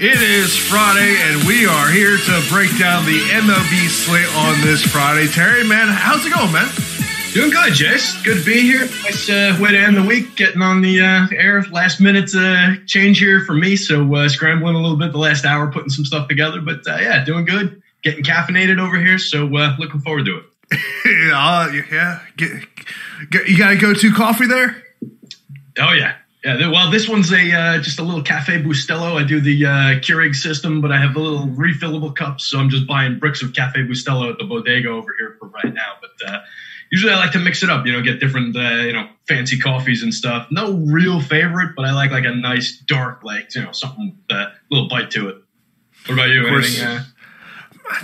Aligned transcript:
It 0.00 0.22
is 0.22 0.56
Friday, 0.56 1.16
and 1.22 1.42
we 1.42 1.66
are 1.66 1.90
here 1.90 2.16
to 2.16 2.42
break 2.50 2.78
down 2.78 3.04
the 3.04 3.18
MLB 3.18 3.88
slate 3.88 4.32
on 4.36 4.60
this 4.60 4.80
Friday. 4.80 5.26
Terry, 5.26 5.64
man, 5.64 5.88
how's 5.88 6.24
it 6.24 6.32
going, 6.32 6.52
man? 6.52 6.68
Doing 7.32 7.50
good, 7.50 7.72
Jace. 7.72 8.22
Good 8.22 8.38
to 8.38 8.44
be 8.44 8.60
here. 8.60 8.86
Nice 9.02 9.28
uh, 9.28 9.58
way 9.60 9.72
to 9.72 9.76
end 9.78 9.96
the 9.96 10.04
week, 10.04 10.36
getting 10.36 10.62
on 10.62 10.82
the 10.82 11.00
uh, 11.00 11.26
air. 11.32 11.64
Last 11.72 12.00
minute 12.00 12.30
uh, 12.32 12.76
change 12.86 13.18
here 13.18 13.40
for 13.44 13.54
me, 13.54 13.74
so 13.74 14.14
uh, 14.14 14.28
scrambling 14.28 14.76
a 14.76 14.78
little 14.78 14.96
bit 14.96 15.10
the 15.10 15.18
last 15.18 15.44
hour, 15.44 15.66
putting 15.72 15.90
some 15.90 16.04
stuff 16.04 16.28
together. 16.28 16.60
But 16.60 16.86
uh, 16.86 16.98
yeah, 17.00 17.24
doing 17.24 17.44
good. 17.44 17.82
Getting 18.04 18.22
caffeinated 18.22 18.78
over 18.78 19.00
here, 19.00 19.18
so 19.18 19.48
uh, 19.56 19.74
looking 19.80 20.00
forward 20.00 20.26
to 20.26 20.38
it. 20.38 20.80
yeah, 21.06 21.32
uh, 21.34 21.72
yeah. 21.90 22.20
Get, 22.36 22.50
get, 23.30 23.48
you 23.48 23.58
got 23.58 23.70
to 23.70 23.76
go 23.76 23.94
to 23.94 24.12
coffee 24.12 24.46
there? 24.46 24.80
Oh 25.80 25.92
yeah, 25.92 26.14
yeah. 26.44 26.70
Well, 26.70 26.90
this 26.90 27.08
one's 27.08 27.32
a 27.32 27.52
uh, 27.52 27.78
just 27.80 27.98
a 27.98 28.02
little 28.02 28.22
Cafe 28.22 28.62
Bustelo. 28.62 29.20
I 29.20 29.24
do 29.24 29.40
the 29.40 29.66
uh, 29.66 29.70
Keurig 30.00 30.34
system, 30.34 30.80
but 30.80 30.92
I 30.92 30.98
have 30.98 31.14
the 31.14 31.20
little 31.20 31.46
refillable 31.48 32.14
cups, 32.14 32.44
so 32.44 32.58
I'm 32.58 32.70
just 32.70 32.86
buying 32.86 33.18
bricks 33.18 33.42
of 33.42 33.52
Cafe 33.52 33.80
Bustelo 33.80 34.30
at 34.30 34.38
the 34.38 34.44
bodega 34.44 34.88
over 34.88 35.14
here 35.18 35.36
for 35.38 35.48
right 35.48 35.72
now. 35.72 35.94
But 36.00 36.30
uh, 36.32 36.40
usually 36.90 37.12
I 37.12 37.16
like 37.16 37.32
to 37.32 37.38
mix 37.38 37.62
it 37.62 37.70
up, 37.70 37.86
you 37.86 37.92
know, 37.92 38.02
get 38.02 38.20
different, 38.20 38.56
uh, 38.56 38.60
you 38.60 38.92
know, 38.92 39.08
fancy 39.26 39.58
coffees 39.58 40.02
and 40.02 40.14
stuff. 40.14 40.46
No 40.50 40.74
real 40.74 41.20
favorite, 41.20 41.74
but 41.76 41.84
I 41.84 41.92
like 41.92 42.10
like 42.10 42.24
a 42.24 42.34
nice 42.34 42.78
dark, 42.78 43.24
like 43.24 43.54
you 43.54 43.62
know, 43.62 43.72
something 43.72 44.16
with 44.28 44.36
a 44.36 44.52
little 44.70 44.88
bite 44.88 45.10
to 45.12 45.28
it. 45.28 45.36
What 46.06 46.14
about 46.14 46.28
you? 46.30 46.44
Of 46.44 46.48
course. 46.48 46.80
Anything? 46.80 47.04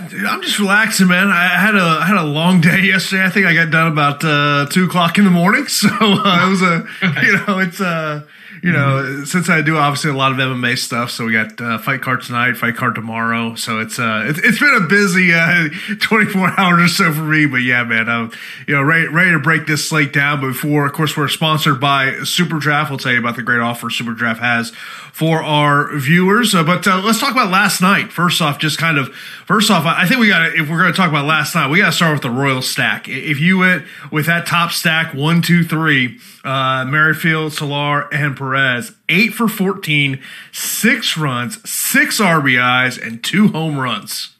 Dude, 0.09 0.25
I'm 0.25 0.41
just 0.41 0.59
relaxing, 0.59 1.07
man. 1.07 1.27
I 1.27 1.47
had 1.47 1.75
a 1.75 1.83
I 2.01 2.05
had 2.05 2.17
a 2.17 2.23
long 2.23 2.59
day 2.61 2.81
yesterday. 2.81 3.23
I 3.23 3.29
think 3.29 3.45
I 3.45 3.53
got 3.53 3.69
done 3.69 3.91
about 3.91 4.23
uh, 4.23 4.65
two 4.69 4.85
o'clock 4.85 5.17
in 5.17 5.25
the 5.25 5.31
morning. 5.31 5.65
So 5.75 5.89
uh, 5.89 6.45
it 6.45 6.49
was 6.49 6.61
a 6.61 6.85
you 7.23 7.45
know 7.45 7.59
it's 7.59 7.79
uh 7.79 8.23
you 8.65 8.71
know 8.71 9.23
since 9.25 9.47
I 9.47 9.61
do 9.61 9.77
obviously 9.77 10.09
a 10.09 10.15
lot 10.15 10.31
of 10.31 10.39
MMA 10.39 10.75
stuff. 10.79 11.11
So 11.11 11.25
we 11.25 11.33
got 11.33 11.61
uh, 11.61 11.77
fight 11.77 12.01
card 12.01 12.23
tonight, 12.23 12.57
fight 12.57 12.75
card 12.75 12.95
tomorrow. 12.95 13.53
So 13.53 13.79
it's 13.79 13.99
uh 13.99 14.25
it's, 14.25 14.39
it's 14.39 14.59
been 14.59 14.73
a 14.73 14.87
busy 14.87 15.33
uh, 15.33 15.69
24 16.01 16.59
hours 16.59 16.83
or 16.83 16.87
so 16.87 17.13
for 17.13 17.21
me. 17.21 17.45
But 17.45 17.57
yeah, 17.57 17.83
man, 17.83 18.09
I'm 18.09 18.31
you 18.67 18.73
know 18.73 18.81
ready 18.81 19.07
ready 19.07 19.31
to 19.33 19.39
break 19.39 19.67
this 19.67 19.87
slate 19.87 20.11
down. 20.11 20.41
But 20.41 20.47
before, 20.47 20.87
of 20.87 20.93
course, 20.93 21.15
we're 21.15 21.27
sponsored 21.27 21.79
by 21.79 22.23
Super 22.23 22.57
Draft. 22.57 22.89
We'll 22.89 22.97
tell 22.97 23.11
you 23.11 23.19
about 23.19 23.35
the 23.35 23.43
great 23.43 23.61
offer 23.61 23.91
Super 23.91 24.13
Draft 24.13 24.39
has 24.41 24.71
for 24.71 25.43
our 25.43 25.95
viewers. 25.95 26.55
Uh, 26.55 26.63
but 26.63 26.87
uh, 26.87 27.03
let's 27.05 27.19
talk 27.19 27.31
about 27.31 27.51
last 27.51 27.81
night. 27.81 28.11
First 28.11 28.41
off, 28.41 28.57
just 28.57 28.79
kind 28.79 28.97
of 28.97 29.13
first 29.45 29.69
off, 29.69 29.85
I 29.85 30.01
I 30.01 30.07
think 30.07 30.19
we 30.19 30.27
got 30.27 30.39
to 30.39 30.55
if 30.55 30.67
we're 30.71 30.79
going 30.79 30.91
to 30.91 30.97
talk 30.97 31.09
about 31.09 31.25
last 31.25 31.53
night, 31.53 31.69
we 31.69 31.77
got 31.77 31.87
to 31.87 31.91
start 31.91 32.13
with 32.13 32.23
the 32.23 32.31
Royal 32.31 32.63
stack. 32.63 33.07
If 33.07 33.39
you 33.39 33.59
went 33.59 33.85
with 34.11 34.25
that 34.25 34.47
top 34.47 34.71
stack 34.71 35.13
one, 35.13 35.43
two, 35.43 35.63
three, 35.63 36.17
uh, 36.45 36.85
Merrifield, 36.85 37.53
Soler, 37.53 38.13
and 38.13 38.37
Perez, 38.37 38.93
eight 39.09 39.33
for 39.33 39.47
14, 39.47 40.21
six 40.51 41.17
runs, 41.17 41.69
six 41.69 42.21
RBIs, 42.21 43.01
and 43.01 43.23
two 43.23 43.49
home 43.49 43.77
runs. 43.77 44.35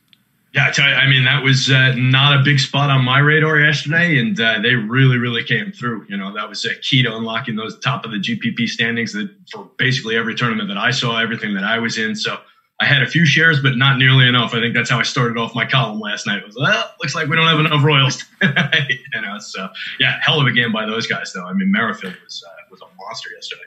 Yeah, 0.53 0.71
I 0.77 0.81
you, 0.81 0.95
I 0.95 1.07
mean, 1.07 1.25
that 1.25 1.43
was 1.43 1.69
uh, 1.69 1.93
not 1.97 2.39
a 2.39 2.41
big 2.41 2.61
spot 2.61 2.89
on 2.89 3.03
my 3.03 3.19
radar 3.19 3.59
yesterday, 3.59 4.17
and 4.19 4.39
uh, 4.39 4.59
they 4.61 4.75
really, 4.75 5.17
really 5.17 5.43
came 5.43 5.73
through. 5.73 6.05
You 6.07 6.15
know, 6.15 6.33
that 6.33 6.47
was 6.47 6.63
a 6.63 6.75
key 6.75 7.03
to 7.03 7.13
unlocking 7.13 7.57
those 7.57 7.77
top 7.79 8.05
of 8.05 8.11
the 8.11 8.19
GPP 8.19 8.69
standings 8.69 9.11
that 9.11 9.29
for 9.51 9.69
basically 9.77 10.15
every 10.15 10.33
tournament 10.33 10.69
that 10.69 10.77
I 10.77 10.91
saw, 10.91 11.19
everything 11.19 11.55
that 11.55 11.65
I 11.65 11.79
was 11.79 11.97
in. 11.97 12.15
So 12.15 12.37
I 12.79 12.85
had 12.85 13.03
a 13.03 13.07
few 13.07 13.25
shares, 13.25 13.61
but 13.61 13.77
not 13.77 13.97
nearly 13.97 14.27
enough. 14.27 14.53
I 14.53 14.59
think 14.59 14.73
that's 14.73 14.89
how 14.89 14.99
I 14.99 15.03
started 15.03 15.37
off 15.37 15.55
my 15.55 15.65
column 15.65 15.99
last 15.99 16.27
night. 16.27 16.39
It 16.39 16.45
was, 16.45 16.57
well, 16.57 16.91
looks 17.01 17.15
like 17.15 17.29
we 17.29 17.35
don't 17.37 17.47
have 17.47 17.59
enough 17.59 17.83
Royals. 17.83 18.23
you 18.41 19.21
know, 19.21 19.37
so 19.39 19.69
yeah, 19.99 20.19
hell 20.21 20.41
of 20.41 20.47
a 20.47 20.51
game 20.51 20.73
by 20.73 20.85
those 20.85 21.07
guys, 21.07 21.31
though. 21.33 21.45
I 21.45 21.53
mean, 21.53 21.71
Merrifield 21.71 22.15
was 22.23 22.43
uh, 22.45 22.51
was 22.69 22.81
a 22.81 22.85
monster 22.97 23.29
yesterday. 23.33 23.63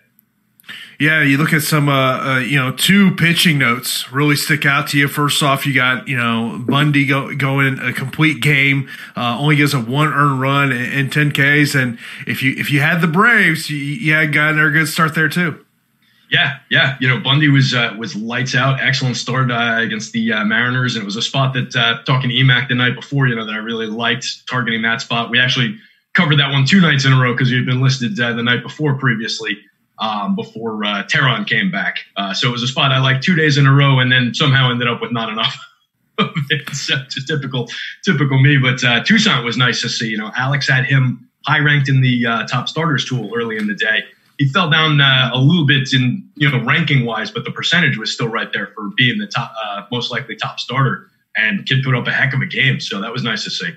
Yeah, 1.01 1.23
you 1.23 1.39
look 1.39 1.53
at 1.53 1.63
some, 1.63 1.89
uh, 1.89 1.93
uh, 2.35 2.39
you 2.41 2.57
know, 2.57 2.73
two 2.73 3.15
pitching 3.15 3.57
notes 3.57 4.11
really 4.13 4.35
stick 4.35 4.67
out 4.67 4.89
to 4.89 4.99
you. 4.99 5.07
First 5.07 5.43
off, 5.45 5.65
you 5.65 5.73
got, 5.73 6.09
you 6.09 6.17
know, 6.17 6.63
Bundy 6.67 7.07
go, 7.07 7.33
going 7.37 7.79
a 7.79 7.93
complete 7.93 8.43
game, 8.43 8.89
uh, 9.17 9.39
only 9.39 9.55
gives 9.55 9.75
a 9.75 9.81
one 9.81 10.09
earned 10.09 10.41
run 10.41 10.73
and 10.73 11.13
10 11.13 11.31
Ks. 11.31 11.77
And 11.77 11.99
if 12.27 12.43
you, 12.43 12.53
if 12.59 12.73
you 12.73 12.81
had 12.81 13.01
the 13.01 13.07
Braves, 13.07 13.71
you, 13.71 13.77
you 13.77 14.13
had 14.13 14.35
a 14.35 14.51
in 14.51 14.57
there 14.57 14.73
good 14.73 14.89
start 14.89 15.15
there 15.15 15.29
too. 15.29 15.65
Yeah, 16.31 16.59
yeah. 16.71 16.97
You 17.01 17.09
know, 17.09 17.21
Bundy 17.21 17.49
was 17.49 17.75
uh, 17.75 17.95
was 17.99 18.15
lights 18.15 18.55
out. 18.55 18.81
Excellent 18.81 19.17
start 19.17 19.51
uh, 19.51 19.77
against 19.79 20.13
the 20.13 20.33
uh, 20.33 20.45
Mariners, 20.45 20.95
and 20.95 21.03
it 21.03 21.07
was 21.07 21.17
a 21.17 21.23
spot 21.23 21.55
that 21.55 21.75
uh, 21.75 22.03
talking 22.05 22.29
to 22.31 22.37
Emac 22.37 22.69
the 22.69 22.75
night 22.75 22.95
before. 22.95 23.27
You 23.27 23.35
know 23.35 23.47
that 23.47 23.55
I 23.55 23.59
really 23.59 23.87
liked 23.87 24.47
targeting 24.49 24.83
that 24.83 25.01
spot. 25.01 25.31
We 25.31 25.41
actually 25.41 25.79
covered 26.15 26.39
that 26.39 26.53
one 26.53 26.67
two 26.67 26.81
nights 26.81 27.07
in 27.07 27.13
a 27.13 27.21
row 27.21 27.33
because 27.33 27.51
we 27.51 27.57
had 27.57 27.67
been 27.67 27.81
listed 27.81 28.19
uh, 28.21 28.35
the 28.35 28.43
night 28.43 28.63
before 28.63 28.99
previously. 28.99 29.59
Um, 30.01 30.37
before 30.37 30.85
uh, 30.85 31.03
Teheran 31.07 31.45
came 31.45 31.73
back, 31.73 31.97
uh, 32.17 32.33
so 32.33 32.49
it 32.49 32.53
was 32.53 32.63
a 32.63 32.69
spot 32.69 32.93
I 32.93 33.01
liked 33.01 33.25
two 33.25 33.35
days 33.35 33.59
in 33.59 33.67
a 33.67 33.73
row, 33.73 33.99
and 33.99 34.13
then 34.13 34.33
somehow 34.33 34.71
ended 34.71 34.87
up 34.87 35.03
with 35.03 35.11
not 35.11 35.29
enough. 35.29 35.59
it's 36.51 36.87
just 36.87 37.27
typical, 37.27 37.69
typical 38.05 38.41
me. 38.41 38.59
But 38.59 38.79
Tucson 39.05 39.45
was 39.45 39.57
nice 39.57 39.81
to 39.81 39.89
see. 39.89 40.07
You 40.07 40.19
know, 40.19 40.31
Alex 40.37 40.69
had 40.69 40.85
him 40.85 41.29
high 41.49 41.59
ranked 41.59 41.89
in 41.89 42.01
the 42.01 42.47
top 42.49 42.69
starters 42.69 43.07
tool 43.07 43.33
early 43.35 43.57
in 43.57 43.67
the 43.67 43.75
day. 43.75 44.05
He 44.39 44.49
fell 44.49 44.71
down 44.71 45.01
uh, 45.01 45.31
a 45.33 45.39
little 45.39 45.67
bit 45.67 45.93
in 45.93 46.29
you 46.37 46.51
know 46.51 46.65
ranking 46.65 47.05
wise, 47.05 47.31
but 47.31 47.45
the 47.45 47.51
percentage 47.51 47.99
was 47.99 48.13
still 48.13 48.29
right 48.29 48.53
there 48.53 48.69
for 48.75 48.91
being 48.97 49.19
the 49.19 49.27
top, 49.27 49.53
uh, 49.63 49.83
most 49.91 50.11
likely 50.11 50.37
top 50.37 50.61
starter. 50.61 51.11
And 51.37 51.67
kid 51.67 51.85
put 51.85 51.95
up 51.95 52.07
a 52.07 52.13
heck 52.13 52.35
of 52.35 52.41
a 52.41 52.47
game, 52.47 52.81
so 52.81 53.01
that 53.01 53.13
was 53.13 53.23
nice 53.23 53.45
to 53.45 53.51
see. 53.51 53.71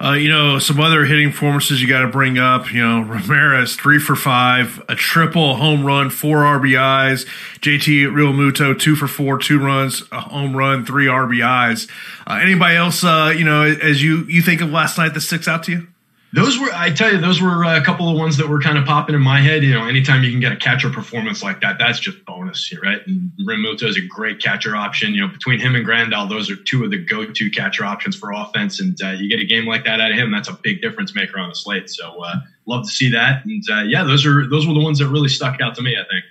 Uh, 0.00 0.12
you 0.12 0.28
know, 0.28 0.60
some 0.60 0.78
other 0.78 1.04
hitting 1.04 1.32
performances 1.32 1.82
you 1.82 1.88
got 1.88 2.02
to 2.02 2.08
bring 2.08 2.38
up. 2.38 2.72
You 2.72 2.86
know, 2.86 3.00
Ramirez, 3.00 3.74
three 3.74 3.98
for 3.98 4.14
five, 4.14 4.80
a 4.88 4.94
triple, 4.94 5.56
home 5.56 5.84
run, 5.84 6.08
four 6.08 6.42
RBIs. 6.42 7.26
JT 7.60 8.06
Realmuto, 8.12 8.78
two 8.78 8.94
for 8.94 9.08
four, 9.08 9.38
two 9.38 9.58
runs, 9.58 10.04
a 10.12 10.20
home 10.20 10.56
run, 10.56 10.86
three 10.86 11.06
RBIs. 11.06 11.90
Uh, 12.28 12.38
anybody 12.40 12.76
else, 12.76 13.02
uh, 13.02 13.34
you 13.36 13.44
know, 13.44 13.62
as 13.62 14.00
you, 14.00 14.24
you 14.28 14.40
think 14.40 14.60
of 14.60 14.70
last 14.70 14.98
night 14.98 15.14
that 15.14 15.20
sticks 15.20 15.48
out 15.48 15.64
to 15.64 15.72
you? 15.72 15.88
Those 16.34 16.58
were, 16.58 16.68
I 16.74 16.90
tell 16.90 17.10
you, 17.10 17.18
those 17.18 17.40
were 17.40 17.64
a 17.64 17.82
couple 17.82 18.10
of 18.10 18.16
ones 18.18 18.36
that 18.36 18.48
were 18.48 18.60
kind 18.60 18.76
of 18.76 18.84
popping 18.84 19.14
in 19.14 19.22
my 19.22 19.40
head. 19.40 19.62
You 19.62 19.72
know, 19.72 19.86
anytime 19.86 20.22
you 20.22 20.30
can 20.30 20.40
get 20.40 20.52
a 20.52 20.56
catcher 20.56 20.90
performance 20.90 21.42
like 21.42 21.62
that, 21.62 21.78
that's 21.78 21.98
just 21.98 22.22
bonus, 22.26 22.70
right? 22.82 23.00
And 23.06 23.32
Realmuto 23.48 23.84
is 23.84 23.96
a 23.96 24.02
great 24.06 24.42
catcher 24.42 24.76
option. 24.76 25.14
You 25.14 25.22
know, 25.22 25.28
between 25.28 25.58
him 25.58 25.74
and 25.74 25.86
Grandal, 25.86 26.28
those 26.28 26.50
are 26.50 26.56
two 26.56 26.84
of 26.84 26.90
the 26.90 26.98
go-to 26.98 27.50
catcher 27.50 27.84
options 27.84 28.14
for 28.14 28.32
offense. 28.32 28.78
And 28.78 28.98
uh, 29.02 29.12
you 29.12 29.30
get 29.30 29.40
a 29.40 29.46
game 29.46 29.66
like 29.66 29.84
that 29.84 30.00
out 30.00 30.10
of 30.10 30.18
him, 30.18 30.30
that's 30.30 30.48
a 30.48 30.58
big 30.62 30.82
difference 30.82 31.14
maker 31.14 31.38
on 31.38 31.48
the 31.48 31.54
slate. 31.54 31.88
So, 31.88 32.22
uh, 32.22 32.36
love 32.66 32.84
to 32.84 32.90
see 32.90 33.10
that. 33.10 33.46
And 33.46 33.62
uh, 33.70 33.82
yeah, 33.82 34.04
those 34.04 34.26
are 34.26 34.46
those 34.46 34.66
were 34.66 34.74
the 34.74 34.80
ones 34.80 34.98
that 34.98 35.08
really 35.08 35.28
stuck 35.28 35.60
out 35.62 35.74
to 35.76 35.82
me. 35.82 35.96
I 35.96 36.04
think. 36.10 36.24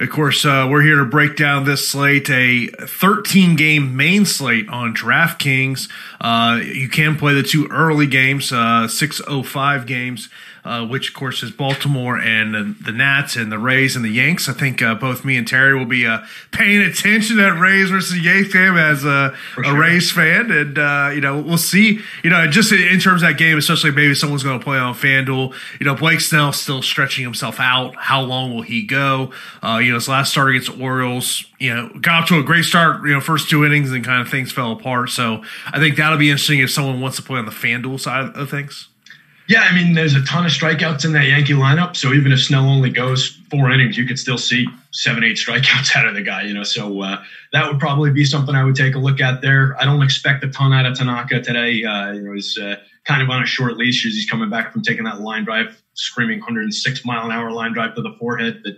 Of 0.00 0.08
course, 0.08 0.46
uh, 0.46 0.66
we're 0.70 0.80
here 0.80 0.96
to 1.00 1.04
break 1.04 1.36
down 1.36 1.66
this 1.66 1.86
slate, 1.86 2.30
a 2.30 2.68
13 2.68 3.54
game 3.54 3.96
main 3.96 4.24
slate 4.24 4.66
on 4.70 4.94
DraftKings. 4.94 5.90
Uh, 6.18 6.58
you 6.64 6.88
can 6.88 7.16
play 7.16 7.34
the 7.34 7.42
two 7.42 7.68
early 7.70 8.06
games, 8.06 8.50
uh, 8.50 8.88
605 8.88 9.84
games. 9.84 10.30
Uh, 10.64 10.86
which 10.86 11.08
of 11.08 11.14
course 11.14 11.42
is 11.42 11.50
Baltimore 11.50 12.18
and 12.18 12.54
the, 12.54 12.76
the 12.84 12.92
Nats 12.92 13.36
and 13.36 13.50
the 13.50 13.58
Rays 13.58 13.96
and 13.96 14.04
the 14.04 14.10
Yanks. 14.10 14.48
I 14.48 14.52
think 14.52 14.82
uh, 14.82 14.94
both 14.94 15.24
me 15.24 15.36
and 15.36 15.46
Terry 15.46 15.76
will 15.78 15.86
be 15.86 16.06
uh, 16.06 16.20
paying 16.52 16.80
attention 16.80 17.36
to 17.36 17.42
that 17.42 17.58
Rays 17.58 17.90
versus 17.90 18.18
Yanks 18.24 18.52
game 18.52 18.76
as 18.76 19.04
a, 19.04 19.34
For 19.54 19.62
a. 19.62 19.74
Rays 19.74 20.12
fan, 20.12 20.50
and 20.50 20.78
uh, 20.78 21.10
you 21.14 21.20
know 21.20 21.40
we'll 21.40 21.58
see. 21.58 22.00
You 22.22 22.30
know, 22.30 22.46
just 22.46 22.72
in, 22.72 22.80
in 22.80 23.00
terms 23.00 23.22
of 23.22 23.28
that 23.28 23.38
game, 23.38 23.56
especially 23.58 23.90
maybe 23.90 24.14
someone's 24.14 24.42
going 24.42 24.58
to 24.58 24.64
play 24.64 24.78
on 24.78 24.94
FanDuel. 24.94 25.54
You 25.78 25.86
know, 25.86 25.94
Blake 25.94 26.20
Snell 26.20 26.52
still 26.52 26.82
stretching 26.82 27.24
himself 27.24 27.58
out. 27.58 27.96
How 27.96 28.20
long 28.20 28.54
will 28.54 28.62
he 28.62 28.82
go? 28.84 29.32
Uh, 29.62 29.80
you 29.82 29.90
know, 29.90 29.94
his 29.94 30.08
last 30.08 30.32
start 30.32 30.50
against 30.50 30.76
the 30.76 30.82
Orioles, 30.82 31.44
you 31.58 31.74
know, 31.74 31.90
got 32.00 32.28
to 32.28 32.38
a 32.38 32.42
great 32.42 32.64
start. 32.64 33.02
You 33.04 33.14
know, 33.14 33.20
first 33.20 33.48
two 33.48 33.64
innings 33.64 33.90
and 33.92 34.04
kind 34.04 34.20
of 34.20 34.28
things 34.28 34.52
fell 34.52 34.72
apart. 34.72 35.10
So 35.10 35.42
I 35.66 35.78
think 35.78 35.96
that'll 35.96 36.18
be 36.18 36.30
interesting 36.30 36.60
if 36.60 36.70
someone 36.70 37.00
wants 37.00 37.16
to 37.16 37.22
play 37.22 37.38
on 37.38 37.46
the 37.46 37.50
FanDuel 37.50 37.98
side 37.98 38.36
of 38.36 38.50
things. 38.50 38.89
Yeah, 39.50 39.62
I 39.62 39.74
mean, 39.74 39.94
there's 39.94 40.14
a 40.14 40.22
ton 40.22 40.46
of 40.46 40.52
strikeouts 40.52 41.04
in 41.04 41.12
that 41.14 41.26
Yankee 41.26 41.54
lineup. 41.54 41.96
So 41.96 42.12
even 42.12 42.30
if 42.30 42.40
Snell 42.40 42.66
only 42.66 42.88
goes 42.88 43.36
four 43.50 43.72
innings, 43.72 43.98
you 43.98 44.06
could 44.06 44.16
still 44.16 44.38
see 44.38 44.64
seven, 44.92 45.24
eight 45.24 45.38
strikeouts 45.38 45.96
out 45.96 46.06
of 46.06 46.14
the 46.14 46.22
guy. 46.22 46.42
You 46.42 46.54
know, 46.54 46.62
so 46.62 47.00
uh, 47.00 47.20
that 47.52 47.66
would 47.66 47.80
probably 47.80 48.12
be 48.12 48.24
something 48.24 48.54
I 48.54 48.62
would 48.62 48.76
take 48.76 48.94
a 48.94 49.00
look 49.00 49.20
at 49.20 49.42
there. 49.42 49.76
I 49.80 49.86
don't 49.86 50.02
expect 50.02 50.44
a 50.44 50.50
ton 50.50 50.72
out 50.72 50.86
of 50.86 50.96
Tanaka 50.96 51.42
today. 51.42 51.82
Uh, 51.82 52.12
you 52.12 52.22
know, 52.22 52.32
he's 52.32 52.56
uh, 52.58 52.76
kind 53.04 53.22
of 53.22 53.30
on 53.30 53.42
a 53.42 53.46
short 53.46 53.76
leash 53.76 54.06
as 54.06 54.12
he's 54.12 54.30
coming 54.30 54.50
back 54.50 54.72
from 54.72 54.82
taking 54.82 55.02
that 55.02 55.20
line 55.20 55.44
drive, 55.44 55.82
screaming 55.94 56.38
106 56.38 57.04
mile 57.04 57.24
an 57.24 57.32
hour 57.32 57.50
line 57.50 57.72
drive 57.72 57.96
to 57.96 58.02
the 58.02 58.14
forehead. 58.20 58.60
That 58.62 58.76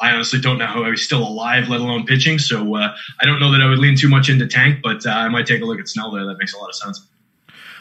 I 0.00 0.10
honestly 0.10 0.40
don't 0.40 0.58
know 0.58 0.66
how 0.66 0.90
he's 0.90 1.02
still 1.02 1.22
alive, 1.22 1.68
let 1.68 1.80
alone 1.80 2.04
pitching. 2.04 2.40
So 2.40 2.74
uh, 2.74 2.96
I 3.20 3.26
don't 3.26 3.38
know 3.38 3.52
that 3.52 3.62
I 3.62 3.68
would 3.68 3.78
lean 3.78 3.96
too 3.96 4.08
much 4.08 4.28
into 4.28 4.48
Tank, 4.48 4.80
but 4.82 5.06
uh, 5.06 5.10
I 5.10 5.28
might 5.28 5.46
take 5.46 5.62
a 5.62 5.64
look 5.64 5.78
at 5.78 5.86
Snell 5.86 6.10
there. 6.10 6.26
That 6.26 6.38
makes 6.40 6.52
a 6.52 6.58
lot 6.58 6.68
of 6.68 6.74
sense. 6.74 7.06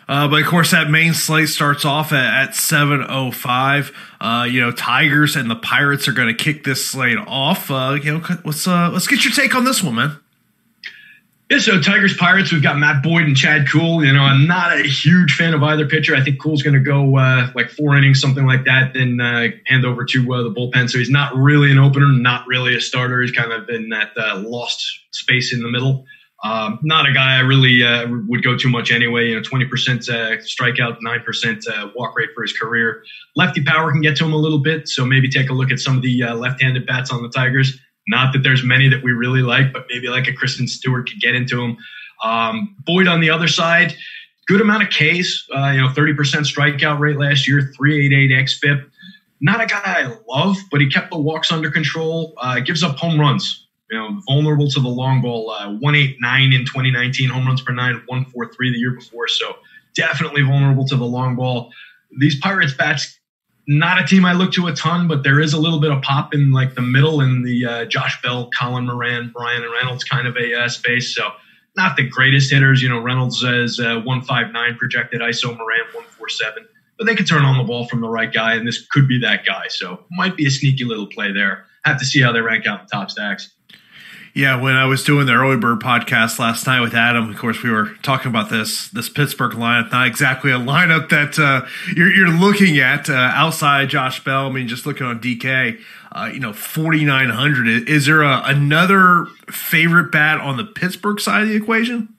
Uh, 0.09 0.27
but 0.27 0.41
of 0.41 0.47
course, 0.47 0.71
that 0.71 0.89
main 0.89 1.13
slate 1.13 1.49
starts 1.49 1.85
off 1.85 2.11
at, 2.11 2.49
at 2.49 2.55
7.05. 2.55 3.93
Uh, 4.19 4.43
you 4.45 4.59
know, 4.59 4.71
Tigers 4.71 5.35
and 5.35 5.51
the 5.51 5.55
Pirates 5.55 6.07
are 6.07 6.13
going 6.13 6.27
to 6.27 6.33
kick 6.33 6.63
this 6.63 6.83
slate 6.83 7.19
off. 7.19 7.69
Uh, 7.69 7.95
you 8.01 8.17
know, 8.17 8.23
let's, 8.43 8.67
uh, 8.67 8.89
let's 8.91 9.05
get 9.05 9.23
your 9.23 9.31
take 9.31 9.53
on 9.53 9.65
this 9.65 9.83
one, 9.83 9.93
man. 9.93 10.19
Yeah, 11.51 11.59
so 11.59 11.79
Tigers 11.79 12.17
Pirates, 12.17 12.51
we've 12.51 12.63
got 12.63 12.77
Matt 12.79 13.03
Boyd 13.03 13.23
and 13.23 13.37
Chad 13.37 13.67
Kuhl. 13.67 14.03
You 14.03 14.13
know, 14.13 14.21
I'm 14.21 14.47
not 14.47 14.79
a 14.79 14.83
huge 14.83 15.35
fan 15.35 15.53
of 15.53 15.61
either 15.61 15.87
pitcher. 15.87 16.15
I 16.15 16.23
think 16.23 16.41
Kuhl's 16.41 16.63
going 16.63 16.75
to 16.75 16.79
go 16.79 17.17
uh, 17.17 17.51
like 17.53 17.69
four 17.69 17.95
innings, 17.95 18.19
something 18.19 18.47
like 18.47 18.65
that, 18.65 18.95
then 18.95 19.21
uh, 19.21 19.47
hand 19.67 19.85
over 19.85 20.05
to 20.05 20.33
uh, 20.33 20.41
the 20.41 20.51
bullpen. 20.51 20.89
So 20.89 20.97
he's 20.97 21.09
not 21.11 21.35
really 21.35 21.71
an 21.71 21.77
opener, 21.77 22.07
not 22.07 22.47
really 22.47 22.75
a 22.75 22.81
starter. 22.81 23.21
He's 23.21 23.31
kind 23.31 23.51
of 23.51 23.69
in 23.69 23.89
that 23.89 24.11
uh, 24.17 24.43
lost 24.45 25.01
space 25.11 25.53
in 25.53 25.61
the 25.61 25.69
middle. 25.69 26.05
Um, 26.43 26.79
not 26.83 27.05
a 27.05 27.11
guy 27.11 27.35
I 27.35 27.41
really 27.41 27.83
uh, 27.83 28.07
would 28.27 28.43
go 28.43 28.57
too 28.57 28.69
much 28.69 28.91
anyway. 28.91 29.29
You 29.29 29.35
know, 29.35 29.41
20% 29.41 30.09
uh, 30.09 30.37
strikeout, 30.43 30.99
9% 31.01 31.67
uh, 31.67 31.89
walk 31.95 32.15
rate 32.15 32.29
for 32.33 32.43
his 32.43 32.53
career. 32.53 33.03
Lefty 33.35 33.63
power 33.63 33.91
can 33.91 34.01
get 34.01 34.15
to 34.17 34.25
him 34.25 34.33
a 34.33 34.37
little 34.37 34.59
bit, 34.59 34.87
so 34.87 35.05
maybe 35.05 35.29
take 35.29 35.49
a 35.49 35.53
look 35.53 35.71
at 35.71 35.79
some 35.79 35.97
of 35.97 36.01
the 36.01 36.23
uh, 36.23 36.35
left-handed 36.35 36.85
bats 36.85 37.11
on 37.11 37.21
the 37.23 37.29
Tigers. 37.29 37.77
Not 38.07 38.31
that 38.33 38.43
there's 38.43 38.63
many 38.63 38.87
that 38.87 39.03
we 39.03 39.11
really 39.11 39.41
like, 39.41 39.73
but 39.73 39.85
maybe 39.89 40.07
like 40.07 40.27
a 40.27 40.31
Christin 40.31 40.67
Stewart 40.67 41.09
could 41.09 41.19
get 41.19 41.35
into 41.35 41.61
him. 41.61 41.77
Um, 42.23 42.75
Boyd 42.85 43.07
on 43.07 43.19
the 43.19 43.29
other 43.29 43.47
side, 43.47 43.95
good 44.47 44.61
amount 44.61 44.83
of 44.83 44.89
Ks. 44.89 45.45
Uh, 45.53 45.71
you 45.71 45.81
know, 45.81 45.89
30% 45.89 46.15
strikeout 46.15 46.99
rate 46.99 47.17
last 47.17 47.47
year, 47.47 47.71
388 47.75 48.45
xFIP. 48.45 48.89
Not 49.41 49.61
a 49.61 49.65
guy 49.65 49.81
I 49.83 50.17
love, 50.27 50.57
but 50.71 50.81
he 50.81 50.89
kept 50.89 51.11
the 51.11 51.19
walks 51.19 51.51
under 51.51 51.69
control. 51.69 52.33
Uh, 52.37 52.59
gives 52.59 52.83
up 52.83 52.97
home 52.97 53.19
runs. 53.19 53.67
You 53.91 53.97
know, 53.97 54.21
vulnerable 54.27 54.69
to 54.69 54.79
the 54.79 54.89
long 54.89 55.21
ball. 55.21 55.49
Uh, 55.51 55.69
189 55.69 56.53
in 56.53 56.65
2019, 56.65 57.29
home 57.29 57.47
runs 57.47 57.61
per 57.61 57.73
nine, 57.73 57.95
143 58.05 58.71
the 58.71 58.77
year 58.77 58.91
before. 58.91 59.27
So 59.27 59.55
definitely 59.95 60.43
vulnerable 60.43 60.85
to 60.85 60.95
the 60.95 61.05
long 61.05 61.35
ball. 61.35 61.71
These 62.17 62.39
Pirates 62.39 62.73
bats 62.73 63.19
not 63.71 64.01
a 64.01 64.03
team 64.03 64.25
I 64.25 64.33
look 64.33 64.51
to 64.53 64.65
a 64.65 64.73
ton, 64.73 65.07
but 65.07 65.23
there 65.23 65.39
is 65.39 65.53
a 65.53 65.59
little 65.59 65.79
bit 65.79 65.91
of 65.91 66.01
pop 66.01 66.33
in 66.33 66.51
like 66.51 66.73
the 66.73 66.81
middle 66.81 67.21
in 67.21 67.43
the 67.43 67.65
uh, 67.65 67.85
Josh 67.85 68.19
Bell, 68.23 68.49
Colin 68.59 68.87
Moran, 68.87 69.29
Bryan 69.29 69.61
and 69.61 69.71
Reynolds 69.71 70.03
kind 70.03 70.27
of 70.27 70.35
a 70.37 70.61
uh, 70.61 70.67
space. 70.67 71.15
So 71.15 71.29
not 71.77 71.95
the 71.95 72.01
greatest 72.01 72.51
hitters. 72.51 72.81
You 72.81 72.89
know, 72.89 72.99
Reynolds 72.99 73.43
is 73.43 73.79
uh, 73.79 74.01
159 74.01 74.75
projected, 74.77 75.21
ISO 75.21 75.55
Moran 75.55 75.85
147, 75.93 76.67
but 76.97 77.05
they 77.05 77.15
could 77.15 77.27
turn 77.27 77.45
on 77.45 77.59
the 77.59 77.63
ball 77.63 77.87
from 77.87 78.01
the 78.01 78.09
right 78.09 78.33
guy, 78.33 78.55
and 78.55 78.67
this 78.67 78.87
could 78.87 79.07
be 79.07 79.19
that 79.19 79.45
guy. 79.45 79.67
So 79.67 80.03
might 80.09 80.35
be 80.35 80.47
a 80.47 80.51
sneaky 80.51 80.85
little 80.85 81.05
play 81.05 81.31
there. 81.31 81.65
Have 81.85 81.99
to 81.99 82.05
see 82.05 82.21
how 82.21 82.31
they 82.31 82.41
rank 82.41 82.65
out 82.65 82.81
in 82.81 82.87
top 82.87 83.11
stacks. 83.11 83.53
Yeah, 84.33 84.61
when 84.61 84.75
I 84.75 84.85
was 84.85 85.03
doing 85.03 85.25
the 85.25 85.33
early 85.33 85.57
bird 85.57 85.79
podcast 85.79 86.39
last 86.39 86.67
night 86.67 86.81
with 86.81 86.93
Adam, 86.93 87.29
of 87.29 87.37
course, 87.37 87.63
we 87.63 87.71
were 87.71 87.93
talking 88.03 88.29
about 88.29 88.49
this 88.49 88.89
this 88.89 89.09
Pittsburgh 89.09 89.53
lineup. 89.53 89.91
Not 89.91 90.07
exactly 90.07 90.51
a 90.51 90.59
lineup 90.59 91.09
that 91.09 91.39
uh, 91.39 91.65
you're, 91.95 92.13
you're 92.13 92.29
looking 92.29 92.79
at 92.79 93.09
uh, 93.09 93.13
outside 93.13 93.89
Josh 93.89 94.23
Bell. 94.23 94.47
I 94.47 94.51
mean, 94.51 94.67
just 94.67 94.85
looking 94.85 95.07
on 95.07 95.19
DK, 95.19 95.79
uh, 96.11 96.29
you 96.31 96.39
know, 96.39 96.53
forty 96.53 97.05
nine 97.05 97.29
hundred. 97.29 97.89
Is 97.89 98.05
there 98.05 98.21
a, 98.21 98.43
another 98.45 99.25
favorite 99.49 100.11
bat 100.11 100.39
on 100.39 100.57
the 100.57 100.65
Pittsburgh 100.65 101.19
side 101.19 101.43
of 101.43 101.49
the 101.49 101.55
equation? 101.55 102.13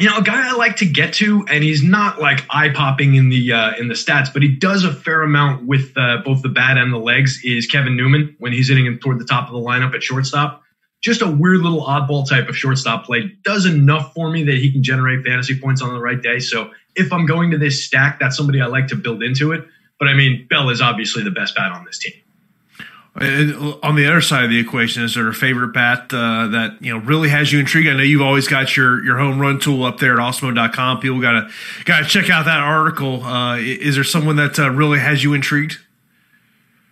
You 0.00 0.08
know, 0.08 0.16
a 0.16 0.22
guy 0.22 0.48
I 0.48 0.52
like 0.52 0.76
to 0.76 0.86
get 0.86 1.14
to, 1.14 1.44
and 1.48 1.62
he's 1.62 1.82
not 1.82 2.20
like 2.20 2.44
eye 2.48 2.70
popping 2.70 3.14
in 3.14 3.28
the 3.28 3.52
uh, 3.52 3.76
in 3.76 3.88
the 3.88 3.94
stats, 3.94 4.32
but 4.32 4.42
he 4.42 4.48
does 4.48 4.84
a 4.84 4.92
fair 4.92 5.22
amount 5.22 5.66
with 5.66 5.92
uh, 5.96 6.18
both 6.24 6.42
the 6.42 6.48
bat 6.48 6.78
and 6.78 6.92
the 6.92 6.98
legs. 6.98 7.40
Is 7.44 7.66
Kevin 7.66 7.96
Newman 7.96 8.34
when 8.38 8.52
he's 8.52 8.68
hitting 8.68 8.86
him 8.86 8.98
toward 8.98 9.18
the 9.18 9.24
top 9.24 9.46
of 9.48 9.52
the 9.52 9.60
lineup 9.60 9.94
at 9.94 10.02
shortstop? 10.02 10.62
Just 11.02 11.22
a 11.22 11.30
weird 11.30 11.60
little 11.60 11.82
oddball 11.82 12.28
type 12.28 12.48
of 12.48 12.56
shortstop 12.56 13.04
play. 13.04 13.32
Does 13.44 13.66
enough 13.66 14.12
for 14.14 14.30
me 14.30 14.44
that 14.44 14.56
he 14.56 14.72
can 14.72 14.82
generate 14.82 15.24
fantasy 15.24 15.58
points 15.58 15.82
on 15.82 15.92
the 15.92 16.00
right 16.00 16.20
day. 16.20 16.38
So 16.40 16.70
if 16.94 17.12
I'm 17.12 17.26
going 17.26 17.50
to 17.50 17.58
this 17.58 17.84
stack, 17.84 18.18
that's 18.18 18.36
somebody 18.36 18.60
I 18.60 18.66
like 18.66 18.88
to 18.88 18.96
build 18.96 19.22
into 19.22 19.52
it. 19.52 19.66
But 19.98 20.08
I 20.08 20.14
mean, 20.14 20.46
Bell 20.48 20.70
is 20.70 20.80
obviously 20.80 21.22
the 21.22 21.30
best 21.30 21.54
bat 21.54 21.72
on 21.72 21.84
this 21.84 21.98
team. 21.98 22.14
On 23.16 23.96
the 23.96 24.06
other 24.06 24.20
side 24.20 24.44
of 24.44 24.50
the 24.50 24.60
equation, 24.60 25.02
is 25.02 25.16
there 25.16 25.28
a 25.28 25.34
favorite 25.34 25.74
bat 25.74 26.12
uh, 26.12 26.46
that 26.46 26.76
you 26.80 26.92
know 26.92 27.04
really 27.04 27.28
has 27.28 27.52
you 27.52 27.58
intrigued? 27.58 27.88
I 27.88 27.94
know 27.94 28.04
you've 28.04 28.22
always 28.22 28.46
got 28.46 28.76
your 28.76 29.04
your 29.04 29.18
home 29.18 29.40
run 29.40 29.58
tool 29.58 29.82
up 29.82 29.98
there 29.98 30.12
at 30.12 30.18
Awesemo.com. 30.20 31.00
People 31.00 31.20
got 31.20 31.32
to 31.32 31.50
got 31.84 31.98
to 32.00 32.04
check 32.04 32.30
out 32.30 32.44
that 32.44 32.60
article. 32.60 33.24
Uh, 33.24 33.56
is 33.56 33.96
there 33.96 34.04
someone 34.04 34.36
that 34.36 34.60
uh, 34.60 34.70
really 34.70 35.00
has 35.00 35.24
you 35.24 35.34
intrigued? 35.34 35.78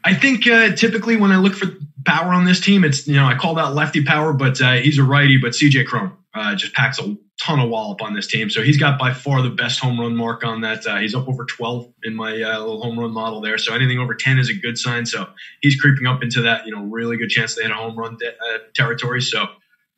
I 0.04 0.12
think 0.14 0.46
uh, 0.48 0.74
typically 0.74 1.16
when 1.16 1.30
I 1.30 1.36
look 1.36 1.54
for 1.54 1.68
power 2.04 2.32
on 2.32 2.44
this 2.44 2.60
team, 2.60 2.82
it's 2.82 3.06
you 3.06 3.14
know 3.14 3.24
I 3.24 3.36
call 3.36 3.54
that 3.54 3.74
lefty 3.74 4.02
power, 4.02 4.32
but 4.32 4.60
uh, 4.60 4.72
he's 4.72 4.98
a 4.98 5.04
righty. 5.04 5.38
But 5.38 5.52
CJ 5.52 5.86
Cron 5.86 6.16
uh, 6.34 6.56
just 6.56 6.74
packs 6.74 6.98
a 6.98 7.16
ton 7.40 7.60
of 7.60 7.70
wallop 7.70 8.02
on 8.02 8.14
this 8.14 8.26
team, 8.26 8.50
so 8.50 8.62
he's 8.62 8.78
got 8.78 8.98
by 8.98 9.12
far 9.12 9.42
the 9.42 9.50
best 9.50 9.80
home 9.80 10.00
run 10.00 10.16
mark 10.16 10.44
on 10.44 10.62
that. 10.62 10.86
Uh, 10.86 10.96
he's 10.96 11.14
up 11.14 11.28
over 11.28 11.44
12 11.44 11.92
in 12.04 12.14
my 12.14 12.30
uh, 12.42 12.58
little 12.58 12.82
home 12.82 12.98
run 12.98 13.12
model 13.12 13.40
there, 13.40 13.58
so 13.58 13.74
anything 13.74 13.98
over 13.98 14.14
10 14.14 14.38
is 14.38 14.50
a 14.50 14.54
good 14.54 14.78
sign. 14.78 15.06
So 15.06 15.28
he's 15.60 15.80
creeping 15.80 16.06
up 16.06 16.22
into 16.22 16.42
that 16.42 16.66
you 16.66 16.74
know 16.74 16.82
really 16.82 17.16
good 17.16 17.30
chance 17.30 17.54
to 17.54 17.62
hit 17.62 17.70
a 17.70 17.74
home 17.74 17.96
run 17.96 18.16
de- 18.18 18.28
uh, 18.28 18.58
territory. 18.74 19.22
So 19.22 19.46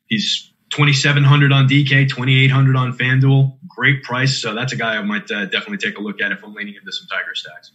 he's 0.07 0.51
2700 0.71 1.51
on 1.51 1.67
DK, 1.67 2.07
2800 2.07 2.75
on 2.75 2.97
FanDuel, 2.97 3.57
great 3.67 4.03
price. 4.03 4.41
So 4.41 4.53
that's 4.53 4.71
a 4.71 4.77
guy 4.77 4.95
I 4.95 5.01
might 5.01 5.29
uh, 5.29 5.45
definitely 5.45 5.77
take 5.77 5.97
a 5.97 6.01
look 6.01 6.21
at 6.21 6.31
if 6.31 6.43
I'm 6.43 6.53
leaning 6.53 6.75
into 6.75 6.91
some 6.91 7.07
Tiger 7.07 7.35
stacks. 7.35 7.71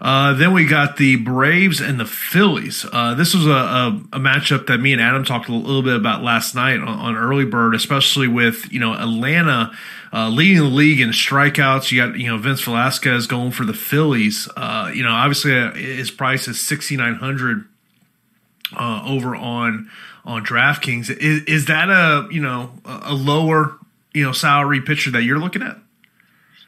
Uh, 0.00 0.32
then 0.34 0.52
we 0.52 0.64
got 0.64 0.96
the 0.96 1.16
Braves 1.16 1.80
and 1.80 1.98
the 1.98 2.04
Phillies. 2.04 2.86
Uh, 2.92 3.14
this 3.14 3.34
was 3.34 3.46
a, 3.46 3.50
a, 3.50 3.88
a, 4.12 4.20
matchup 4.20 4.68
that 4.68 4.78
me 4.78 4.92
and 4.92 5.02
Adam 5.02 5.24
talked 5.24 5.48
a 5.48 5.52
little 5.52 5.82
bit 5.82 5.96
about 5.96 6.22
last 6.22 6.54
night 6.54 6.78
on, 6.78 6.86
on 6.86 7.16
Early 7.16 7.44
Bird, 7.44 7.74
especially 7.74 8.28
with 8.28 8.72
you 8.72 8.78
know 8.78 8.94
Atlanta 8.94 9.72
uh, 10.12 10.28
leading 10.28 10.58
the 10.58 10.64
league 10.64 11.00
in 11.00 11.08
strikeouts. 11.08 11.90
You 11.90 12.06
got 12.06 12.18
you 12.18 12.28
know 12.28 12.38
Vince 12.38 12.62
Velasquez 12.62 13.26
going 13.26 13.50
for 13.50 13.64
the 13.64 13.74
Phillies. 13.74 14.48
Uh, 14.56 14.92
you 14.94 15.02
know 15.02 15.10
obviously 15.10 15.58
uh, 15.58 15.72
his 15.72 16.12
price 16.12 16.46
is 16.46 16.60
sixty 16.60 16.96
nine 16.96 17.14
hundred 17.14 17.64
over 18.78 19.34
on 19.34 19.90
on 20.24 20.44
DraftKings. 20.44 21.10
Is, 21.10 21.42
is 21.44 21.64
that 21.66 21.90
a 21.90 22.28
you 22.32 22.40
know 22.40 22.72
a 22.84 23.14
lower 23.14 23.76
you 24.14 24.22
know 24.22 24.32
salary 24.32 24.80
pitcher 24.80 25.10
that 25.10 25.24
you're 25.24 25.40
looking 25.40 25.62
at? 25.62 25.76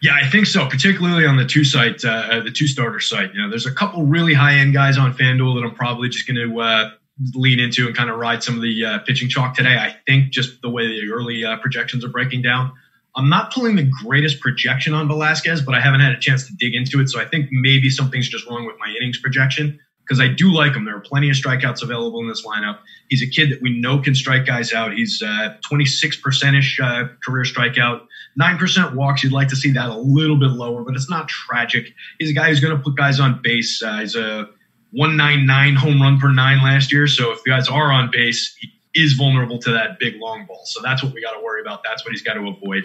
Yeah, 0.03 0.15
I 0.15 0.29
think 0.29 0.47
so. 0.47 0.67
Particularly 0.67 1.27
on 1.27 1.37
the 1.37 1.45
two 1.45 1.65
site, 1.65 2.05
uh, 2.05 2.41
the 2.41 2.51
two 2.51 2.67
starter 2.67 3.01
site. 3.01 3.35
You 3.35 3.43
know, 3.43 3.51
there's 3.51 3.67
a 3.67 3.73
couple 3.73 4.05
really 4.07 4.33
high 4.33 4.55
end 4.55 4.73
guys 4.73 4.97
on 4.97 5.13
FanDuel 5.13 5.61
that 5.61 5.67
I'm 5.67 5.75
probably 5.75 6.09
just 6.09 6.27
going 6.27 6.37
to 6.37 6.61
uh, 6.61 6.91
lean 7.35 7.61
into 7.61 7.87
and 7.87 7.95
kind 7.95 8.09
of 8.09 8.19
ride 8.19 8.43
some 8.43 8.55
of 8.57 8.63
the 8.63 8.85
uh, 8.85 8.99
pitching 9.01 9.29
chalk 9.29 9.55
today. 9.55 9.77
I 9.77 9.97
think 10.07 10.33
just 10.33 10.63
the 10.63 10.71
way 10.71 10.87
the 10.87 11.11
early 11.13 11.45
uh, 11.45 11.59
projections 11.59 12.05
are 12.05 12.09
breaking 12.09 12.43
down. 12.43 12.73
I'm 13.17 13.29
not 13.29 13.53
pulling 13.53 13.77
the 13.77 13.91
greatest 14.05 14.41
projection 14.41 14.95
on 14.95 15.09
Velasquez, 15.09 15.63
but 15.63 15.75
I 15.75 15.81
haven't 15.81 16.01
had 16.01 16.13
a 16.13 16.19
chance 16.19 16.47
to 16.47 16.55
dig 16.55 16.75
into 16.75 17.01
it. 17.01 17.09
So 17.09 17.21
I 17.21 17.27
think 17.27 17.49
maybe 17.51 17.91
something's 17.91 18.29
just 18.29 18.47
wrong 18.47 18.65
with 18.65 18.77
my 18.79 18.89
innings 18.99 19.19
projection 19.19 19.79
because 20.11 20.21
I 20.21 20.29
do 20.29 20.53
like 20.53 20.75
him. 20.75 20.85
There 20.85 20.97
are 20.97 21.01
plenty 21.01 21.29
of 21.29 21.37
strikeouts 21.37 21.83
available 21.83 22.21
in 22.21 22.29
this 22.29 22.47
lineup. 22.47 22.79
He's 23.09 23.23
a 23.23 23.27
kid 23.27 23.51
that 23.51 23.61
we 23.61 23.79
know 23.79 24.01
can 24.01 24.15
strike 24.15 24.47
guys 24.47 24.73
out. 24.73 24.93
He's 24.93 25.23
uh, 25.23 25.57
26% 25.71 26.59
ish 26.59 26.81
uh, 26.81 27.09
career 27.25 27.45
strikeout, 27.45 28.07
9% 28.41 28.95
walks. 28.95 29.23
You'd 29.23 29.33
like 29.33 29.49
to 29.49 29.57
see 29.57 29.71
that 29.73 29.89
a 29.89 29.97
little 29.97 30.37
bit 30.37 30.51
lower, 30.51 30.83
but 30.83 30.95
it's 30.95 31.11
not 31.11 31.29
tragic. 31.29 31.93
He's 32.19 32.31
a 32.31 32.33
guy 32.33 32.49
who's 32.49 32.61
going 32.61 32.77
to 32.77 32.83
put 32.83 32.97
guys 32.97 33.21
on 33.21 33.41
base. 33.43 33.83
Uh, 33.83 33.99
he's 33.99 34.17
a 34.17 34.49
199 34.93 35.75
home 35.75 36.03
run 36.03 36.19
per 36.19 36.33
nine 36.33 36.59
last 36.63 36.93
year. 36.93 37.07
So 37.07 37.33
if 37.33 37.45
guys 37.45 37.69
are 37.69 37.93
on 37.93 38.11
base, 38.11 38.57
he 38.59 38.73
is 38.95 39.13
vulnerable 39.13 39.59
to 39.59 39.71
that 39.71 39.99
big 39.99 40.17
long 40.21 40.47
ball. 40.47 40.63
So 40.65 40.81
that's 40.83 41.03
what 41.03 41.13
we 41.15 41.23
got 41.23 41.33
to 41.33 41.45
worry 41.45 41.61
about. 41.61 41.83
That's 41.85 42.05
what 42.05 42.13
he's 42.13 42.23
got 42.23 42.35
to 42.35 42.49
avoid. 42.49 42.85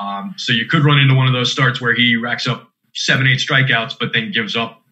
Um, 0.00 0.34
so 0.36 0.52
you 0.52 0.66
could 0.66 0.84
run 0.84 0.98
into 0.98 1.14
one 1.14 1.26
of 1.26 1.32
those 1.32 1.52
starts 1.52 1.80
where 1.80 1.94
he 1.94 2.16
racks 2.16 2.48
up 2.48 2.68
seven, 2.94 3.26
eight 3.26 3.38
strikeouts, 3.38 3.94
but 3.98 4.12
then 4.12 4.32
gives 4.32 4.56
up 4.56 4.82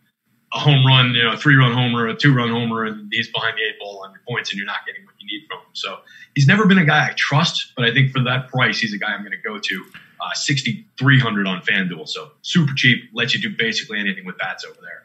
a 0.54 0.58
home 0.58 0.86
run, 0.86 1.14
you 1.14 1.22
know, 1.22 1.32
a 1.32 1.36
three 1.36 1.56
run 1.56 1.72
homer, 1.72 2.08
a 2.08 2.16
two 2.16 2.34
run 2.34 2.50
homer, 2.50 2.84
and 2.84 3.08
he's 3.10 3.30
behind 3.30 3.56
the 3.56 3.62
eight 3.62 3.78
ball 3.80 4.02
on 4.04 4.10
your 4.10 4.20
points, 4.28 4.50
and 4.50 4.58
you're 4.58 4.66
not 4.66 4.84
getting 4.86 5.04
what 5.04 5.14
you 5.18 5.26
need 5.26 5.46
from 5.48 5.58
him. 5.58 5.74
So 5.74 5.98
he's 6.34 6.46
never 6.46 6.66
been 6.66 6.78
a 6.78 6.84
guy 6.84 7.08
I 7.08 7.12
trust, 7.16 7.72
but 7.76 7.84
I 7.84 7.92
think 7.92 8.12
for 8.12 8.22
that 8.24 8.48
price, 8.48 8.78
he's 8.78 8.92
a 8.92 8.98
guy 8.98 9.08
I'm 9.08 9.20
going 9.20 9.32
to 9.32 9.48
go 9.48 9.58
to. 9.58 9.84
Uh, 10.22 10.32
6,300 10.34 11.48
on 11.48 11.62
FanDuel. 11.62 12.08
So 12.08 12.30
super 12.42 12.72
cheap, 12.76 13.10
lets 13.12 13.34
you 13.34 13.42
do 13.42 13.56
basically 13.58 13.98
anything 13.98 14.24
with 14.24 14.38
bats 14.38 14.64
over 14.64 14.78
there. 14.80 15.01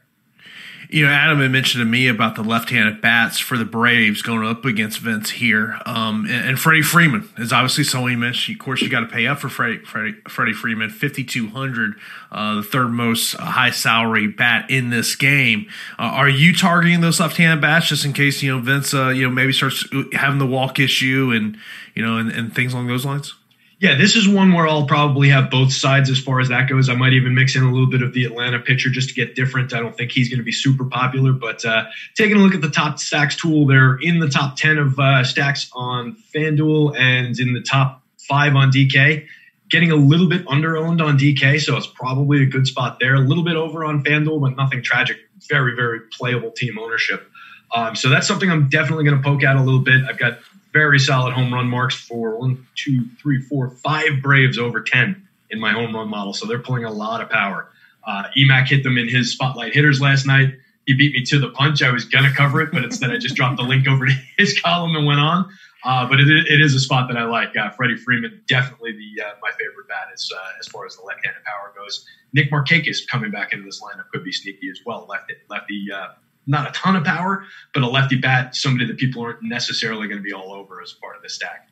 You 0.89 1.05
know, 1.05 1.11
Adam 1.11 1.39
had 1.39 1.51
mentioned 1.51 1.81
to 1.81 1.85
me 1.85 2.07
about 2.07 2.35
the 2.35 2.43
left-handed 2.43 3.01
bats 3.01 3.39
for 3.39 3.57
the 3.57 3.65
Braves 3.65 4.21
going 4.21 4.47
up 4.47 4.63
against 4.63 4.99
Vince 4.99 5.31
here, 5.31 5.79
um, 5.85 6.25
and, 6.25 6.49
and, 6.49 6.59
Freddie 6.59 6.81
Freeman 6.81 7.29
is 7.37 7.51
obviously 7.51 7.83
someone 7.83 8.11
you 8.11 8.17
mentioned. 8.17 8.55
Of 8.55 8.63
course, 8.63 8.81
you 8.81 8.89
got 8.89 9.01
to 9.01 9.07
pay 9.07 9.27
up 9.27 9.39
for 9.39 9.49
Freddie, 9.49 9.79
Freddie, 9.79 10.13
Freddie 10.29 10.53
Freeman, 10.53 10.89
fifty-two 10.89 11.49
hundred, 11.49 11.95
uh, 12.31 12.55
the 12.55 12.63
third 12.63 12.89
most 12.89 13.33
high 13.33 13.71
salary 13.71 14.27
bat 14.27 14.69
in 14.69 14.89
this 14.89 15.15
game. 15.15 15.67
Uh, 15.99 16.03
are 16.03 16.29
you 16.29 16.55
targeting 16.55 17.01
those 17.01 17.19
left-handed 17.19 17.61
bats 17.61 17.87
just 17.87 18.05
in 18.05 18.13
case 18.13 18.41
you 18.41 18.55
know 18.55 18.61
Vince, 18.61 18.93
uh, 18.93 19.09
you 19.09 19.23
know, 19.23 19.29
maybe 19.29 19.51
starts 19.51 19.85
having 20.13 20.39
the 20.39 20.47
walk 20.47 20.79
issue 20.79 21.31
and 21.35 21.57
you 21.95 22.05
know, 22.05 22.17
and, 22.17 22.31
and 22.31 22.55
things 22.55 22.73
along 22.73 22.87
those 22.87 23.05
lines? 23.05 23.33
Yeah, 23.79 23.93
this 23.93 24.15
is 24.15 24.27
one 24.27 24.53
where 24.53 24.67
I'll 24.67 24.87
probably 24.87 25.29
have 25.29 25.51
both 25.51 25.71
sides 25.71 26.09
as 26.09 26.19
far 26.19 26.39
as 26.39 26.49
that 26.49 26.67
goes. 26.67 26.89
I 26.89 26.95
might 26.95 27.13
even 27.13 27.35
mix 27.35 27.55
in 27.55 27.61
a 27.61 27.71
little 27.71 27.89
bit 27.89 28.01
of 28.01 28.11
the 28.11 28.25
Atlanta 28.25 28.57
pitcher 28.57 28.89
just 28.89 29.09
to 29.09 29.13
get 29.13 29.35
different. 29.35 29.71
I 29.71 29.79
don't 29.79 29.95
think 29.95 30.11
he's 30.11 30.29
going 30.29 30.39
to 30.39 30.43
be 30.43 30.51
super 30.51 30.85
popular, 30.85 31.31
but 31.31 31.63
uh, 31.63 31.85
taking 32.15 32.37
a 32.37 32.39
look 32.39 32.55
at 32.55 32.61
the 32.61 32.71
top 32.71 32.97
stacks 32.97 33.35
tool, 33.35 33.67
they're 33.67 33.97
in 33.97 34.19
the 34.19 34.29
top 34.29 34.55
10 34.55 34.79
of 34.79 34.99
uh, 34.99 35.23
stacks 35.23 35.69
on 35.73 36.17
FanDuel 36.33 36.97
and 36.97 37.37
in 37.39 37.53
the 37.53 37.61
top 37.61 38.01
five 38.17 38.55
on 38.55 38.71
DK. 38.71 39.27
Getting 39.69 39.91
a 39.91 39.95
little 39.95 40.27
bit 40.27 40.47
under 40.47 40.75
owned 40.77 40.99
on 40.99 41.19
DK, 41.19 41.61
so 41.61 41.77
it's 41.77 41.87
probably 41.87 42.41
a 42.41 42.47
good 42.47 42.65
spot 42.65 42.97
there. 42.99 43.13
A 43.13 43.19
little 43.19 43.43
bit 43.43 43.57
over 43.57 43.85
on 43.85 44.03
FanDuel, 44.03 44.41
but 44.41 44.55
nothing 44.55 44.81
tragic. 44.81 45.17
Very, 45.49 45.75
very 45.75 45.99
playable 46.11 46.49
team 46.49 46.79
ownership. 46.79 47.29
Um, 47.75 47.95
so 47.95 48.09
that's 48.09 48.27
something 48.27 48.49
I'm 48.49 48.69
definitely 48.69 49.03
going 49.03 49.21
to 49.21 49.23
poke 49.23 49.43
at 49.43 49.55
a 49.55 49.61
little 49.61 49.81
bit. 49.81 50.01
I've 50.09 50.17
got 50.17 50.39
very 50.73 50.99
solid 50.99 51.33
home 51.33 51.53
run 51.53 51.67
marks 51.67 51.95
for 51.95 52.37
one, 52.37 52.65
two, 52.75 53.05
three, 53.21 53.41
four, 53.41 53.69
five 53.69 54.21
Braves 54.21 54.57
over 54.57 54.81
10 54.81 55.27
in 55.49 55.59
my 55.59 55.71
home 55.71 55.95
run 55.95 56.09
model. 56.09 56.33
So 56.33 56.45
they're 56.45 56.59
pulling 56.59 56.83
a 56.83 56.91
lot 56.91 57.21
of 57.21 57.29
power. 57.29 57.69
Uh, 58.05 58.23
Emac 58.37 58.67
hit 58.67 58.83
them 58.83 58.97
in 58.97 59.09
his 59.09 59.31
spotlight 59.31 59.73
hitters 59.73 59.99
last 59.99 60.25
night. 60.25 60.53
He 60.85 60.93
beat 60.93 61.13
me 61.13 61.23
to 61.25 61.39
the 61.39 61.49
punch. 61.49 61.81
I 61.81 61.91
was 61.91 62.05
going 62.05 62.23
to 62.23 62.31
cover 62.31 62.61
it, 62.61 62.71
but 62.71 62.83
instead 62.83 63.11
I 63.11 63.17
just 63.17 63.35
dropped 63.35 63.57
the 63.57 63.63
link 63.63 63.87
over 63.87 64.05
to 64.05 64.13
his 64.37 64.59
column 64.61 64.95
and 64.95 65.05
went 65.05 65.19
on. 65.19 65.49
Uh, 65.83 66.07
but 66.07 66.19
it, 66.19 66.27
it 66.27 66.61
is 66.61 66.73
a 66.73 66.79
spot 66.79 67.07
that 67.07 67.17
I 67.17 67.25
like. 67.25 67.55
Uh, 67.55 67.69
Freddie 67.69 67.97
Freeman, 67.97 68.41
definitely 68.47 68.93
the 68.93 69.23
uh, 69.23 69.29
my 69.41 69.51
favorite 69.51 69.87
bat 69.87 70.07
as 70.13 70.29
uh, 70.35 70.59
as 70.59 70.67
far 70.67 70.85
as 70.85 70.95
the 70.95 71.03
left-handed 71.03 71.43
power 71.43 71.73
goes. 71.77 72.05
Nick 72.33 72.51
Markakis 72.51 73.07
coming 73.07 73.31
back 73.31 73.53
into 73.53 73.63
this 73.63 73.81
lineup 73.81 74.09
could 74.11 74.23
be 74.23 74.31
sneaky 74.31 74.69
as 74.69 74.79
well. 74.85 75.05
Lefty, 75.07 75.35
lefty 75.49 75.87
uh, 75.93 76.13
not 76.47 76.67
a 76.67 76.71
ton 76.71 76.95
of 76.95 77.03
power, 77.03 77.45
but 77.73 77.83
a 77.83 77.87
lefty 77.87 78.17
bat, 78.17 78.55
somebody 78.55 78.85
that 78.85 78.97
people 78.97 79.21
aren't 79.21 79.43
necessarily 79.43 80.07
going 80.07 80.17
to 80.17 80.23
be 80.23 80.33
all 80.33 80.53
over 80.53 80.81
as 80.81 80.93
part 80.93 81.15
of 81.15 81.21
the 81.21 81.29
stack. 81.29 81.69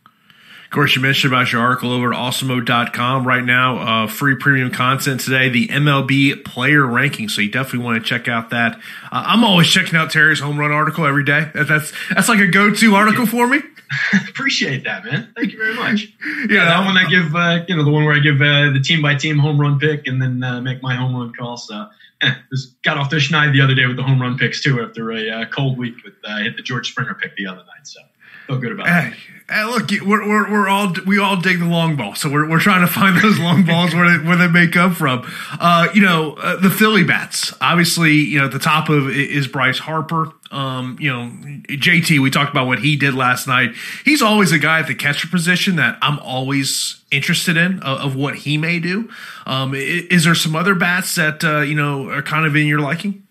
Of 0.65 0.71
course, 0.71 0.95
you 0.95 1.01
mentioned 1.01 1.31
about 1.31 1.51
your 1.51 1.61
article 1.61 1.91
over 1.91 2.11
at 2.11 2.19
awesemo.com 2.19 3.25
right 3.25 3.43
now. 3.43 3.77
Uh, 3.77 4.07
free 4.07 4.35
premium 4.35 4.71
content 4.71 5.21
today, 5.21 5.47
the 5.47 5.67
MLB 5.67 6.43
player 6.43 6.85
ranking. 6.85 7.29
So 7.29 7.41
you 7.41 7.51
definitely 7.51 7.85
want 7.85 8.03
to 8.03 8.07
check 8.07 8.27
out 8.27 8.49
that. 8.49 8.75
Uh, 9.11 9.23
I'm 9.27 9.43
always 9.43 9.67
checking 9.67 9.95
out 9.95 10.09
Terry's 10.09 10.39
home 10.39 10.59
run 10.59 10.71
article 10.71 11.05
every 11.05 11.23
day. 11.23 11.51
That's 11.53 11.93
that's 12.13 12.27
like 12.27 12.39
a 12.39 12.47
go 12.47 12.73
to 12.73 12.95
article 12.95 13.27
for 13.27 13.47
me. 13.47 13.59
Appreciate 14.29 14.83
that, 14.85 15.05
man. 15.05 15.31
Thank 15.35 15.53
you 15.53 15.59
very 15.59 15.75
much. 15.75 16.13
yeah, 16.49 16.65
that 16.65 16.85
one 16.85 16.97
I 16.97 17.07
give, 17.09 17.35
uh, 17.35 17.63
you 17.67 17.75
know, 17.75 17.83
the 17.83 17.91
one 17.91 18.03
where 18.03 18.15
I 18.15 18.19
give 18.19 18.41
uh, 18.41 18.71
the 18.71 18.81
team 18.83 19.01
by 19.01 19.15
team 19.15 19.37
home 19.37 19.61
run 19.61 19.79
pick 19.79 20.07
and 20.07 20.21
then 20.21 20.43
uh, 20.43 20.61
make 20.61 20.81
my 20.81 20.95
home 20.95 21.15
run 21.15 21.31
call. 21.37 21.57
So 21.57 21.87
just 22.51 22.81
got 22.83 22.97
off 22.97 23.09
the 23.09 23.17
schneid 23.17 23.53
the 23.53 23.61
other 23.61 23.75
day 23.75 23.85
with 23.85 23.97
the 23.97 24.03
home 24.03 24.21
run 24.21 24.37
picks 24.37 24.61
too 24.61 24.81
after 24.81 25.11
a 25.11 25.29
uh, 25.29 25.45
cold 25.45 25.77
week 25.77 25.95
with 26.03 26.13
uh, 26.23 26.37
hit 26.37 26.55
the 26.55 26.63
George 26.63 26.89
Springer 26.89 27.13
pick 27.13 27.35
the 27.35 27.47
other 27.47 27.63
night. 27.63 27.85
So 27.85 27.99
feel 28.47 28.59
good 28.59 28.71
about 28.73 28.87
hey. 28.87 29.13
Hey, 29.47 29.63
look, 29.63 29.91
we're, 30.03 30.27
we're, 30.27 30.51
we're 30.51 30.67
all 30.67 30.91
we 31.05 31.19
all 31.19 31.37
dig 31.39 31.59
the 31.59 31.67
long 31.67 31.95
ball, 31.95 32.15
so 32.15 32.31
we're, 32.31 32.49
we're 32.49 32.59
trying 32.59 32.81
to 32.81 32.91
find 32.91 33.21
those 33.21 33.37
long 33.37 33.63
balls 33.67 33.93
where 33.93 34.17
they, 34.17 34.27
where 34.27 34.35
they 34.35 34.47
may 34.47 34.67
come 34.67 34.95
from. 34.95 35.23
Uh, 35.59 35.87
you 35.93 36.01
know, 36.01 36.33
uh, 36.33 36.55
the 36.55 36.71
Philly 36.71 37.03
bats. 37.03 37.53
Obviously, 37.61 38.13
you 38.13 38.39
know, 38.39 38.45
at 38.45 38.51
the 38.51 38.57
top 38.57 38.89
of 38.89 39.07
is 39.07 39.47
Bryce 39.47 39.77
Harper. 39.77 40.31
Um, 40.49 40.97
you 40.99 41.13
know, 41.13 41.29
JT. 41.67 42.19
We 42.21 42.31
talked 42.31 42.49
about 42.49 42.65
what 42.65 42.79
he 42.79 42.95
did 42.95 43.13
last 43.13 43.47
night. 43.47 43.75
He's 44.03 44.23
always 44.23 44.51
a 44.51 44.57
guy 44.57 44.79
at 44.79 44.87
the 44.87 44.95
catcher 44.95 45.27
position 45.27 45.75
that 45.75 45.99
I'm 46.01 46.17
always 46.19 47.03
interested 47.11 47.55
in 47.55 47.83
uh, 47.83 47.99
of 48.01 48.15
what 48.15 48.37
he 48.37 48.57
may 48.57 48.79
do. 48.79 49.11
Um, 49.45 49.75
is 49.75 50.23
there 50.23 50.33
some 50.33 50.55
other 50.55 50.73
bats 50.73 51.13
that 51.15 51.43
uh, 51.43 51.59
you 51.59 51.75
know 51.75 52.09
are 52.09 52.23
kind 52.23 52.47
of 52.47 52.55
in 52.55 52.65
your 52.65 52.79
liking? 52.79 53.21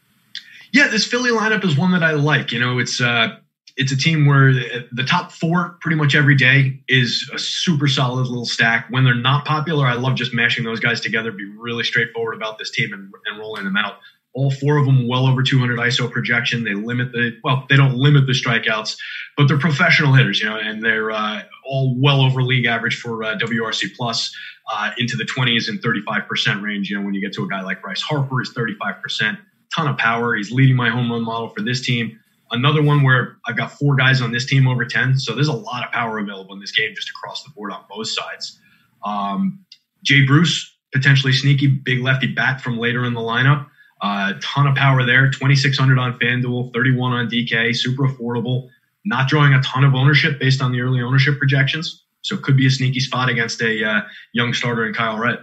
Yeah, 0.71 0.87
this 0.89 1.07
Philly 1.07 1.31
lineup 1.31 1.65
is 1.65 1.77
one 1.77 1.91
that 1.91 2.05
I 2.05 2.13
like. 2.13 2.53
You 2.53 2.61
know, 2.61 2.79
it's 2.79 3.01
uh, 3.01 3.37
it's 3.77 3.91
a 3.91 3.97
team 3.97 4.27
where 4.27 4.53
the 4.53 5.05
top 5.05 5.33
four 5.33 5.77
pretty 5.81 5.97
much 5.97 6.15
every 6.15 6.37
day 6.37 6.81
is 6.89 7.29
a 7.35 7.39
super 7.39 7.89
solid 7.89 8.27
little 8.27 8.47
stack. 8.47 8.87
When 8.91 9.05
they're 9.05 9.15
not 9.15 9.45
popular, 9.45 9.87
I 9.87 9.95
love 9.95 10.15
just 10.15 10.33
mashing 10.33 10.65
those 10.65 10.79
guys 10.79 11.01
together. 11.01 11.33
Be 11.33 11.45
really 11.59 11.83
straightforward 11.83 12.37
about 12.37 12.59
this 12.59 12.71
team 12.71 12.93
and, 12.93 13.13
and 13.27 13.39
rolling 13.39 13.65
them 13.65 13.77
out. 13.77 13.99
All 14.33 14.51
four 14.51 14.77
of 14.77 14.87
them 14.87 15.09
well 15.09 15.27
over 15.27 15.43
200 15.43 15.79
ISO 15.79 16.11
projection. 16.11 16.65
They 16.65 16.75
limit 16.75 17.13
the 17.13 17.37
well, 17.43 17.67
they 17.69 17.77
don't 17.77 17.97
limit 17.97 18.27
the 18.27 18.33
strikeouts, 18.33 18.97
but 19.37 19.49
they're 19.49 19.59
professional 19.59 20.13
hitters, 20.13 20.41
you 20.41 20.49
know, 20.49 20.57
and 20.57 20.83
they're 20.83 21.11
uh, 21.11 21.43
all 21.65 21.97
well 22.01 22.21
over 22.21 22.43
league 22.43 22.67
average 22.67 22.97
for 22.97 23.23
uh, 23.25 23.37
WRC 23.39 23.95
plus 23.97 24.35
uh, 24.73 24.91
into 24.99 25.17
the 25.17 25.25
20s 25.25 25.69
and 25.69 25.81
35% 25.83 26.63
range. 26.63 26.91
You 26.91 26.99
know, 26.99 27.05
when 27.05 27.15
you 27.15 27.21
get 27.21 27.33
to 27.35 27.45
a 27.45 27.49
guy 27.49 27.63
like 27.63 27.83
Bryce 27.83 28.03
Harper, 28.03 28.41
is 28.41 28.53
35%, 28.53 29.39
ton 29.75 29.89
of 29.89 29.99
power. 29.99 30.35
He's 30.35 30.51
leading 30.51 30.77
my 30.77 30.91
home 30.91 31.11
run 31.11 31.25
model 31.25 31.51
for 31.51 31.63
this 31.63 31.81
team. 31.81 32.19
Another 32.51 32.83
one 32.83 33.03
where 33.03 33.37
I've 33.47 33.57
got 33.57 33.73
four 33.73 33.97
guys 33.97 34.21
on 34.21 34.33
this 34.33 34.47
team 34.47 34.69
over 34.69 34.85
10. 34.85 35.19
So 35.19 35.35
there's 35.35 35.49
a 35.49 35.53
lot 35.53 35.85
of 35.85 35.91
power 35.93 36.19
available 36.19 36.55
in 36.55 36.61
this 36.61 36.73
game 36.73 36.95
just 36.95 37.11
across 37.11 37.43
the 37.43 37.51
board 37.51 37.73
on 37.73 37.85
both 37.89 38.09
sides. 38.09 38.61
Um, 39.05 39.65
Jay 40.03 40.25
Bruce, 40.25 40.77
potentially 40.93 41.33
sneaky, 41.33 41.67
big 41.67 42.01
lefty 42.01 42.27
bat 42.27 42.61
from 42.61 42.79
later 42.79 43.05
in 43.05 43.15
the 43.15 43.21
lineup. 43.21 43.67
A 44.03 44.07
uh, 44.07 44.33
ton 44.43 44.67
of 44.67 44.75
power 44.75 45.05
there. 45.05 45.31
2,600 45.31 45.99
on 45.99 46.19
FanDuel, 46.19 46.73
31 46.75 47.13
on 47.13 47.29
DK, 47.29 47.75
super 47.75 48.07
affordable. 48.07 48.69
Not 49.05 49.29
drawing 49.29 49.55
a 49.55 49.63
ton 49.63 49.85
of 49.85 49.95
ownership 49.95 50.39
based 50.39 50.63
on 50.63 50.73
the 50.73 50.81
early 50.81 51.01
ownership 51.01 51.39
projections. 51.39 52.05
So 52.23 52.35
it 52.35 52.43
could 52.43 52.57
be 52.57 52.67
a 52.67 52.71
sneaky 52.71 53.01
spot 53.01 53.29
against 53.29 53.61
a 53.61 53.85
uh, 53.85 54.01
young 54.33 54.55
starter 54.55 54.87
in 54.87 54.95
Kyle 54.95 55.19
Wright. 55.19 55.39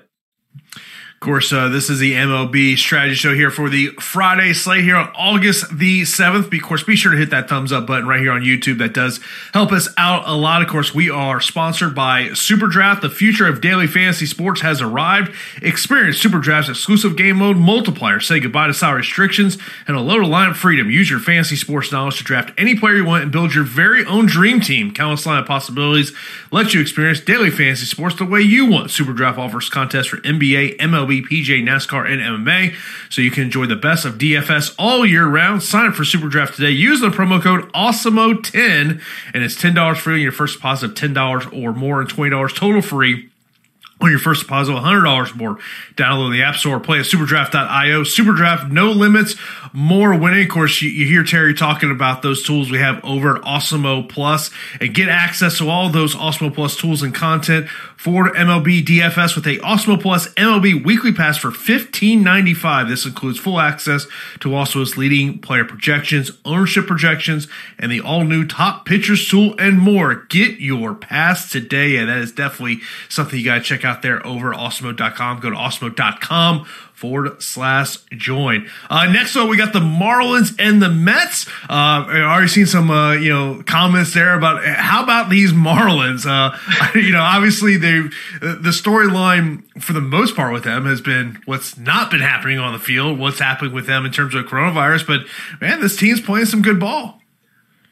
Of 1.21 1.25
course, 1.25 1.53
uh, 1.53 1.67
this 1.67 1.87
is 1.91 1.99
the 1.99 2.13
MLB 2.13 2.75
strategy 2.75 3.13
show 3.13 3.35
here 3.35 3.51
for 3.51 3.69
the 3.69 3.89
Friday 3.99 4.53
slate 4.53 4.83
here 4.83 4.95
on 4.95 5.09
August 5.09 5.77
the 5.77 6.01
7th. 6.01 6.51
Of 6.51 6.61
course, 6.63 6.81
be 6.81 6.95
sure 6.95 7.11
to 7.11 7.17
hit 7.19 7.29
that 7.29 7.47
thumbs 7.47 7.71
up 7.71 7.85
button 7.85 8.07
right 8.07 8.19
here 8.19 8.31
on 8.31 8.41
YouTube. 8.41 8.79
That 8.79 8.95
does 8.95 9.19
help 9.53 9.71
us 9.71 9.87
out 9.99 10.27
a 10.27 10.33
lot. 10.33 10.63
Of 10.63 10.67
course, 10.67 10.95
we 10.95 11.11
are 11.11 11.39
sponsored 11.39 11.93
by 11.93 12.29
Superdraft. 12.29 13.01
The 13.01 13.09
future 13.11 13.47
of 13.47 13.61
daily 13.61 13.85
fantasy 13.85 14.25
sports 14.25 14.61
has 14.61 14.81
arrived. 14.81 15.31
Experience 15.61 16.19
Superdraft's 16.19 16.69
exclusive 16.69 17.15
game 17.15 17.37
mode 17.37 17.57
multiplier. 17.57 18.19
Say 18.19 18.39
goodbye 18.39 18.65
to 18.65 18.73
salary 18.73 19.01
restrictions 19.01 19.59
and 19.87 19.95
a 19.95 20.01
load 20.01 20.23
of 20.23 20.29
lineup 20.29 20.55
freedom. 20.55 20.89
Use 20.89 21.11
your 21.11 21.19
fantasy 21.19 21.55
sports 21.55 21.91
knowledge 21.91 22.17
to 22.17 22.23
draft 22.23 22.51
any 22.57 22.73
player 22.73 22.95
you 22.95 23.05
want 23.05 23.21
and 23.21 23.31
build 23.31 23.53
your 23.53 23.63
very 23.63 24.03
own 24.05 24.25
dream 24.25 24.59
team. 24.59 24.91
Countless 24.91 25.27
lineup 25.27 25.45
possibilities 25.45 26.13
let 26.49 26.73
you 26.73 26.81
experience 26.81 27.19
daily 27.19 27.51
fantasy 27.51 27.85
sports 27.85 28.15
the 28.15 28.25
way 28.25 28.41
you 28.41 28.65
want. 28.65 28.87
Superdraft 28.87 29.37
offers 29.37 29.69
contests 29.69 30.07
for 30.07 30.17
NBA, 30.17 30.77
MLB, 30.77 31.10
MLB, 31.11 31.27
PGA, 31.27 31.63
NASCAR, 31.63 32.09
and 32.09 32.21
MMA. 32.21 32.75
So 33.09 33.21
you 33.21 33.31
can 33.31 33.43
enjoy 33.43 33.65
the 33.65 33.75
best 33.75 34.05
of 34.05 34.17
DFS 34.17 34.73
all 34.79 35.05
year 35.05 35.25
round. 35.25 35.63
Sign 35.63 35.87
up 35.87 35.95
for 35.95 36.05
Super 36.05 36.27
Draft 36.27 36.55
today. 36.55 36.71
Use 36.71 37.01
the 37.01 37.09
promo 37.09 37.41
code 37.41 37.71
AWESEMO10 37.73 39.01
and 39.33 39.43
it's 39.43 39.55
$10 39.55 39.97
free 39.97 40.15
on 40.15 40.21
your 40.21 40.31
first 40.31 40.55
deposit 40.55 40.91
of 40.91 40.95
$10 40.95 41.63
or 41.63 41.73
more 41.73 42.01
and 42.01 42.09
$20 42.09 42.55
total 42.55 42.81
free 42.81 43.29
on 43.99 44.09
your 44.09 44.19
first 44.19 44.41
deposit 44.41 44.73
of 44.73 44.83
$100 44.83 45.33
or 45.33 45.35
more. 45.35 45.57
Download 45.95 46.31
the 46.31 46.41
App 46.41 46.55
Store, 46.55 46.79
play 46.79 46.99
at 46.99 47.05
superdraft.io. 47.05 48.01
Superdraft, 48.01 48.71
no 48.71 48.91
limits, 48.91 49.35
more 49.73 50.17
winning. 50.17 50.43
Of 50.43 50.49
course, 50.49 50.81
you, 50.81 50.89
you, 50.89 51.05
hear 51.05 51.23
Terry 51.23 51.53
talking 51.53 51.91
about 51.91 52.21
those 52.21 52.43
tools 52.43 52.71
we 52.71 52.79
have 52.79 53.03
over 53.03 53.37
at 53.37 53.41
Awesemo 53.43 54.07
Plus 54.07 54.51
and 54.79 54.93
get 54.93 55.09
access 55.09 55.57
to 55.59 55.69
all 55.69 55.89
those 55.89 56.15
Awesemo 56.15 56.53
Plus 56.53 56.75
tools 56.75 57.01
and 57.01 57.13
content 57.13 57.67
for 57.95 58.31
MLB 58.31 58.83
DFS 58.83 59.35
with 59.35 59.47
a 59.47 59.57
Awesemo 59.59 60.01
Plus 60.01 60.27
MLB 60.33 60.83
weekly 60.83 61.13
pass 61.13 61.37
for 61.37 61.51
$15.95. 61.51 62.89
This 62.89 63.05
includes 63.05 63.39
full 63.39 63.59
access 63.59 64.07
to 64.39 64.49
Awesemo's 64.49 64.97
leading 64.97 65.39
player 65.39 65.65
projections, 65.65 66.31
ownership 66.43 66.87
projections, 66.87 67.47
and 67.79 67.91
the 67.91 68.01
all 68.01 68.23
new 68.23 68.45
top 68.45 68.85
pitchers 68.85 69.27
tool 69.27 69.55
and 69.57 69.79
more. 69.79 70.25
Get 70.29 70.59
your 70.59 70.93
pass 70.93 71.49
today. 71.49 71.97
And 71.97 72.09
that 72.09 72.17
is 72.17 72.31
definitely 72.31 72.81
something 73.07 73.39
you 73.39 73.45
got 73.45 73.55
to 73.55 73.61
check 73.61 73.85
out 73.85 74.01
there 74.01 74.25
over 74.25 74.53
at 74.53 74.59
awesemo.com. 74.59 75.39
Go 75.39 75.49
to 75.49 75.55
awesemo.com 75.55 76.65
forward 77.01 77.41
slash 77.41 77.97
join. 78.11 78.69
Uh, 78.87 79.07
next 79.07 79.35
one, 79.35 79.49
we 79.49 79.57
got 79.57 79.73
the 79.73 79.79
Marlins 79.79 80.55
and 80.59 80.79
the 80.79 80.89
Mets. 80.89 81.47
Uh, 81.63 82.05
I 82.07 82.21
already 82.21 82.47
seen 82.47 82.67
some, 82.67 82.91
uh, 82.91 83.13
you 83.13 83.29
know, 83.29 83.63
comments 83.65 84.13
there 84.13 84.35
about 84.35 84.63
how 84.63 85.03
about 85.03 85.31
these 85.31 85.51
Marlins? 85.51 86.27
Uh, 86.27 86.55
you 86.95 87.11
know, 87.11 87.21
obviously 87.21 87.75
they 87.75 88.01
the 88.39 88.69
storyline 88.69 89.63
for 89.81 89.93
the 89.93 90.01
most 90.01 90.35
part 90.35 90.53
with 90.53 90.63
them 90.63 90.85
has 90.85 91.01
been 91.01 91.41
what's 91.45 91.75
not 91.75 92.11
been 92.11 92.19
happening 92.21 92.59
on 92.59 92.71
the 92.71 92.79
field, 92.79 93.17
what's 93.17 93.39
happening 93.39 93.73
with 93.73 93.87
them 93.87 94.05
in 94.05 94.11
terms 94.11 94.35
of 94.35 94.45
coronavirus. 94.45 95.07
But 95.07 95.21
man, 95.59 95.81
this 95.81 95.97
team's 95.97 96.21
playing 96.21 96.45
some 96.45 96.61
good 96.61 96.79
ball. 96.79 97.19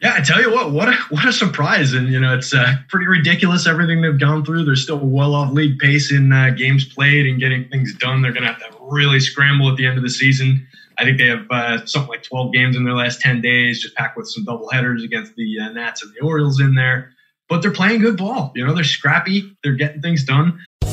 Yeah, 0.03 0.13
I 0.15 0.21
tell 0.21 0.39
you 0.39 0.53
what, 0.53 0.71
what 0.71 0.87
a 0.87 0.93
what 1.09 1.25
a 1.25 1.33
surprise! 1.33 1.93
And 1.93 2.07
you 2.07 2.19
know, 2.19 2.33
it's 2.33 2.53
uh, 2.53 2.75
pretty 2.87 3.07
ridiculous 3.07 3.67
everything 3.67 4.01
they've 4.01 4.19
gone 4.19 4.45
through. 4.45 4.63
They're 4.63 4.77
still 4.77 4.99
well 4.99 5.35
off 5.35 5.51
league 5.51 5.77
pace 5.79 6.11
in 6.11 6.31
uh, 6.31 6.51
games 6.51 6.85
played 6.85 7.25
and 7.25 7.39
getting 7.39 7.67
things 7.67 7.95
done. 7.95 8.21
They're 8.21 8.31
going 8.31 8.43
to 8.43 8.53
have 8.53 8.71
to 8.71 8.78
really 8.89 9.19
scramble 9.19 9.69
at 9.69 9.77
the 9.77 9.85
end 9.85 9.97
of 9.97 10.03
the 10.03 10.09
season. 10.09 10.67
I 10.97 11.03
think 11.05 11.17
they 11.17 11.27
have 11.27 11.45
uh, 11.49 11.85
something 11.85 12.09
like 12.09 12.23
12 12.23 12.51
games 12.53 12.75
in 12.75 12.83
their 12.83 12.93
last 12.93 13.21
10 13.21 13.41
days, 13.41 13.81
just 13.81 13.95
packed 13.95 14.17
with 14.17 14.27
some 14.27 14.43
double 14.43 14.69
headers 14.69 15.03
against 15.03 15.35
the 15.35 15.59
uh, 15.59 15.69
Nats 15.69 16.03
and 16.03 16.13
the 16.13 16.19
Orioles 16.25 16.59
in 16.59 16.75
there. 16.75 17.11
But 17.47 17.61
they're 17.61 17.71
playing 17.71 18.01
good 18.01 18.17
ball. 18.17 18.51
You 18.53 18.65
know, 18.65 18.73
they're 18.73 18.83
scrappy. 18.83 19.55
They're 19.63 19.73
getting 19.73 20.01
things 20.01 20.23
done. 20.23 20.59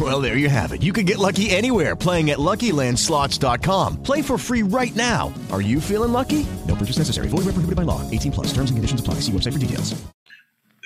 Well, 0.00 0.22
there 0.22 0.38
you 0.38 0.48
have 0.48 0.72
it. 0.72 0.82
You 0.82 0.92
can 0.92 1.04
get 1.04 1.18
lucky 1.18 1.50
anywhere 1.50 1.94
playing 1.94 2.30
at 2.30 2.38
LuckyLandSlots.com. 2.38 4.02
Play 4.02 4.22
for 4.22 4.38
free 4.38 4.62
right 4.62 4.96
now. 4.96 5.32
Are 5.50 5.60
you 5.60 5.78
feeling 5.78 6.12
lucky? 6.12 6.46
No 6.66 6.74
purchase 6.74 6.96
necessary. 6.96 7.28
Void 7.28 7.44
where 7.44 7.52
prohibited 7.52 7.76
by 7.76 7.82
law. 7.82 8.00
18 8.10 8.32
plus. 8.32 8.46
Terms 8.48 8.70
and 8.70 8.78
conditions 8.78 9.00
apply. 9.00 9.14
See 9.20 9.32
website 9.32 9.52
for 9.52 9.58
details. 9.58 10.02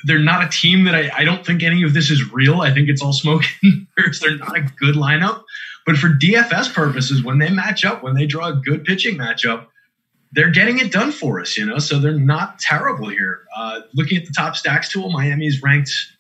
They're 0.05 0.19
not 0.19 0.45
a 0.45 0.49
team 0.49 0.85
that 0.85 0.95
I, 0.95 1.11
I 1.17 1.25
don't 1.25 1.47
think 1.47 1.63
any 1.63 1.83
of 1.83 1.95
this 1.95 2.11
is 2.11 2.33
real. 2.33 2.61
I 2.61 2.75
think 2.75 2.89
it's 2.89 3.03
all 3.03 3.13
smoke 3.13 3.43
and. 3.63 3.87
They're 4.21 4.39
not 4.39 4.57
a 4.57 4.61
good 4.61 4.97
lineup. 4.97 5.43
But 5.87 5.97
for 5.97 6.09
DFS 6.09 6.75
purposes, 6.75 7.23
when 7.23 7.39
they 7.39 7.49
match 7.49 7.85
up, 7.85 8.03
when 8.03 8.15
they 8.15 8.27
draw 8.27 8.49
a 8.49 8.55
good 8.55 8.85
pitching 8.85 9.17
matchup, 9.17 9.67
they're 10.33 10.51
getting 10.51 10.81
it 10.81 10.91
done 10.91 11.13
for 11.13 11.41
us, 11.41 11.57
you 11.57 11.65
know. 11.65 11.79
So 11.79 11.99
they're 12.01 12.13
not 12.13 12.59
terrible 12.59 13.09
here. 13.09 13.43
Uh, 13.57 13.83
looking 13.95 14.19
at 14.19 14.27
the 14.27 14.33
top 14.33 14.57
stacks 14.57 14.91
tool, 14.91 15.11
Miami's 15.11 15.63
ranked 15.63 15.93
yeah, 15.93 16.16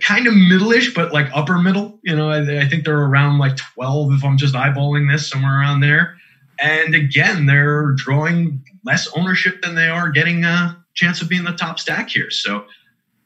kind 0.00 0.26
of 0.26 0.34
middle-ish, 0.34 0.94
but 0.94 1.12
like 1.12 1.28
upper 1.34 1.58
middle. 1.58 1.98
You 2.02 2.16
know, 2.16 2.30
I, 2.30 2.62
I, 2.62 2.68
think 2.68 2.84
they're 2.84 3.04
around 3.04 3.38
like 3.38 3.56
12 3.56 4.12
if 4.12 4.24
I'm 4.24 4.36
just 4.36 4.54
eyeballing 4.54 5.10
this, 5.10 5.28
somewhere 5.28 5.58
around 5.58 5.80
there. 5.80 6.16
And 6.60 6.94
again, 6.94 7.46
they're 7.46 7.92
drawing 7.92 8.64
less 8.84 9.08
ownership 9.16 9.62
than 9.62 9.74
they 9.74 9.88
are 9.88 10.10
getting 10.10 10.44
a 10.44 10.82
chance 10.94 11.20
of 11.20 11.28
being 11.28 11.44
the 11.44 11.52
top 11.52 11.78
stack 11.78 12.08
here. 12.08 12.30
So 12.30 12.64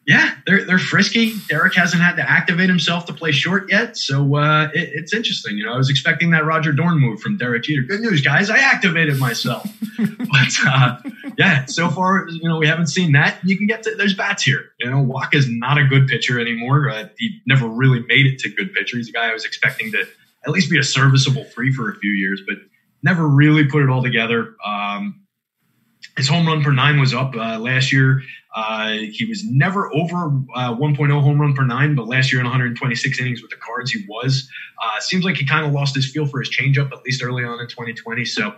yeah, 0.09 0.31
they're 0.47 0.65
they're 0.65 0.79
frisky. 0.79 1.35
Derek 1.50 1.75
hasn't 1.75 2.03
had 2.03 2.17
to 2.17 2.23
activate 2.23 2.71
himself 2.71 3.05
to 3.07 3.12
play 3.12 3.31
short 3.31 3.71
yet, 3.71 3.95
so 3.95 4.37
uh, 4.37 4.71
it, 4.73 4.88
it's 4.95 5.12
interesting. 5.12 5.59
You 5.59 5.67
know, 5.67 5.75
I 5.75 5.77
was 5.77 5.91
expecting 5.91 6.31
that 6.31 6.47
Roger 6.47 6.73
Dorn 6.73 6.99
move 6.99 7.21
from 7.21 7.37
Derek 7.37 7.65
Jeter. 7.65 7.83
Good 7.83 8.00
news, 8.00 8.23
guys! 8.23 8.49
I 8.49 8.57
activated 8.57 9.19
myself, 9.19 9.71
but 9.99 10.67
uh, 10.67 10.97
yeah, 11.37 11.67
so 11.67 11.91
far 11.91 12.27
you 12.31 12.49
know 12.49 12.57
we 12.57 12.67
haven't 12.67 12.87
seen 12.87 13.12
that. 13.12 13.38
You 13.45 13.59
can 13.59 13.67
get 13.67 13.83
to 13.83 13.95
there's 13.97 14.15
bats 14.15 14.43
here. 14.43 14.71
You 14.81 14.91
know, 14.91 15.05
Wacha 15.05 15.35
is 15.35 15.47
not 15.47 15.77
a 15.77 15.85
good 15.85 16.09
pitcher 16.09 16.41
anymore. 16.41 16.88
Uh, 16.88 17.09
he 17.19 17.43
never 17.47 17.69
really 17.69 18.00
made 18.09 18.25
it 18.25 18.38
to 18.38 18.49
good 18.49 18.73
pitcher. 18.73 18.97
He's 18.97 19.11
a 19.11 19.12
guy 19.12 19.29
I 19.29 19.35
was 19.35 19.45
expecting 19.45 19.93
to 19.93 20.07
at 20.47 20.50
least 20.50 20.71
be 20.71 20.79
a 20.79 20.85
serviceable 20.85 21.45
three 21.45 21.71
for 21.71 21.91
a 21.91 21.97
few 21.97 22.12
years, 22.12 22.41
but 22.49 22.57
never 23.03 23.29
really 23.29 23.67
put 23.67 23.83
it 23.83 23.91
all 23.91 24.03
together. 24.03 24.57
Um, 24.65 25.27
his 26.19 26.29
home 26.29 26.47
run 26.47 26.63
per 26.65 26.73
nine 26.73 26.99
was 26.99 27.15
up 27.15 27.35
uh, 27.37 27.59
last 27.61 27.93
year. 27.93 28.23
Uh, 28.55 28.89
he 29.13 29.25
was 29.25 29.45
never 29.45 29.95
over 29.95 30.27
uh, 30.55 30.75
1.0 30.75 31.23
home 31.23 31.41
run 31.41 31.55
per 31.55 31.65
nine, 31.65 31.95
but 31.95 32.09
last 32.09 32.33
year 32.33 32.41
in 32.41 32.45
126 32.45 33.21
innings 33.21 33.41
with 33.41 33.53
the 33.53 33.57
Cards, 33.57 33.93
he 33.93 34.05
was. 34.09 34.51
Uh, 34.83 34.99
seems 34.99 35.25
like 35.25 35.37
he 35.37 35.47
kind 35.47 35.65
of 35.65 35.73
lost 35.73 35.95
his 35.95 36.11
feel 36.11 36.27
for 36.27 36.41
his 36.41 36.51
changeup, 36.51 36.91
at 36.91 37.05
least 37.05 37.23
early 37.23 37.45
on 37.45 37.61
in 37.61 37.69
2020. 37.69 38.25
So 38.25 38.53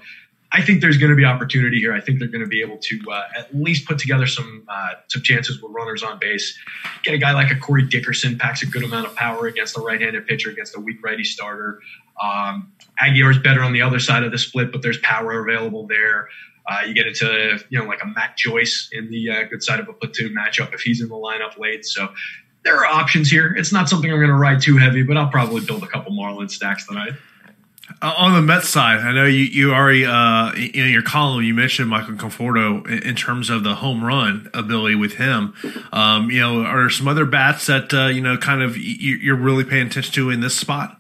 I 0.53 0.63
think 0.63 0.81
there's 0.81 0.97
going 0.97 1.11
to 1.11 1.17
be 1.17 1.27
opportunity 1.27 1.79
here. 1.79 1.93
I 1.93 2.01
think 2.01 2.19
they're 2.19 2.29
going 2.29 2.43
to 2.43 2.49
be 2.49 2.63
able 2.63 2.79
to 2.79 3.01
uh, 3.11 3.25
at 3.37 3.55
least 3.55 3.87
put 3.87 3.99
together 3.99 4.27
some 4.27 4.65
uh, 4.67 4.93
some 5.09 5.21
chances 5.23 5.61
with 5.61 5.71
runners 5.73 6.03
on 6.03 6.19
base. 6.19 6.59
Get 7.05 7.15
a 7.15 7.19
guy 7.19 7.33
like 7.33 7.51
a 7.51 7.57
Corey 7.57 7.87
Dickerson 7.87 8.39
packs 8.39 8.63
a 8.63 8.67
good 8.67 8.83
amount 8.83 9.07
of 9.07 9.15
power 9.15 9.47
against 9.47 9.77
a 9.77 9.81
right-handed 9.81 10.27
pitcher 10.27 10.49
against 10.49 10.75
a 10.77 10.81
weak 10.81 11.05
righty 11.05 11.25
starter. 11.25 11.81
Um, 12.23 12.73
Aguilar's 12.99 13.39
better 13.39 13.63
on 13.63 13.73
the 13.73 13.83
other 13.83 14.01
side 14.01 14.25
of 14.25 14.33
the 14.33 14.39
split, 14.39 14.73
but 14.73 14.83
there's 14.83 14.99
power 14.99 15.41
available 15.41 15.87
there. 15.87 16.29
Uh, 16.71 16.83
you 16.87 16.95
get 16.95 17.07
into 17.07 17.59
you 17.69 17.79
know 17.79 17.85
like 17.85 18.03
a 18.03 18.07
Matt 18.07 18.37
Joyce 18.37 18.89
in 18.93 19.11
the 19.11 19.31
uh, 19.31 19.43
good 19.45 19.63
side 19.63 19.81
of 19.81 19.89
a 19.89 19.93
platoon 19.93 20.35
matchup 20.35 20.73
if 20.73 20.81
he's 20.81 21.01
in 21.01 21.09
the 21.09 21.17
lineup 21.17 21.59
late. 21.59 21.85
So 21.85 22.09
there 22.63 22.77
are 22.77 22.87
options 22.87 23.29
here. 23.29 23.53
It's 23.57 23.73
not 23.73 23.89
something 23.89 24.11
I'm 24.11 24.19
going 24.19 24.29
to 24.29 24.35
ride 24.35 24.63
too 24.63 24.77
heavy, 24.77 25.03
but 25.03 25.17
I'll 25.17 25.31
probably 25.31 25.65
build 25.65 25.83
a 25.83 25.89
couple 25.89 26.13
Marlin 26.13 26.49
stacks 26.49 26.87
tonight. 26.87 27.15
Uh, 28.01 28.15
on 28.17 28.35
the 28.35 28.41
Mets 28.41 28.69
side, 28.69 29.01
I 29.01 29.13
know 29.13 29.25
you 29.25 29.45
you 29.45 29.75
already 29.75 30.07
uh, 30.07 30.53
in 30.53 30.91
your 30.91 31.03
column 31.03 31.43
you 31.43 31.55
mentioned 31.55 31.91
Michael 31.91 32.15
Conforto 32.15 32.87
in, 32.87 33.03
in, 33.03 33.17
terms 33.17 33.51
of 33.51 33.65
the 33.65 33.75
home 33.75 34.05
run 34.05 34.49
ability 34.55 34.95
with 34.95 35.15
him. 35.15 35.55
Um, 35.93 36.31
you 36.31 36.39
know, 36.39 36.63
are 36.63 36.79
there 36.79 36.91
some 36.91 37.09
other 37.09 37.25
bats 37.25 37.67
that 37.67 37.93
uh, 37.93 38.07
you 38.07 38.21
know 38.21 38.37
kind 38.37 38.63
of 38.63 38.77
you're 38.77 39.37
really 39.37 39.65
paying 39.65 39.89
attention 39.89 40.15
to 40.15 40.31
in 40.31 40.41
this 40.41 40.57
spot? 40.57 41.00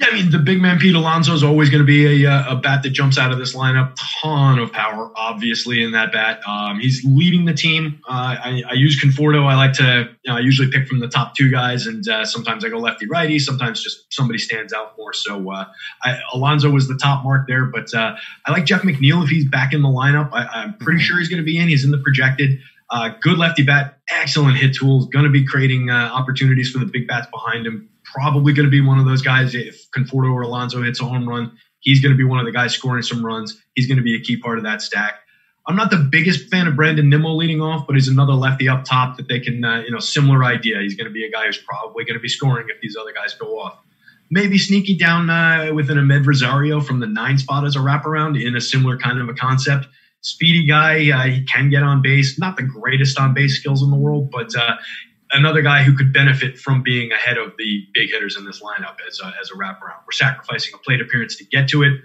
Yeah, 0.00 0.06
I 0.12 0.14
mean, 0.14 0.30
the 0.30 0.38
big 0.38 0.62
man 0.62 0.78
Pete 0.78 0.94
Alonso 0.94 1.34
is 1.34 1.42
always 1.42 1.68
going 1.68 1.82
to 1.82 1.86
be 1.86 2.24
a, 2.24 2.30
uh, 2.30 2.54
a, 2.54 2.56
bat 2.56 2.82
that 2.84 2.90
jumps 2.90 3.18
out 3.18 3.32
of 3.32 3.38
this 3.38 3.54
lineup. 3.54 3.94
Ton 4.22 4.58
of 4.58 4.72
power, 4.72 5.12
obviously, 5.14 5.82
in 5.82 5.92
that 5.92 6.10
bat. 6.10 6.40
Um, 6.48 6.80
he's 6.80 7.04
leading 7.04 7.44
the 7.44 7.52
team. 7.52 8.00
Uh, 8.08 8.36
I, 8.42 8.62
I, 8.70 8.72
use 8.72 8.98
Conforto. 8.98 9.44
I 9.44 9.56
like 9.56 9.74
to, 9.74 10.08
you 10.22 10.32
know, 10.32 10.38
I 10.38 10.40
usually 10.40 10.70
pick 10.70 10.88
from 10.88 11.00
the 11.00 11.08
top 11.08 11.34
two 11.34 11.50
guys, 11.50 11.86
and 11.86 12.08
uh, 12.08 12.24
sometimes 12.24 12.64
I 12.64 12.70
go 12.70 12.78
lefty 12.78 13.06
righty. 13.08 13.38
Sometimes 13.38 13.82
just 13.82 14.10
somebody 14.10 14.38
stands 14.38 14.72
out 14.72 14.96
more. 14.96 15.12
So 15.12 15.52
uh, 15.52 15.66
I, 16.02 16.18
Alonso 16.32 16.70
was 16.70 16.88
the 16.88 16.96
top 16.96 17.22
mark 17.22 17.46
there, 17.46 17.66
but 17.66 17.92
uh, 17.92 18.16
I 18.46 18.52
like 18.52 18.64
Jeff 18.64 18.80
McNeil 18.80 19.22
if 19.22 19.28
he's 19.28 19.46
back 19.50 19.74
in 19.74 19.82
the 19.82 19.88
lineup. 19.88 20.30
I, 20.32 20.62
am 20.62 20.78
pretty 20.78 21.00
mm-hmm. 21.00 21.04
sure 21.04 21.18
he's 21.18 21.28
going 21.28 21.42
to 21.42 21.44
be 21.44 21.58
in. 21.58 21.68
He's 21.68 21.84
in 21.84 21.90
the 21.90 21.98
projected. 21.98 22.58
Uh, 22.88 23.10
good 23.20 23.36
lefty 23.36 23.62
bat, 23.62 23.98
excellent 24.10 24.56
hit 24.56 24.74
tools, 24.74 25.06
going 25.08 25.26
to 25.26 25.30
be 25.30 25.44
creating 25.44 25.90
opportunities 25.90 26.70
for 26.70 26.78
the 26.78 26.86
big 26.86 27.06
bats 27.06 27.28
behind 27.30 27.66
him 27.66 27.90
probably 28.12 28.52
going 28.52 28.66
to 28.66 28.70
be 28.70 28.80
one 28.80 28.98
of 28.98 29.06
those 29.06 29.22
guys. 29.22 29.54
If 29.54 29.90
Conforto 29.90 30.32
or 30.32 30.42
Alonso 30.42 30.82
hits 30.82 31.00
a 31.00 31.04
home 31.04 31.28
run, 31.28 31.56
he's 31.80 32.00
going 32.00 32.12
to 32.12 32.18
be 32.18 32.24
one 32.24 32.38
of 32.38 32.46
the 32.46 32.52
guys 32.52 32.74
scoring 32.74 33.02
some 33.02 33.24
runs. 33.24 33.60
He's 33.74 33.86
going 33.86 33.98
to 33.98 34.02
be 34.02 34.16
a 34.16 34.20
key 34.20 34.36
part 34.36 34.58
of 34.58 34.64
that 34.64 34.82
stack. 34.82 35.14
I'm 35.66 35.76
not 35.76 35.90
the 35.90 35.98
biggest 35.98 36.50
fan 36.50 36.66
of 36.66 36.74
Brandon 36.74 37.08
Nimmo 37.08 37.34
leading 37.34 37.60
off, 37.60 37.86
but 37.86 37.94
he's 37.94 38.08
another 38.08 38.32
lefty 38.32 38.68
up 38.68 38.84
top 38.84 39.16
that 39.18 39.28
they 39.28 39.38
can, 39.38 39.64
uh, 39.64 39.82
you 39.82 39.90
know, 39.90 39.98
similar 39.98 40.42
idea. 40.42 40.80
He's 40.80 40.96
going 40.96 41.06
to 41.06 41.12
be 41.12 41.24
a 41.24 41.30
guy 41.30 41.46
who's 41.46 41.58
probably 41.58 42.04
going 42.04 42.14
to 42.14 42.20
be 42.20 42.28
scoring 42.28 42.66
if 42.68 42.80
these 42.80 42.96
other 42.96 43.12
guys 43.12 43.34
go 43.34 43.60
off. 43.60 43.78
Maybe 44.30 44.58
sneaky 44.58 44.96
down 44.96 45.28
uh, 45.28 45.70
with 45.74 45.90
an 45.90 45.98
Amed 45.98 46.26
Rosario 46.26 46.80
from 46.80 47.00
the 47.00 47.06
nine 47.06 47.36
spot 47.38 47.64
as 47.64 47.76
a 47.76 47.80
wraparound 47.80 48.42
in 48.42 48.56
a 48.56 48.60
similar 48.60 48.96
kind 48.96 49.20
of 49.20 49.28
a 49.28 49.34
concept. 49.34 49.86
Speedy 50.22 50.66
guy, 50.66 51.10
uh, 51.10 51.26
he 51.26 51.44
can 51.44 51.70
get 51.70 51.82
on 51.82 52.02
base. 52.02 52.38
Not 52.38 52.56
the 52.56 52.62
greatest 52.62 53.18
on 53.18 53.34
base 53.34 53.58
skills 53.58 53.82
in 53.82 53.90
the 53.90 53.96
world, 53.96 54.30
but 54.30 54.54
uh, 54.56 54.76
another 55.32 55.62
guy 55.62 55.82
who 55.82 55.96
could 55.96 56.12
benefit 56.12 56.58
from 56.58 56.82
being 56.82 57.12
ahead 57.12 57.38
of 57.38 57.52
the 57.58 57.86
big 57.94 58.10
hitters 58.10 58.36
in 58.36 58.44
this 58.44 58.60
lineup 58.60 58.96
as 59.08 59.20
a, 59.22 59.32
as 59.40 59.50
a 59.50 59.54
wraparound. 59.54 60.02
We're 60.06 60.12
sacrificing 60.12 60.74
a 60.74 60.78
plate 60.78 61.00
appearance 61.00 61.36
to 61.36 61.44
get 61.44 61.68
to 61.68 61.82
it. 61.82 62.00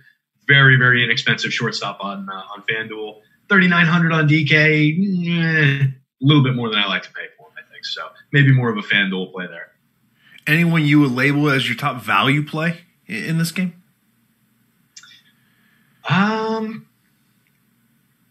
Very, 0.47 0.77
very 0.77 1.03
inexpensive 1.03 1.51
shortstop 1.51 2.03
on 2.03 2.29
uh, 2.29 2.33
on 2.53 2.63
FanDuel. 2.69 3.21
3900 3.49 4.11
on 4.11 4.27
DK, 4.27 4.53
eh, 4.53 5.83
a 5.85 5.93
little 6.21 6.43
bit 6.43 6.55
more 6.55 6.69
than 6.69 6.79
I 6.79 6.87
like 6.87 7.03
to 7.03 7.09
pay 7.11 7.27
for 7.37 7.47
him, 7.47 7.53
I 7.57 7.71
think. 7.71 7.85
So 7.85 8.07
maybe 8.31 8.53
more 8.53 8.69
of 8.69 8.77
a 8.77 8.81
FanDuel 8.81 9.31
play 9.31 9.47
there. 9.47 9.71
Anyone 10.47 10.85
you 10.85 10.99
would 10.99 11.11
label 11.11 11.49
as 11.49 11.67
your 11.67 11.77
top 11.77 12.01
value 12.01 12.43
play 12.45 12.81
in 13.07 13.37
this 13.37 13.51
game? 13.51 13.81
Um, 16.07 16.87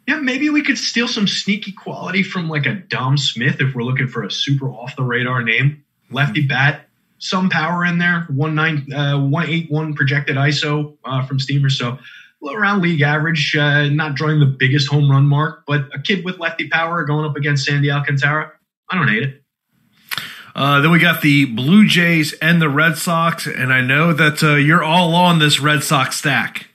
yeah, 0.07 0.17
maybe 0.17 0.51
we 0.51 0.63
could 0.63 0.79
steal 0.79 1.09
some 1.09 1.27
sneaky 1.27 1.73
quality 1.73 2.23
from 2.23 2.49
like 2.49 2.67
a 2.67 2.75
Dom 2.75 3.17
Smith 3.17 3.61
if 3.61 3.75
we're 3.75 3.85
looking 3.85 4.09
for 4.09 4.23
a 4.23 4.31
super 4.31 4.69
off 4.69 4.97
the 4.97 5.03
radar 5.03 5.43
name. 5.43 5.85
Lefty 6.11 6.41
mm-hmm. 6.41 6.49
bat, 6.49 6.89
some 7.19 7.49
power 7.49 7.85
in 7.85 7.99
there, 7.99 8.27
one 8.29 8.55
nine 8.55 8.93
uh, 8.93 9.19
one 9.19 9.47
eight 9.47 9.71
one 9.71 9.95
projected 9.95 10.37
ISO 10.37 10.97
uh, 11.05 11.25
from 11.27 11.39
Steamer. 11.39 11.71
So 11.71 11.99
around 12.47 12.83
league 12.83 13.01
average, 13.01 13.57
uh, 13.57 13.89
not 13.89 14.15
drawing 14.15 14.41
the 14.41 14.47
biggest 14.47 14.89
home 14.89 15.11
run 15.11 15.27
mark, 15.27 15.65
but 15.67 15.89
a 15.95 15.99
kid 16.01 16.25
with 16.25 16.39
lefty 16.39 16.69
power 16.69 17.05
going 17.05 17.25
up 17.25 17.37
against 17.37 17.65
Sandy 17.65 17.91
Alcantara. 17.91 18.53
I 18.91 18.97
don't 18.97 19.09
hate 19.09 19.23
it. 19.23 19.41
Uh, 20.55 20.81
then 20.81 20.93
we 20.93 21.01
got 21.01 21.21
the 21.21 21.47
Blue 21.47 21.87
Jays 21.87 22.33
and 22.35 22.63
the 22.63 22.69
Red 22.69 22.97
Sox, 22.97 23.47
and 23.47 23.73
I 23.73 23.81
know 23.81 24.13
that 24.13 24.43
uh, 24.43 24.55
you're 24.55 24.85
all 24.85 25.15
on 25.15 25.41
this 25.41 25.59
Red 25.59 25.83
Sox 25.83 26.17
stack. 26.17 26.69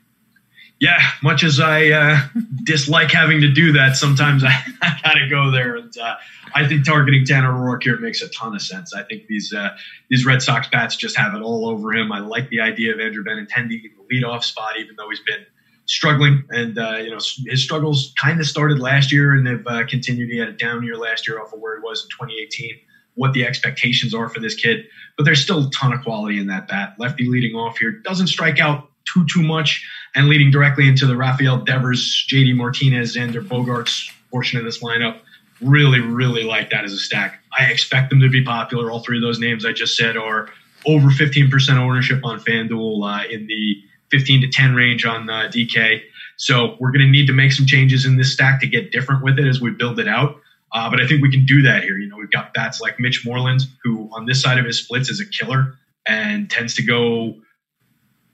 Yeah, 0.80 1.00
much 1.22 1.44
as 1.44 1.60
I 1.60 1.90
uh, 1.90 2.20
dislike 2.64 3.12
having 3.12 3.42
to 3.42 3.52
do 3.52 3.74
that, 3.74 3.98
sometimes 3.98 4.46
I, 4.46 4.54
I 4.82 5.00
got 5.04 5.14
to 5.14 5.28
go 5.30 5.52
there. 5.52 5.76
And 5.76 5.98
uh, 5.98 6.16
I 6.56 6.68
think 6.68 6.86
targeting 6.86 7.26
Tanner 7.26 7.52
Roark 7.52 7.84
here 7.84 7.98
makes 8.00 8.22
a 8.22 8.30
ton 8.30 8.56
of 8.56 8.62
sense. 8.62 8.94
I 8.94 9.04
think 9.04 9.28
these 9.28 9.54
uh, 9.54 9.70
these 10.10 10.26
Red 10.26 10.42
Sox 10.42 10.68
bats 10.70 10.96
just 10.96 11.18
have 11.18 11.36
it 11.36 11.42
all 11.42 11.68
over 11.68 11.94
him. 11.94 12.12
I 12.12 12.20
like 12.20 12.50
the 12.50 12.62
idea 12.62 12.94
of 12.94 13.00
Andrew 13.00 13.24
Benintendi 13.24 13.84
in 13.84 13.92
the 13.98 14.16
leadoff 14.16 14.44
spot, 14.44 14.78
even 14.80 14.96
though 14.98 15.10
he's 15.10 15.20
been 15.20 15.46
struggling. 15.86 16.44
And 16.50 16.78
uh, 16.78 16.98
you 16.98 17.10
know 17.10 17.20
his 17.48 17.62
struggles 17.62 18.14
kind 18.22 18.40
of 18.40 18.46
started 18.46 18.80
last 18.80 19.12
year 19.12 19.34
and 19.34 19.46
have 19.48 19.68
uh, 19.68 19.86
continued. 19.86 20.30
He 20.30 20.38
had 20.38 20.48
a 20.48 20.54
down 20.54 20.84
year 20.84 20.96
last 20.96 21.28
year 21.28 21.42
off 21.42 21.52
of 21.52 21.60
where 21.60 21.78
he 21.78 21.84
was 21.84 22.04
in 22.04 22.10
2018. 22.10 22.80
What 23.16 23.34
the 23.34 23.46
expectations 23.46 24.14
are 24.14 24.30
for 24.30 24.40
this 24.40 24.56
kid, 24.56 24.86
but 25.18 25.26
there's 25.26 25.42
still 25.42 25.68
a 25.68 25.72
ton 25.72 25.92
of 25.92 26.02
quality 26.04 26.40
in 26.40 26.48
that 26.48 26.70
bat. 26.70 26.96
Lefty 27.00 27.28
leading 27.28 27.54
off 27.54 27.78
here 27.78 27.92
doesn't 27.92 28.28
strike 28.28 28.60
out 28.60 28.90
too 29.12 29.26
too 29.26 29.44
much, 29.44 29.86
and 30.16 30.28
leading 30.28 30.52
directly 30.52 30.88
into 30.88 31.06
the 31.06 31.16
Rafael 31.16 31.58
Devers, 31.58 32.26
JD 32.30 32.56
Martinez, 32.56 33.16
Xander 33.16 33.46
Bogaerts 33.46 34.12
portion 34.32 34.60
of 34.60 34.66
this 34.66 34.80
lineup. 34.80 35.20
Really, 35.62 36.00
really 36.00 36.44
like 36.44 36.70
that 36.70 36.86
as 36.86 36.94
a 36.94 36.98
stack. 36.98 37.42
I 37.58 37.66
expect 37.66 38.10
them 38.10 38.22
to 38.22 38.30
be 38.30 38.44
popular. 38.44 38.92
All 38.92 39.02
three 39.02 39.18
of 39.18 39.22
those 39.22 39.40
names 39.40 39.66
I 39.66 39.74
just 39.74 39.98
said 39.98 40.16
are 40.16 40.50
over 40.86 41.10
15% 41.10 41.76
ownership 41.76 42.24
on 42.24 42.40
FanDuel 42.40 43.26
uh, 43.26 43.28
in 43.30 43.48
the 43.48 43.84
15 44.12 44.42
to 44.42 44.48
10 44.48 44.76
range 44.76 45.06
on 45.06 45.30
uh, 45.30 45.50
DK. 45.54 46.02
So 46.38 46.78
we're 46.80 46.92
going 46.92 47.06
to 47.06 47.12
need 47.12 47.28
to 47.28 47.34
make 47.34 47.52
some 47.52 47.66
changes 47.66 48.06
in 48.06 48.18
this 48.18 48.32
stack 48.32 48.62
to 48.62 48.68
get 48.68 48.92
different 48.92 49.24
with 49.24 49.38
it 49.40 49.46
as 49.46 49.60
we 49.60 49.72
build 49.72 50.00
it 50.00 50.08
out. 50.08 50.38
Uh, 50.72 50.90
but 50.90 51.02
I 51.02 51.08
think 51.08 51.22
we 51.22 51.32
can 51.32 51.46
do 51.46 51.64
that 51.64 51.84
here. 51.84 51.98
You 51.98 52.08
know, 52.08 52.16
we've 52.18 52.32
got 52.32 52.54
bats 52.54 52.80
like 52.80 53.00
Mitch 53.00 53.26
Moreland, 53.26 53.64
who 53.84 54.10
on 54.14 54.26
this 54.26 54.42
side 54.42 54.58
of 54.58 54.66
his 54.66 54.80
splits 54.80 55.10
is 55.10 55.20
a 55.20 55.26
killer 55.26 55.76
and 56.08 56.50
tends 56.50 56.76
to 56.76 56.84
go 56.84 57.36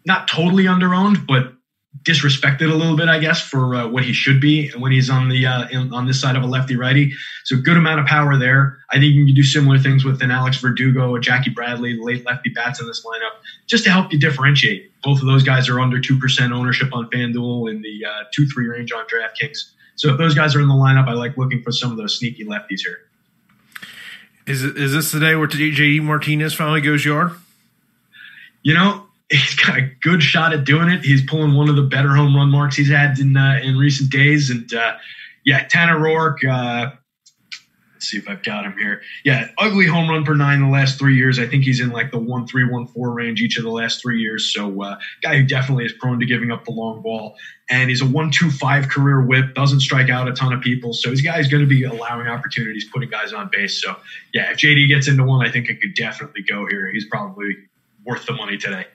not 0.05 0.27
totally 0.27 0.65
underowned, 0.65 1.25
but 1.25 1.53
disrespected 2.05 2.71
a 2.71 2.75
little 2.75 2.95
bit, 2.95 3.09
I 3.09 3.17
guess, 3.17 3.41
for 3.41 3.75
uh, 3.75 3.87
what 3.87 4.05
he 4.05 4.13
should 4.13 4.39
be 4.39 4.69
when 4.77 4.91
he's 4.91 5.09
on 5.09 5.27
the 5.27 5.45
uh, 5.45 5.67
in, 5.69 5.91
on 5.91 6.05
this 6.05 6.21
side 6.21 6.35
of 6.35 6.43
a 6.43 6.45
lefty 6.45 6.75
righty. 6.75 7.13
So 7.43 7.57
good 7.57 7.77
amount 7.77 7.99
of 7.99 8.05
power 8.05 8.37
there. 8.37 8.77
I 8.91 8.99
think 8.99 9.15
you 9.15 9.25
can 9.25 9.33
do 9.33 9.43
similar 9.43 9.79
things 9.79 10.05
with 10.05 10.21
an 10.21 10.29
Alex 10.29 10.57
Verdugo, 10.57 11.15
a 11.15 11.19
Jackie 11.19 11.49
Bradley, 11.49 11.97
late 11.99 12.25
lefty 12.25 12.51
bats 12.51 12.79
in 12.79 12.87
this 12.87 13.03
lineup, 13.03 13.41
just 13.65 13.83
to 13.85 13.89
help 13.89 14.13
you 14.13 14.19
differentiate. 14.19 14.91
Both 15.03 15.19
of 15.19 15.25
those 15.25 15.43
guys 15.43 15.67
are 15.67 15.79
under 15.79 15.99
two 15.99 16.17
percent 16.19 16.53
ownership 16.53 16.93
on 16.93 17.09
FanDuel 17.09 17.71
in 17.71 17.81
the 17.81 18.05
uh, 18.05 18.23
two 18.31 18.45
three 18.47 18.67
range 18.67 18.91
on 18.91 19.05
DraftKings. 19.05 19.71
So 19.95 20.11
if 20.11 20.17
those 20.17 20.35
guys 20.35 20.55
are 20.55 20.61
in 20.61 20.67
the 20.67 20.75
lineup, 20.75 21.07
I 21.07 21.13
like 21.13 21.37
looking 21.37 21.63
for 21.63 21.71
some 21.71 21.91
of 21.91 21.97
those 21.97 22.17
sneaky 22.17 22.45
lefties 22.45 22.81
here. 22.85 22.99
Is 24.45 24.63
it, 24.63 24.77
is 24.77 24.93
this 24.93 25.11
the 25.11 25.19
day 25.19 25.35
where 25.35 25.47
JD 25.47 26.03
Martinez 26.03 26.53
finally 26.53 26.81
goes 26.81 27.03
yard? 27.03 27.31
You 28.61 28.75
know, 28.75 29.07
he's 29.35 29.55
got 29.55 29.77
a 29.77 29.81
good 30.01 30.23
shot 30.23 30.53
at 30.53 30.63
doing 30.63 30.89
it. 30.89 31.03
He's 31.03 31.25
pulling 31.25 31.55
one 31.55 31.69
of 31.69 31.75
the 31.75 31.83
better 31.83 32.15
home 32.15 32.35
run 32.35 32.49
marks 32.49 32.75
he's 32.75 32.89
had 32.89 33.17
in 33.19 33.35
uh, 33.35 33.59
in 33.61 33.77
recent 33.77 34.11
days. 34.11 34.49
And 34.49 34.71
uh, 34.73 34.97
yeah, 35.43 35.65
Tanner 35.67 35.99
Roark. 35.99 36.43
Uh, 36.43 36.91
let's 37.93 38.09
see 38.09 38.17
if 38.17 38.29
I've 38.29 38.43
got 38.43 38.65
him 38.65 38.77
here. 38.77 39.01
Yeah, 39.23 39.49
ugly 39.57 39.87
home 39.87 40.09
run 40.09 40.23
per 40.23 40.35
nine 40.35 40.59
in 40.59 40.65
the 40.65 40.71
last 40.71 40.99
three 40.99 41.15
years. 41.15 41.39
I 41.39 41.47
think 41.47 41.63
he's 41.63 41.79
in 41.79 41.89
like 41.89 42.11
the 42.11 42.19
one 42.19 42.47
three 42.47 42.67
one 42.67 42.87
four 42.87 43.11
range 43.11 43.41
each 43.41 43.57
of 43.57 43.63
the 43.63 43.71
last 43.71 44.01
three 44.01 44.19
years. 44.19 44.53
So 44.53 44.81
uh, 44.81 44.97
guy 45.21 45.37
who 45.37 45.45
definitely 45.45 45.85
is 45.85 45.93
prone 45.93 46.19
to 46.19 46.25
giving 46.25 46.51
up 46.51 46.65
the 46.65 46.71
long 46.71 47.01
ball. 47.01 47.35
And 47.69 47.89
he's 47.89 48.01
a 48.01 48.05
one 48.05 48.31
two 48.31 48.51
five 48.51 48.89
career 48.89 49.25
whip. 49.25 49.55
Doesn't 49.55 49.81
strike 49.81 50.09
out 50.09 50.27
a 50.27 50.33
ton 50.33 50.53
of 50.53 50.61
people. 50.61 50.93
So 50.93 51.09
he's 51.09 51.21
guy 51.21 51.37
who's 51.37 51.47
going 51.47 51.63
to 51.63 51.69
be 51.69 51.83
allowing 51.83 52.27
opportunities, 52.27 52.85
putting 52.91 53.09
guys 53.09 53.33
on 53.33 53.49
base. 53.51 53.81
So 53.81 53.95
yeah, 54.33 54.51
if 54.51 54.57
JD 54.57 54.87
gets 54.87 55.07
into 55.07 55.23
one, 55.23 55.45
I 55.45 55.51
think 55.51 55.69
it 55.69 55.81
could 55.81 55.95
definitely 55.95 56.43
go 56.43 56.67
here. 56.67 56.89
He's 56.91 57.05
probably 57.05 57.55
worth 58.05 58.25
the 58.25 58.33
money 58.33 58.57
today. 58.57 58.85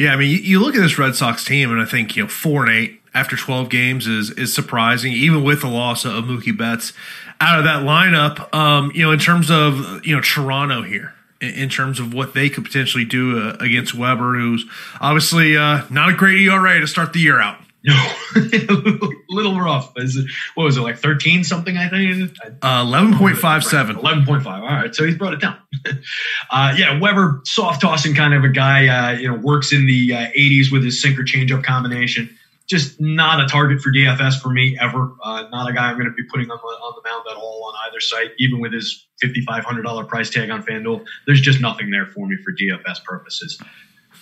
Yeah, 0.00 0.14
I 0.14 0.16
mean, 0.16 0.40
you, 0.42 0.60
look 0.60 0.74
at 0.74 0.80
this 0.80 0.98
Red 0.98 1.14
Sox 1.14 1.44
team, 1.44 1.70
and 1.70 1.78
I 1.78 1.84
think 1.84 2.16
you 2.16 2.22
know 2.22 2.28
four 2.30 2.64
and 2.64 2.74
eight 2.74 3.02
after 3.12 3.36
twelve 3.36 3.68
games 3.68 4.06
is 4.06 4.30
is 4.30 4.54
surprising, 4.54 5.12
even 5.12 5.44
with 5.44 5.60
the 5.60 5.68
loss 5.68 6.06
of 6.06 6.24
Mookie 6.24 6.56
Betts 6.56 6.94
out 7.38 7.58
of 7.58 7.66
that 7.66 7.82
lineup. 7.82 8.52
Um, 8.54 8.90
you 8.94 9.02
know, 9.02 9.12
in 9.12 9.18
terms 9.18 9.50
of 9.50 10.02
you 10.02 10.16
know 10.16 10.22
Toronto 10.22 10.80
here, 10.80 11.12
in, 11.42 11.50
in 11.50 11.68
terms 11.68 12.00
of 12.00 12.14
what 12.14 12.32
they 12.32 12.48
could 12.48 12.64
potentially 12.64 13.04
do 13.04 13.46
uh, 13.46 13.58
against 13.60 13.94
Weber, 13.94 14.36
who's 14.36 14.64
obviously 15.02 15.54
uh, 15.54 15.82
not 15.90 16.08
a 16.08 16.14
great 16.14 16.40
ERA 16.40 16.80
to 16.80 16.86
start 16.86 17.12
the 17.12 17.20
year 17.20 17.38
out. 17.38 17.58
No, 17.82 17.94
a 18.36 19.08
little 19.30 19.58
rough. 19.58 19.92
Is 19.96 20.16
it, 20.16 20.26
what 20.54 20.64
was 20.64 20.76
it 20.76 20.82
like 20.82 20.98
thirteen 20.98 21.44
something? 21.44 21.78
I 21.78 21.88
think 21.88 22.36
uh, 22.62 22.82
eleven 22.84 23.16
point 23.16 23.38
five 23.38 23.64
seven. 23.64 23.96
Eleven 23.96 24.26
point 24.26 24.42
five. 24.42 24.62
All 24.62 24.68
right, 24.68 24.94
so 24.94 25.06
he's 25.06 25.16
brought 25.16 25.32
it 25.32 25.40
down. 25.40 25.56
uh, 26.50 26.74
yeah, 26.76 27.00
Weber, 27.00 27.40
soft 27.44 27.80
tossing 27.80 28.14
kind 28.14 28.34
of 28.34 28.44
a 28.44 28.50
guy. 28.50 28.88
Uh, 28.88 29.12
you 29.12 29.28
know, 29.28 29.34
works 29.34 29.72
in 29.72 29.86
the 29.86 30.12
uh, 30.12 30.26
eighties 30.34 30.70
with 30.70 30.84
his 30.84 31.00
sinker 31.00 31.22
changeup 31.22 31.64
combination. 31.64 32.36
Just 32.66 33.00
not 33.00 33.40
a 33.42 33.46
target 33.46 33.80
for 33.80 33.90
DFS 33.90 34.40
for 34.40 34.50
me 34.50 34.76
ever. 34.78 35.12
Uh, 35.24 35.48
not 35.50 35.68
a 35.68 35.72
guy 35.72 35.88
I'm 35.90 35.96
going 35.96 36.06
to 36.06 36.12
be 36.12 36.24
putting 36.24 36.50
on 36.50 36.58
the 36.58 36.68
on 36.68 37.00
the 37.02 37.08
mound 37.08 37.24
at 37.30 37.36
all 37.36 37.64
on 37.64 37.88
either 37.88 38.00
site, 38.00 38.32
even 38.38 38.60
with 38.60 38.74
his 38.74 39.06
fifty 39.20 39.40
five 39.40 39.64
hundred 39.64 39.82
dollar 39.82 40.04
price 40.04 40.28
tag 40.28 40.50
on 40.50 40.62
FanDuel. 40.62 41.06
There's 41.26 41.40
just 41.40 41.62
nothing 41.62 41.90
there 41.90 42.06
for 42.06 42.26
me 42.26 42.36
for 42.44 42.52
DFS 42.52 43.02
purposes 43.04 43.58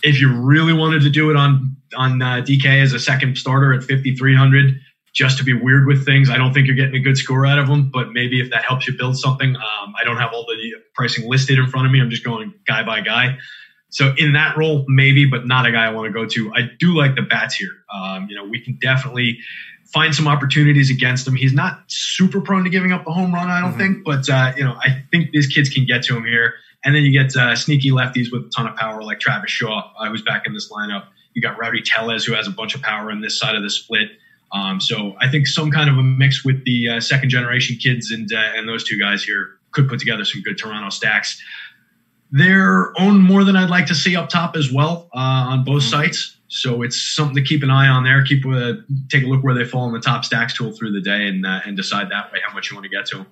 if 0.02 0.20
you 0.20 0.32
really 0.32 0.72
wanted 0.72 1.02
to 1.02 1.10
do 1.10 1.30
it 1.30 1.36
on 1.36 1.76
on 1.96 2.20
uh, 2.20 2.36
DK 2.36 2.82
as 2.82 2.92
a 2.92 2.98
second 2.98 3.36
starter 3.38 3.72
at 3.72 3.82
5300 3.82 4.78
just 5.14 5.38
to 5.38 5.44
be 5.44 5.54
weird 5.54 5.86
with 5.86 6.04
things, 6.04 6.30
I 6.30 6.36
don't 6.36 6.52
think 6.52 6.66
you're 6.66 6.76
getting 6.76 6.94
a 6.94 7.00
good 7.00 7.16
score 7.16 7.46
out 7.46 7.58
of 7.58 7.66
them. 7.66 7.90
But 7.90 8.12
maybe 8.12 8.40
if 8.40 8.50
that 8.50 8.64
helps 8.64 8.86
you 8.86 8.96
build 8.96 9.18
something, 9.18 9.56
um, 9.56 9.94
I 9.98 10.04
don't 10.04 10.18
have 10.18 10.32
all 10.32 10.44
the 10.44 10.74
pricing 10.94 11.28
listed 11.28 11.58
in 11.58 11.66
front 11.66 11.86
of 11.86 11.92
me. 11.92 12.00
I'm 12.00 12.10
just 12.10 12.24
going 12.24 12.52
guy 12.66 12.84
by 12.84 13.00
guy. 13.00 13.38
So 13.90 14.14
in 14.18 14.34
that 14.34 14.56
role, 14.56 14.84
maybe, 14.86 15.24
but 15.24 15.46
not 15.46 15.66
a 15.66 15.72
guy 15.72 15.86
I 15.86 15.90
want 15.90 16.06
to 16.06 16.12
go 16.12 16.26
to. 16.26 16.52
I 16.54 16.70
do 16.78 16.94
like 16.94 17.14
the 17.14 17.22
bats 17.22 17.54
here. 17.54 17.70
Um, 17.92 18.26
you 18.28 18.36
know, 18.36 18.44
we 18.44 18.60
can 18.60 18.78
definitely 18.80 19.38
find 19.92 20.14
some 20.14 20.28
opportunities 20.28 20.90
against 20.90 21.26
him. 21.26 21.34
He's 21.34 21.52
not 21.52 21.82
super 21.86 22.40
prone 22.40 22.64
to 22.64 22.70
giving 22.70 22.92
up 22.92 23.04
the 23.04 23.12
home 23.12 23.34
run, 23.34 23.50
I 23.50 23.60
don't 23.60 23.70
mm-hmm. 23.70 23.78
think, 23.78 24.04
but 24.04 24.28
uh, 24.28 24.52
you 24.56 24.64
know, 24.64 24.76
I 24.82 25.02
think 25.10 25.30
these 25.30 25.46
kids 25.46 25.68
can 25.70 25.86
get 25.86 26.02
to 26.04 26.16
him 26.16 26.24
here. 26.24 26.54
And 26.84 26.94
then 26.94 27.02
you 27.02 27.12
get 27.12 27.34
uh, 27.34 27.56
sneaky 27.56 27.90
lefties 27.90 28.30
with 28.30 28.46
a 28.46 28.50
ton 28.54 28.66
of 28.66 28.76
power, 28.76 29.02
like 29.02 29.18
Travis 29.18 29.50
Shaw, 29.50 29.90
uh, 29.98 30.08
who's 30.08 30.22
back 30.22 30.46
in 30.46 30.54
this 30.54 30.70
lineup. 30.70 31.06
You 31.34 31.42
got 31.42 31.58
Rowdy 31.58 31.82
Tellez, 31.82 32.24
who 32.24 32.34
has 32.34 32.46
a 32.46 32.50
bunch 32.50 32.74
of 32.74 32.82
power 32.82 33.10
in 33.10 33.20
this 33.20 33.38
side 33.38 33.56
of 33.56 33.62
the 33.62 33.70
split. 33.70 34.10
Um, 34.52 34.80
so 34.80 35.14
I 35.20 35.28
think 35.28 35.46
some 35.46 35.70
kind 35.70 35.90
of 35.90 35.98
a 35.98 36.02
mix 36.02 36.44
with 36.44 36.64
the 36.64 36.88
uh, 36.88 37.00
second 37.00 37.30
generation 37.30 37.76
kids 37.76 38.10
and 38.10 38.32
uh, 38.32 38.52
and 38.56 38.68
those 38.68 38.84
two 38.84 38.98
guys 38.98 39.22
here 39.22 39.50
could 39.72 39.88
put 39.88 39.98
together 39.98 40.24
some 40.24 40.40
good 40.42 40.56
Toronto 40.56 40.88
stacks. 40.90 41.40
They're 42.30 42.92
owned 43.00 43.22
more 43.22 43.44
than 43.44 43.56
I'd 43.56 43.70
like 43.70 43.86
to 43.86 43.94
see 43.94 44.16
up 44.16 44.28
top 44.28 44.56
as 44.56 44.72
well 44.72 45.08
uh, 45.14 45.18
on 45.18 45.64
both 45.64 45.82
mm-hmm. 45.82 45.90
sites. 45.90 46.36
So 46.48 46.82
it's 46.82 47.00
something 47.00 47.36
to 47.36 47.42
keep 47.42 47.62
an 47.62 47.70
eye 47.70 47.88
on 47.88 48.04
there. 48.04 48.24
Keep 48.24 48.46
uh, 48.46 48.74
take 49.10 49.24
a 49.24 49.26
look 49.26 49.42
where 49.42 49.54
they 49.54 49.64
fall 49.64 49.86
in 49.86 49.92
the 49.92 50.00
top 50.00 50.24
stacks 50.24 50.54
tool 50.54 50.72
through 50.72 50.92
the 50.92 51.00
day 51.00 51.28
and 51.28 51.44
and 51.46 51.76
decide 51.76 52.10
that 52.10 52.32
way 52.32 52.40
how 52.46 52.54
much 52.54 52.70
you 52.70 52.76
want 52.76 52.84
to 52.84 52.90
get 52.90 53.06
to 53.06 53.18
them. 53.18 53.26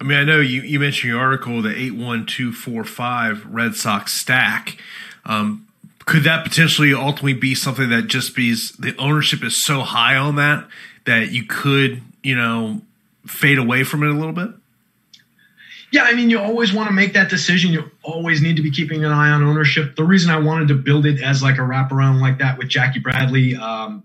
I 0.00 0.04
mean, 0.04 0.18
I 0.18 0.24
know 0.24 0.40
you, 0.40 0.62
you 0.62 0.78
mentioned 0.78 1.10
your 1.10 1.20
article, 1.20 1.60
the 1.62 1.70
81245 1.70 3.46
Red 3.46 3.74
Sox 3.74 4.12
stack. 4.12 4.78
Um, 5.24 5.66
could 6.04 6.22
that 6.22 6.44
potentially 6.44 6.94
ultimately 6.94 7.32
be 7.32 7.54
something 7.54 7.88
that 7.90 8.06
just 8.06 8.36
be 8.36 8.54
the 8.78 8.94
ownership 8.98 9.42
is 9.42 9.56
so 9.56 9.80
high 9.80 10.16
on 10.16 10.36
that 10.36 10.68
that 11.04 11.32
you 11.32 11.44
could, 11.44 12.02
you 12.22 12.36
know, 12.36 12.80
fade 13.26 13.58
away 13.58 13.82
from 13.82 14.04
it 14.04 14.08
a 14.08 14.12
little 14.12 14.32
bit? 14.32 14.50
Yeah, 15.92 16.02
I 16.02 16.14
mean, 16.14 16.30
you 16.30 16.38
always 16.38 16.72
want 16.72 16.88
to 16.88 16.92
make 16.92 17.12
that 17.14 17.30
decision. 17.30 17.72
You 17.72 17.90
always 18.02 18.42
need 18.42 18.56
to 18.56 18.62
be 18.62 18.70
keeping 18.70 19.04
an 19.04 19.12
eye 19.12 19.30
on 19.30 19.42
ownership. 19.42 19.94
The 19.96 20.04
reason 20.04 20.30
I 20.30 20.38
wanted 20.38 20.68
to 20.68 20.74
build 20.74 21.06
it 21.06 21.22
as 21.22 21.42
like 21.42 21.56
a 21.56 21.60
wraparound 21.60 22.20
like 22.20 22.38
that 22.38 22.58
with 22.58 22.68
Jackie 22.68 22.98
Bradley, 22.98 23.54
um, 23.56 24.02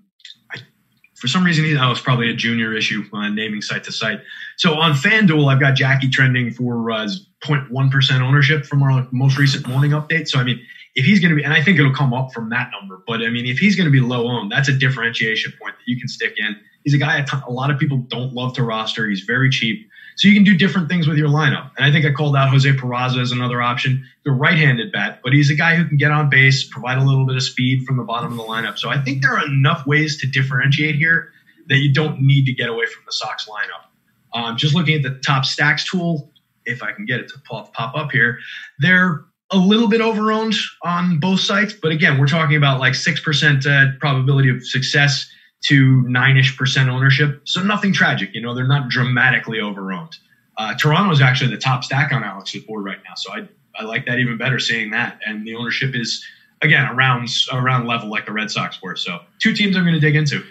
for 1.21 1.27
some 1.27 1.43
reason, 1.43 1.65
he, 1.65 1.77
oh, 1.77 1.91
it's 1.91 2.01
probably 2.01 2.31
a 2.31 2.33
junior 2.33 2.73
issue 2.73 3.03
uh, 3.13 3.29
naming 3.29 3.61
site 3.61 3.83
to 3.83 3.91
site. 3.91 4.21
So 4.57 4.79
on 4.79 4.93
FanDuel, 4.93 5.53
I've 5.53 5.59
got 5.59 5.75
Jackie 5.75 6.09
trending 6.09 6.51
for 6.51 6.89
uh, 6.89 7.07
0.1% 7.45 8.21
ownership 8.21 8.65
from 8.65 8.81
our 8.81 9.07
most 9.11 9.37
recent 9.37 9.67
morning 9.67 9.91
update. 9.91 10.27
So, 10.27 10.39
I 10.39 10.43
mean, 10.43 10.59
if 10.95 11.05
he's 11.05 11.19
going 11.19 11.29
to 11.29 11.35
be, 11.35 11.43
and 11.43 11.53
I 11.53 11.61
think 11.63 11.77
it'll 11.77 11.93
come 11.93 12.11
up 12.11 12.33
from 12.33 12.49
that 12.49 12.71
number, 12.71 13.03
but 13.05 13.21
I 13.21 13.29
mean, 13.29 13.45
if 13.45 13.59
he's 13.59 13.75
going 13.75 13.85
to 13.85 13.91
be 13.91 13.99
low 13.99 14.27
owned, 14.27 14.51
that's 14.51 14.67
a 14.67 14.73
differentiation 14.73 15.53
point 15.61 15.75
that 15.75 15.83
you 15.85 15.99
can 15.99 16.07
stick 16.07 16.33
in. 16.37 16.55
He's 16.83 16.95
a 16.95 16.97
guy 16.97 17.23
a 17.47 17.51
lot 17.51 17.69
of 17.69 17.77
people 17.77 17.97
don't 18.07 18.33
love 18.33 18.53
to 18.55 18.63
roster. 18.63 19.07
He's 19.07 19.21
very 19.21 19.51
cheap. 19.51 19.87
So 20.21 20.27
you 20.27 20.35
can 20.35 20.43
do 20.43 20.55
different 20.55 20.87
things 20.87 21.07
with 21.07 21.17
your 21.17 21.29
lineup. 21.29 21.71
And 21.75 21.83
I 21.83 21.91
think 21.91 22.05
I 22.05 22.11
called 22.11 22.35
out 22.35 22.51
Jose 22.51 22.71
Peraza 22.73 23.19
as 23.19 23.31
another 23.31 23.59
option. 23.59 24.05
The 24.23 24.29
right-handed 24.29 24.91
bat, 24.91 25.19
but 25.23 25.33
he's 25.33 25.49
a 25.49 25.55
guy 25.55 25.73
who 25.73 25.83
can 25.83 25.97
get 25.97 26.11
on 26.11 26.29
base, 26.29 26.63
provide 26.63 26.99
a 26.99 27.03
little 27.03 27.25
bit 27.25 27.37
of 27.37 27.41
speed 27.41 27.87
from 27.87 27.97
the 27.97 28.03
bottom 28.03 28.31
of 28.31 28.37
the 28.37 28.43
lineup. 28.43 28.77
So 28.77 28.87
I 28.87 29.01
think 29.01 29.23
there 29.23 29.35
are 29.35 29.43
enough 29.47 29.87
ways 29.87 30.21
to 30.21 30.27
differentiate 30.27 30.93
here 30.93 31.31
that 31.69 31.77
you 31.77 31.91
don't 31.91 32.21
need 32.21 32.45
to 32.45 32.53
get 32.53 32.69
away 32.69 32.85
from 32.85 33.01
the 33.07 33.11
Sox 33.11 33.49
lineup. 33.49 34.39
Um, 34.39 34.57
just 34.57 34.75
looking 34.75 34.93
at 34.93 35.01
the 35.01 35.19
top 35.25 35.43
stacks 35.43 35.89
tool, 35.89 36.31
if 36.67 36.83
I 36.83 36.91
can 36.91 37.07
get 37.07 37.19
it 37.19 37.27
to 37.29 37.39
pop, 37.39 37.73
pop 37.73 37.95
up 37.95 38.11
here, 38.11 38.37
they're 38.77 39.25
a 39.49 39.57
little 39.57 39.87
bit 39.87 40.01
overowned 40.01 40.55
on 40.83 41.19
both 41.19 41.39
sites. 41.39 41.73
But 41.73 41.93
again, 41.93 42.19
we're 42.19 42.27
talking 42.27 42.57
about 42.57 42.79
like 42.79 42.93
6% 42.93 43.65
uh, 43.65 43.97
probability 43.99 44.51
of 44.51 44.63
success 44.67 45.31
to 45.61 46.01
nine 46.03 46.37
ish 46.37 46.57
percent 46.57 46.89
ownership. 46.89 47.41
So 47.45 47.61
nothing 47.61 47.93
tragic. 47.93 48.33
You 48.33 48.41
know, 48.41 48.53
they're 48.53 48.67
not 48.67 48.89
dramatically 48.89 49.59
overowned. 49.59 50.17
Uh, 50.57 50.75
Toronto 50.75 51.11
is 51.11 51.21
actually 51.21 51.51
the 51.51 51.61
top 51.61 51.83
stack 51.83 52.11
on 52.11 52.23
Alex's 52.23 52.63
board 52.63 52.83
right 52.83 52.99
now. 53.07 53.15
So 53.15 53.31
I, 53.33 53.47
I 53.75 53.83
like 53.83 54.05
that 54.05 54.19
even 54.19 54.37
better 54.37 54.59
seeing 54.59 54.91
that. 54.91 55.19
And 55.25 55.45
the 55.45 55.55
ownership 55.55 55.95
is 55.95 56.25
again 56.61 56.87
around 56.87 57.29
around 57.51 57.87
level 57.87 58.09
like 58.09 58.25
the 58.25 58.31
Red 58.31 58.51
Sox 58.51 58.81
were. 58.81 58.95
So 58.95 59.19
two 59.39 59.53
teams 59.53 59.75
I'm 59.75 59.83
going 59.83 59.95
to 59.95 59.99
dig 59.99 60.15
into. 60.15 60.43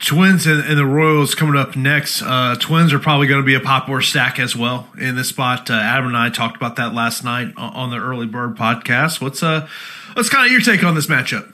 Twins 0.00 0.46
and, 0.46 0.62
and, 0.64 0.78
the 0.78 0.86
Royals 0.86 1.34
coming 1.34 1.56
up 1.56 1.76
next. 1.76 2.22
Uh, 2.22 2.56
Twins 2.58 2.92
are 2.92 2.98
probably 2.98 3.26
going 3.26 3.42
to 3.42 3.46
be 3.46 3.54
a 3.54 3.60
popular 3.60 4.00
stack 4.00 4.38
as 4.38 4.56
well 4.56 4.88
in 4.98 5.16
this 5.16 5.28
spot. 5.28 5.70
Uh, 5.70 5.74
Adam 5.74 6.06
and 6.06 6.16
I 6.16 6.30
talked 6.30 6.56
about 6.56 6.76
that 6.76 6.94
last 6.94 7.24
night 7.24 7.52
on 7.56 7.90
the 7.90 7.98
Early 7.98 8.26
Bird 8.26 8.56
podcast. 8.56 9.20
What's 9.20 9.42
uh, 9.42 9.68
what's 10.14 10.28
kind 10.28 10.46
of 10.46 10.52
your 10.52 10.60
take 10.60 10.82
on 10.82 10.94
this 10.94 11.06
matchup? 11.06 11.52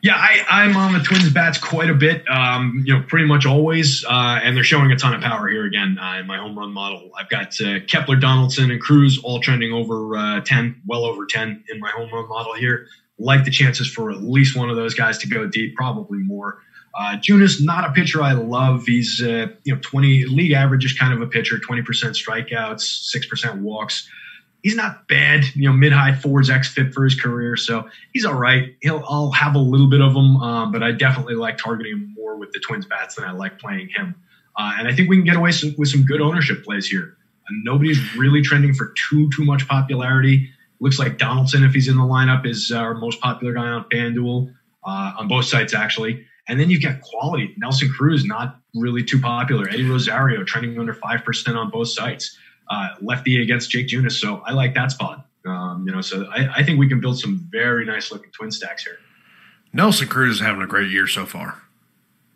Yeah, 0.00 0.14
I, 0.14 0.64
am 0.64 0.76
on 0.76 0.92
the 0.92 1.00
Twins 1.00 1.28
bats 1.30 1.58
quite 1.58 1.90
a 1.90 1.94
bit. 1.94 2.22
Um, 2.30 2.84
you 2.86 2.94
know, 2.94 3.02
pretty 3.08 3.26
much 3.26 3.46
always, 3.46 4.04
uh, 4.08 4.38
and 4.42 4.56
they're 4.56 4.62
showing 4.62 4.92
a 4.92 4.96
ton 4.96 5.12
of 5.12 5.20
power 5.20 5.48
here 5.48 5.64
again 5.64 5.98
uh, 6.00 6.18
in 6.20 6.26
my 6.26 6.38
home 6.38 6.56
run 6.56 6.72
model. 6.72 7.10
I've 7.18 7.28
got 7.28 7.60
uh, 7.60 7.80
Kepler, 7.88 8.14
Donaldson, 8.14 8.70
and 8.70 8.80
Cruz 8.80 9.18
all 9.24 9.40
trending 9.40 9.72
over 9.72 10.16
uh, 10.16 10.40
ten, 10.42 10.80
well 10.86 11.04
over 11.04 11.26
ten 11.26 11.64
in 11.68 11.80
my 11.80 11.90
home 11.90 12.10
run 12.12 12.28
model 12.28 12.54
here. 12.54 12.86
Like 13.18 13.44
the 13.44 13.50
chances 13.50 13.90
for 13.92 14.12
at 14.12 14.22
least 14.22 14.56
one 14.56 14.70
of 14.70 14.76
those 14.76 14.94
guys 14.94 15.18
to 15.18 15.28
go 15.28 15.48
deep, 15.48 15.74
probably 15.74 16.18
more. 16.18 16.58
Uh, 16.96 17.16
Junis, 17.16 17.60
not 17.60 17.84
a 17.84 17.92
pitcher 17.92 18.22
I 18.22 18.32
love. 18.34 18.84
He's 18.86 19.20
uh, 19.20 19.48
you 19.64 19.74
know 19.74 19.80
20 19.80 20.26
league 20.26 20.52
average 20.52 20.84
is 20.84 20.96
kind 20.96 21.12
of 21.12 21.20
a 21.20 21.26
pitcher, 21.26 21.58
20% 21.58 21.82
strikeouts, 21.84 23.16
6% 23.16 23.60
walks 23.62 24.08
he's 24.68 24.76
not 24.76 25.08
bad, 25.08 25.46
you 25.54 25.66
know, 25.66 25.72
mid 25.72 25.94
high 25.94 26.14
fours 26.14 26.50
xFIP 26.50 26.92
for 26.92 27.02
his 27.02 27.18
career. 27.18 27.56
So 27.56 27.88
he's 28.12 28.26
all 28.26 28.34
right. 28.34 28.76
He'll 28.82 29.02
I'll 29.08 29.30
have 29.30 29.54
a 29.54 29.58
little 29.58 29.88
bit 29.88 30.02
of 30.02 30.14
him, 30.14 30.36
uh, 30.36 30.66
but 30.66 30.82
I 30.82 30.92
definitely 30.92 31.36
like 31.36 31.56
targeting 31.56 31.92
him 31.92 32.14
more 32.14 32.36
with 32.36 32.52
the 32.52 32.60
Twins 32.60 32.84
bats 32.84 33.14
than 33.14 33.24
I 33.24 33.30
like 33.30 33.58
playing 33.58 33.88
him. 33.88 34.14
Uh, 34.58 34.74
and 34.78 34.86
I 34.86 34.94
think 34.94 35.08
we 35.08 35.16
can 35.16 35.24
get 35.24 35.36
away 35.36 35.52
some, 35.52 35.74
with 35.78 35.88
some 35.88 36.02
good 36.02 36.20
ownership 36.20 36.64
plays 36.64 36.86
here. 36.86 37.16
And 37.48 37.64
nobody's 37.64 38.14
really 38.14 38.42
trending 38.42 38.74
for 38.74 38.92
too 39.08 39.30
too 39.34 39.42
much 39.42 39.66
popularity. 39.66 40.50
Looks 40.80 40.98
like 40.98 41.16
Donaldson, 41.16 41.64
if 41.64 41.72
he's 41.72 41.88
in 41.88 41.96
the 41.96 42.02
lineup, 42.02 42.44
is 42.44 42.70
our 42.70 42.92
most 42.92 43.22
popular 43.22 43.54
guy 43.54 43.68
on 43.68 43.84
FanDuel 43.88 44.54
uh, 44.84 45.12
on 45.16 45.28
both 45.28 45.46
sites 45.46 45.72
actually. 45.72 46.26
And 46.46 46.60
then 46.60 46.68
you've 46.68 46.82
got 46.82 47.00
quality. 47.00 47.54
Nelson 47.56 47.88
Cruz, 47.88 48.26
not 48.26 48.60
really 48.74 49.02
too 49.02 49.18
popular. 49.18 49.66
Eddie 49.66 49.88
Rosario 49.88 50.44
trending 50.44 50.78
under 50.78 50.92
five 50.92 51.24
percent 51.24 51.56
on 51.56 51.70
both 51.70 51.88
sites 51.88 52.36
uh, 52.70 52.88
lefty 53.00 53.42
against 53.42 53.70
Jake 53.70 53.88
Junis. 53.88 54.12
So 54.12 54.42
I 54.46 54.52
like 54.52 54.74
that 54.74 54.90
spot. 54.90 55.26
Um, 55.46 55.84
you 55.86 55.92
know, 55.92 56.00
so 56.00 56.26
I, 56.26 56.48
I, 56.56 56.62
think 56.62 56.78
we 56.78 56.88
can 56.88 57.00
build 57.00 57.18
some 57.18 57.48
very 57.50 57.86
nice 57.86 58.12
looking 58.12 58.30
twin 58.32 58.50
stacks 58.50 58.84
here. 58.84 58.98
Nelson 59.72 60.08
Cruz 60.08 60.36
is 60.36 60.40
having 60.40 60.60
a 60.62 60.66
great 60.66 60.90
year 60.90 61.06
so 61.06 61.24
far. 61.24 61.62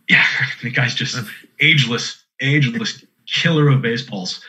Yeah, 0.09 0.25
the 0.63 0.71
guy's 0.71 0.95
just 0.95 1.19
ageless, 1.61 2.25
ageless 2.41 3.05
killer 3.27 3.69
of 3.69 3.83
baseballs. 3.83 4.43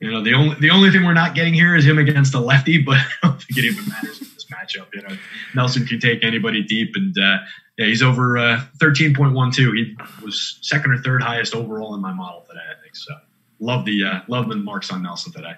You 0.00 0.10
know, 0.10 0.22
the 0.22 0.34
only 0.34 0.56
the 0.60 0.70
only 0.70 0.90
thing 0.90 1.04
we're 1.04 1.14
not 1.14 1.34
getting 1.34 1.54
here 1.54 1.74
is 1.74 1.86
him 1.86 1.98
against 1.98 2.34
a 2.34 2.40
lefty, 2.40 2.78
but 2.78 2.96
I 2.98 3.06
don't 3.22 3.42
think 3.42 3.58
it 3.58 3.64
even 3.64 3.88
matters 3.88 4.20
in 4.20 4.28
this 4.34 4.46
matchup. 4.52 4.86
You 4.92 5.02
know, 5.02 5.16
Nelson 5.54 5.86
can 5.86 5.98
take 5.98 6.22
anybody 6.22 6.62
deep, 6.62 6.92
and 6.94 7.16
uh, 7.16 7.38
yeah, 7.78 7.86
he's 7.86 8.02
over 8.02 8.36
uh, 8.36 8.62
thirteen 8.78 9.14
point 9.14 9.32
one 9.32 9.50
two. 9.50 9.72
He 9.72 9.96
was 10.22 10.58
second 10.62 10.92
or 10.92 10.98
third 10.98 11.22
highest 11.22 11.54
overall 11.54 11.94
in 11.94 12.00
my 12.00 12.12
model 12.12 12.44
today, 12.46 12.60
I 12.70 12.80
think. 12.82 12.94
So 12.96 13.14
love 13.60 13.84
the 13.84 14.04
uh, 14.04 14.20
love 14.28 14.48
the 14.48 14.56
marks 14.56 14.90
on 14.90 15.02
Nelson 15.02 15.32
today. 15.32 15.54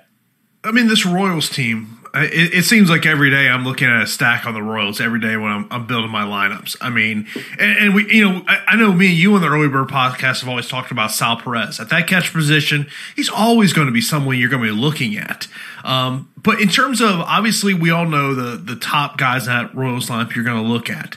I 0.66 0.72
mean, 0.72 0.88
this 0.88 1.06
Royals 1.06 1.48
team. 1.48 2.00
It, 2.14 2.54
it, 2.54 2.64
seems 2.64 2.88
like 2.88 3.04
every 3.04 3.30
day 3.30 3.46
I'm 3.48 3.62
looking 3.62 3.88
at 3.88 4.00
a 4.00 4.06
stack 4.06 4.46
on 4.46 4.54
the 4.54 4.62
Royals 4.62 5.02
every 5.02 5.20
day 5.20 5.36
when 5.36 5.52
I'm, 5.52 5.68
I'm 5.70 5.86
building 5.86 6.10
my 6.10 6.24
lineups. 6.24 6.76
I 6.80 6.88
mean, 6.88 7.26
and, 7.58 7.78
and 7.78 7.94
we, 7.94 8.10
you 8.10 8.24
know, 8.24 8.42
I, 8.48 8.62
I, 8.68 8.76
know 8.76 8.90
me 8.92 9.08
and 9.08 9.16
you 9.16 9.34
on 9.34 9.42
the 9.42 9.48
Early 9.48 9.68
Bird 9.68 9.88
podcast 9.88 10.40
have 10.40 10.48
always 10.48 10.66
talked 10.66 10.90
about 10.90 11.12
Sal 11.12 11.36
Perez 11.36 11.78
at 11.78 11.90
that 11.90 12.06
catch 12.06 12.32
position. 12.32 12.86
He's 13.14 13.28
always 13.28 13.74
going 13.74 13.86
to 13.86 13.92
be 13.92 14.00
someone 14.00 14.38
you're 14.38 14.48
going 14.48 14.62
to 14.62 14.72
be 14.72 14.80
looking 14.80 15.16
at. 15.18 15.46
Um, 15.84 16.32
but 16.38 16.60
in 16.60 16.68
terms 16.68 17.02
of 17.02 17.20
obviously, 17.20 17.74
we 17.74 17.90
all 17.90 18.06
know 18.06 18.34
the 18.34 18.56
the 18.56 18.76
top 18.76 19.18
guys 19.18 19.46
that 19.46 19.74
Royals 19.74 20.08
lineup 20.08 20.34
you're 20.34 20.44
going 20.44 20.62
to 20.62 20.68
look 20.68 20.88
at. 20.88 21.16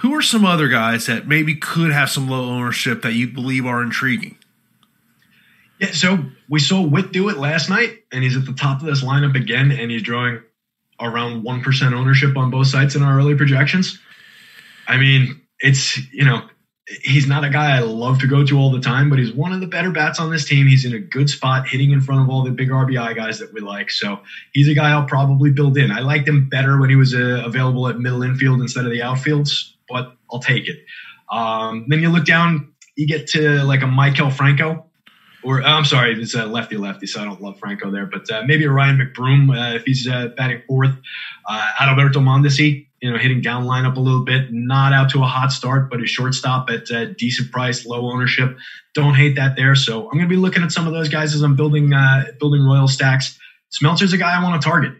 Who 0.00 0.12
are 0.14 0.22
some 0.22 0.44
other 0.44 0.68
guys 0.68 1.06
that 1.06 1.26
maybe 1.26 1.54
could 1.54 1.92
have 1.92 2.10
some 2.10 2.28
low 2.28 2.50
ownership 2.50 3.00
that 3.02 3.12
you 3.14 3.28
believe 3.28 3.64
are 3.64 3.80
intriguing? 3.80 4.36
Yeah, 5.78 5.92
so 5.92 6.18
we 6.48 6.60
saw 6.60 6.80
Whit 6.80 7.12
do 7.12 7.28
it 7.28 7.36
last 7.36 7.68
night, 7.68 8.04
and 8.12 8.24
he's 8.24 8.36
at 8.36 8.46
the 8.46 8.52
top 8.54 8.80
of 8.80 8.86
this 8.86 9.02
lineup 9.02 9.34
again, 9.34 9.70
and 9.70 9.90
he's 9.90 10.02
drawing 10.02 10.40
around 11.00 11.44
1% 11.44 11.92
ownership 11.92 12.36
on 12.36 12.50
both 12.50 12.68
sites 12.68 12.94
in 12.94 13.02
our 13.02 13.18
early 13.18 13.34
projections. 13.34 13.98
I 14.88 14.96
mean, 14.96 15.40
it's, 15.60 15.98
you 16.12 16.24
know, 16.24 16.48
he's 17.02 17.26
not 17.26 17.44
a 17.44 17.50
guy 17.50 17.76
I 17.76 17.80
love 17.80 18.20
to 18.20 18.26
go 18.26 18.44
to 18.44 18.58
all 18.58 18.70
the 18.70 18.80
time, 18.80 19.10
but 19.10 19.18
he's 19.18 19.32
one 19.32 19.52
of 19.52 19.60
the 19.60 19.66
better 19.66 19.90
bats 19.90 20.20
on 20.20 20.30
this 20.30 20.46
team. 20.46 20.66
He's 20.66 20.84
in 20.84 20.94
a 20.94 20.98
good 20.98 21.28
spot, 21.28 21.68
hitting 21.68 21.90
in 21.90 22.00
front 22.00 22.22
of 22.22 22.30
all 22.30 22.42
the 22.42 22.50
big 22.50 22.70
RBI 22.70 23.14
guys 23.16 23.38
that 23.40 23.52
we 23.52 23.60
like. 23.60 23.90
So 23.90 24.20
he's 24.52 24.68
a 24.68 24.74
guy 24.74 24.90
I'll 24.90 25.06
probably 25.06 25.50
build 25.50 25.76
in. 25.76 25.90
I 25.90 26.00
liked 26.00 26.28
him 26.28 26.48
better 26.48 26.78
when 26.78 26.88
he 26.88 26.96
was 26.96 27.14
uh, 27.14 27.42
available 27.44 27.88
at 27.88 27.98
middle 27.98 28.22
infield 28.22 28.60
instead 28.60 28.84
of 28.84 28.92
the 28.92 29.00
outfields, 29.00 29.72
but 29.88 30.16
I'll 30.32 30.40
take 30.40 30.68
it. 30.68 30.78
Um, 31.30 31.86
then 31.88 32.00
you 32.00 32.08
look 32.08 32.24
down, 32.24 32.72
you 32.94 33.06
get 33.06 33.26
to 33.28 33.62
like 33.64 33.82
a 33.82 33.86
Maikel 33.86 34.32
Franco 34.32 34.85
or 35.46 35.62
I'm 35.62 35.84
sorry, 35.84 36.20
it's 36.20 36.34
a 36.34 36.44
lefty 36.44 36.76
lefty, 36.76 37.06
so 37.06 37.20
I 37.20 37.24
don't 37.24 37.40
love 37.40 37.58
Franco 37.60 37.90
there, 37.90 38.06
but 38.06 38.28
uh, 38.30 38.42
maybe 38.46 38.64
a 38.64 38.70
Ryan 38.70 38.98
McBroom 38.98 39.50
uh, 39.50 39.76
if 39.76 39.84
he's 39.84 40.08
uh, 40.08 40.28
batting 40.36 40.62
fourth. 40.66 40.90
Uh, 41.48 41.68
Adalberto 41.78 42.16
Mondesi, 42.16 42.88
you 43.00 43.12
know, 43.12 43.16
hitting 43.16 43.40
down 43.40 43.64
lineup 43.64 43.96
a 43.96 44.00
little 44.00 44.24
bit, 44.24 44.48
not 44.50 44.92
out 44.92 45.10
to 45.10 45.22
a 45.22 45.26
hot 45.26 45.52
start, 45.52 45.88
but 45.88 46.02
a 46.02 46.06
shortstop 46.06 46.68
at 46.68 46.90
a 46.90 47.14
decent 47.14 47.52
price, 47.52 47.86
low 47.86 48.10
ownership. 48.10 48.56
Don't 48.94 49.14
hate 49.14 49.36
that 49.36 49.54
there. 49.54 49.76
So 49.76 50.06
I'm 50.06 50.18
going 50.18 50.28
to 50.28 50.34
be 50.34 50.36
looking 50.36 50.64
at 50.64 50.72
some 50.72 50.88
of 50.88 50.92
those 50.92 51.08
guys 51.08 51.32
as 51.32 51.42
I'm 51.42 51.54
building 51.54 51.92
building 52.40 52.62
Royal 52.62 52.88
stacks. 52.88 53.38
Smeltzer's 53.70 54.12
a 54.12 54.18
guy 54.18 54.36
I 54.36 54.42
want 54.42 54.60
to 54.60 54.68
target. 54.68 54.94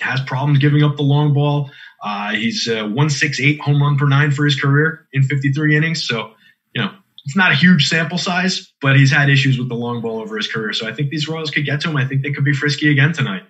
Has 0.00 0.22
problems 0.22 0.58
giving 0.58 0.82
up 0.82 0.96
the 0.96 1.02
long 1.02 1.34
ball. 1.34 1.70
Uh, 2.02 2.30
he's 2.30 2.66
uh, 2.66 2.82
168 2.82 3.60
home 3.60 3.82
run 3.82 3.98
per 3.98 4.08
nine 4.08 4.30
for 4.30 4.44
his 4.44 4.58
career 4.58 5.06
in 5.12 5.22
53 5.22 5.76
innings. 5.76 6.06
So, 6.06 6.32
you 6.74 6.82
know, 6.82 6.92
it's 7.24 7.36
not 7.36 7.52
a 7.52 7.54
huge 7.54 7.88
sample 7.88 8.18
size, 8.18 8.72
but 8.80 8.96
he's 8.96 9.10
had 9.10 9.30
issues 9.30 9.58
with 9.58 9.68
the 9.68 9.74
long 9.74 10.00
ball 10.00 10.20
over 10.20 10.36
his 10.36 10.48
career. 10.48 10.72
So 10.72 10.88
I 10.88 10.92
think 10.92 11.10
these 11.10 11.28
Royals 11.28 11.50
could 11.50 11.64
get 11.64 11.80
to 11.82 11.90
him. 11.90 11.96
I 11.96 12.06
think 12.06 12.22
they 12.22 12.32
could 12.32 12.44
be 12.44 12.52
frisky 12.52 12.90
again 12.90 13.12
tonight. 13.12 13.44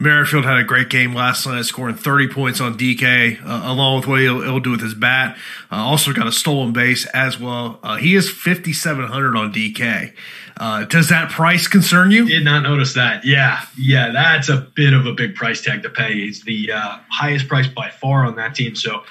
Merrifield 0.00 0.44
had 0.44 0.58
a 0.58 0.64
great 0.64 0.88
game 0.88 1.12
last 1.12 1.44
night, 1.44 1.64
scoring 1.64 1.96
30 1.96 2.28
points 2.28 2.60
on 2.60 2.78
DK, 2.78 3.44
uh, 3.44 3.62
along 3.64 3.96
with 3.96 4.06
what 4.06 4.20
he'll, 4.20 4.40
he'll, 4.40 4.60
do 4.60 4.70
with 4.70 4.80
his 4.80 4.94
bat. 4.94 5.36
Uh, 5.72 5.76
also 5.76 6.12
got 6.12 6.26
a 6.26 6.32
stolen 6.32 6.72
base 6.72 7.04
as 7.06 7.38
well. 7.38 7.80
Uh, 7.82 7.96
he 7.96 8.14
is 8.14 8.30
5,700 8.30 9.36
on 9.36 9.52
DK. 9.52 10.14
Uh, 10.56 10.84
does 10.84 11.08
that 11.08 11.30
price 11.30 11.66
concern 11.66 12.10
you? 12.12 12.26
Did 12.26 12.44
not 12.44 12.62
notice 12.62 12.94
that. 12.94 13.24
Yeah, 13.24 13.60
yeah, 13.76 14.10
that's 14.12 14.48
a 14.48 14.68
bit 14.74 14.92
of 14.92 15.06
a 15.06 15.12
big 15.12 15.34
price 15.34 15.62
tag 15.62 15.82
to 15.82 15.90
pay. 15.90 16.14
He's 16.14 16.42
the 16.42 16.72
uh, 16.72 16.98
highest 17.10 17.48
price 17.48 17.66
by 17.66 17.90
far 17.90 18.24
on 18.24 18.36
that 18.36 18.54
team. 18.54 18.76
So 18.76 19.02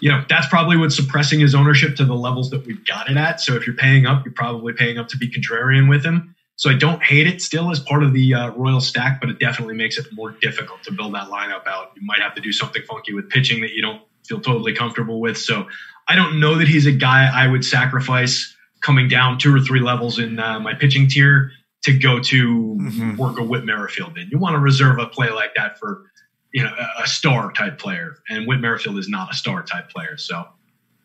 you 0.00 0.10
know, 0.10 0.24
that's 0.28 0.48
probably 0.48 0.76
what's 0.76 0.96
suppressing 0.96 1.40
his 1.40 1.54
ownership 1.54 1.96
to 1.96 2.04
the 2.04 2.14
levels 2.14 2.50
that 2.50 2.66
we've 2.66 2.84
got 2.86 3.10
it 3.10 3.16
at. 3.16 3.40
So 3.40 3.54
if 3.54 3.66
you're 3.66 3.76
paying 3.76 4.06
up, 4.06 4.24
you're 4.24 4.34
probably 4.34 4.72
paying 4.72 4.98
up 4.98 5.08
to 5.08 5.18
be 5.18 5.30
contrarian 5.30 5.88
with 5.88 6.04
him. 6.04 6.34
So 6.56 6.68
I 6.68 6.74
don't 6.74 7.02
hate 7.02 7.26
it 7.26 7.40
still 7.40 7.70
as 7.70 7.80
part 7.80 8.02
of 8.02 8.12
the 8.12 8.34
uh, 8.34 8.50
Royal 8.50 8.80
stack, 8.80 9.20
but 9.20 9.30
it 9.30 9.38
definitely 9.38 9.74
makes 9.74 9.96
it 9.96 10.06
more 10.12 10.32
difficult 10.42 10.82
to 10.84 10.92
build 10.92 11.14
that 11.14 11.28
lineup 11.28 11.66
out. 11.66 11.92
You 11.96 12.02
might 12.04 12.20
have 12.20 12.34
to 12.34 12.40
do 12.42 12.52
something 12.52 12.82
funky 12.82 13.14
with 13.14 13.30
pitching 13.30 13.62
that 13.62 13.70
you 13.70 13.80
don't 13.80 14.02
feel 14.26 14.40
totally 14.40 14.74
comfortable 14.74 15.20
with. 15.20 15.38
So 15.38 15.68
I 16.08 16.16
don't 16.16 16.38
know 16.38 16.56
that 16.56 16.68
he's 16.68 16.86
a 16.86 16.92
guy 16.92 17.30
I 17.32 17.46
would 17.46 17.64
sacrifice 17.64 18.54
coming 18.82 19.08
down 19.08 19.38
two 19.38 19.54
or 19.54 19.60
three 19.60 19.80
levels 19.80 20.18
in 20.18 20.38
uh, 20.38 20.60
my 20.60 20.74
pitching 20.74 21.08
tier 21.08 21.52
to 21.82 21.98
go 21.98 22.20
to 22.20 22.76
mm-hmm. 22.78 23.16
work 23.16 23.38
a 23.38 23.42
Whit 23.42 23.64
Merrifield 23.64 24.18
in. 24.18 24.28
You 24.30 24.38
want 24.38 24.54
to 24.54 24.60
reserve 24.60 24.98
a 24.98 25.06
play 25.06 25.30
like 25.30 25.54
that 25.56 25.78
for 25.78 26.10
you 26.52 26.64
know, 26.64 26.72
a 26.98 27.06
star 27.06 27.52
type 27.52 27.78
player, 27.78 28.18
and 28.28 28.46
Whit 28.46 28.60
Merrifield 28.60 28.98
is 28.98 29.08
not 29.08 29.32
a 29.32 29.36
star 29.36 29.62
type 29.62 29.88
player. 29.90 30.16
So, 30.16 30.46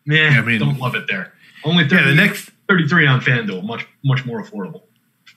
man, 0.04 0.32
yeah, 0.32 0.38
I 0.40 0.42
mean, 0.42 0.60
don't 0.60 0.78
love 0.78 0.94
it 0.94 1.06
there. 1.08 1.32
Only 1.64 1.88
30, 1.88 1.96
yeah, 1.96 2.08
the 2.08 2.14
next 2.14 2.50
33 2.68 3.06
on 3.06 3.20
FanDuel, 3.20 3.64
much 3.64 3.86
much 4.04 4.24
more 4.24 4.42
affordable. 4.42 4.82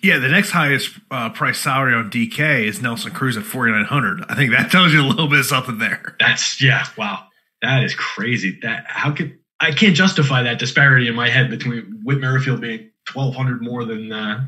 Yeah, 0.01 0.17
the 0.17 0.29
next 0.29 0.51
highest 0.51 0.97
uh, 1.11 1.29
price 1.29 1.59
salary 1.59 1.93
on 1.93 2.09
DK 2.09 2.63
is 2.63 2.81
Nelson 2.81 3.11
Cruz 3.11 3.35
at 3.35 3.43
4900. 3.43 4.25
I 4.29 4.35
think 4.35 4.51
that 4.51 4.71
tells 4.71 4.93
you 4.93 5.01
a 5.01 5.07
little 5.07 5.27
bit 5.27 5.39
of 5.39 5.45
something 5.45 5.77
there. 5.77 6.15
That's 6.19 6.61
yeah, 6.61 6.87
wow. 6.97 7.25
That 7.61 7.83
is 7.83 7.93
crazy. 7.95 8.59
That 8.61 8.85
how 8.87 9.11
could 9.11 9.37
I 9.59 9.71
can't 9.71 9.95
justify 9.95 10.43
that 10.43 10.57
disparity 10.59 11.07
in 11.07 11.15
my 11.15 11.29
head 11.29 11.49
between 11.49 12.01
Whit 12.03 12.19
Merrifield 12.19 12.61
being 12.61 12.89
1200 13.13 13.61
more 13.61 13.83
than 13.83 14.11
uh, 14.11 14.47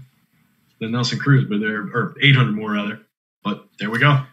than 0.80 0.91
Nelson 0.91 1.19
Cruz, 1.19 1.45
but 1.50 1.60
they're 1.60 1.82
or 1.82 2.15
800 2.21 2.54
more 2.54 2.71
rather. 2.71 3.02
But 3.43 3.65
there 3.80 3.89
we 3.89 4.00
go. 4.00 4.24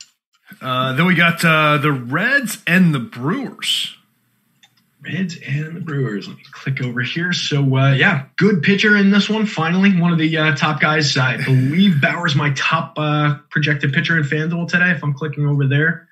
Uh, 0.61 0.95
then 0.95 1.07
we 1.07 1.15
got 1.15 1.45
uh, 1.45 1.79
the 1.79 1.93
Reds 1.93 2.63
and 2.67 2.95
the 2.95 2.99
Brewers. 2.99 3.97
Reds 5.01 5.39
and 5.47 5.77
the 5.77 5.81
Brewers. 5.81 6.27
Let 6.27 6.37
me 6.37 6.43
click 6.51 6.83
over 6.83 7.01
here. 7.03 7.33
So, 7.33 7.77
uh, 7.77 7.93
yeah, 7.93 8.27
good 8.37 8.63
pitcher 8.63 8.97
in 8.97 9.11
this 9.11 9.29
one. 9.29 9.47
Finally, 9.47 10.01
one 10.01 10.13
of 10.13 10.19
the 10.19 10.37
uh, 10.37 10.57
top 10.57 10.81
guys. 10.81 11.17
I 11.17 11.37
believe 11.37 12.01
Bauer's 12.01 12.35
my 12.35 12.51
top 12.57 12.95
uh, 12.99 13.37
projected 13.51 13.93
pitcher 13.93 14.17
in 14.17 14.25
FanDuel 14.25 14.69
today. 14.69 14.91
If 14.91 15.05
I'm 15.05 15.15
clicking 15.15 15.47
over 15.47 15.69
there, 15.69 16.08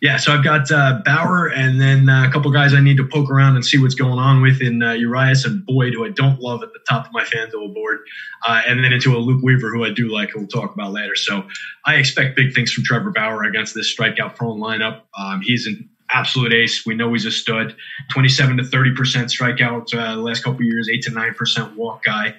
yeah, 0.00 0.16
so 0.16 0.32
I've 0.32 0.42
got 0.42 0.70
uh, 0.70 1.02
Bauer 1.04 1.48
and 1.48 1.78
then 1.78 2.08
uh, 2.08 2.26
a 2.26 2.32
couple 2.32 2.50
guys 2.50 2.72
I 2.72 2.80
need 2.80 2.96
to 2.96 3.06
poke 3.06 3.30
around 3.30 3.56
and 3.56 3.64
see 3.64 3.78
what's 3.78 3.94
going 3.94 4.18
on 4.18 4.40
with 4.40 4.62
in 4.62 4.82
uh, 4.82 4.92
Urias 4.92 5.44
and 5.44 5.64
Boyd, 5.66 5.92
who 5.92 6.06
I 6.06 6.10
don't 6.10 6.40
love 6.40 6.62
at 6.62 6.72
the 6.72 6.78
top 6.88 7.06
of 7.06 7.12
my 7.12 7.22
FanDuel 7.24 7.74
board, 7.74 7.98
uh, 8.46 8.62
and 8.66 8.82
then 8.82 8.94
into 8.94 9.14
a 9.14 9.18
Luke 9.18 9.42
Weaver, 9.42 9.68
who 9.68 9.84
I 9.84 9.90
do 9.90 10.10
like, 10.10 10.30
who 10.30 10.40
we'll 10.40 10.48
talk 10.48 10.72
about 10.72 10.92
later. 10.92 11.16
So 11.16 11.44
I 11.84 11.96
expect 11.96 12.34
big 12.34 12.54
things 12.54 12.72
from 12.72 12.84
Trevor 12.84 13.10
Bauer 13.10 13.44
against 13.44 13.74
this 13.74 13.94
strikeout 13.94 14.36
prone 14.36 14.58
lineup. 14.58 15.02
Um, 15.18 15.42
he's 15.42 15.66
an 15.66 15.86
absolute 16.12 16.54
ace. 16.54 16.86
We 16.86 16.94
know 16.94 17.12
he's 17.12 17.26
a 17.26 17.30
stud. 17.30 17.76
27 18.10 18.56
to 18.56 18.62
30% 18.62 18.94
strikeout 18.96 19.94
uh, 19.94 20.16
the 20.16 20.22
last 20.22 20.42
couple 20.42 20.62
years, 20.62 20.88
8 20.88 21.02
to 21.02 21.10
9% 21.10 21.76
walk 21.76 22.04
guy. 22.04 22.34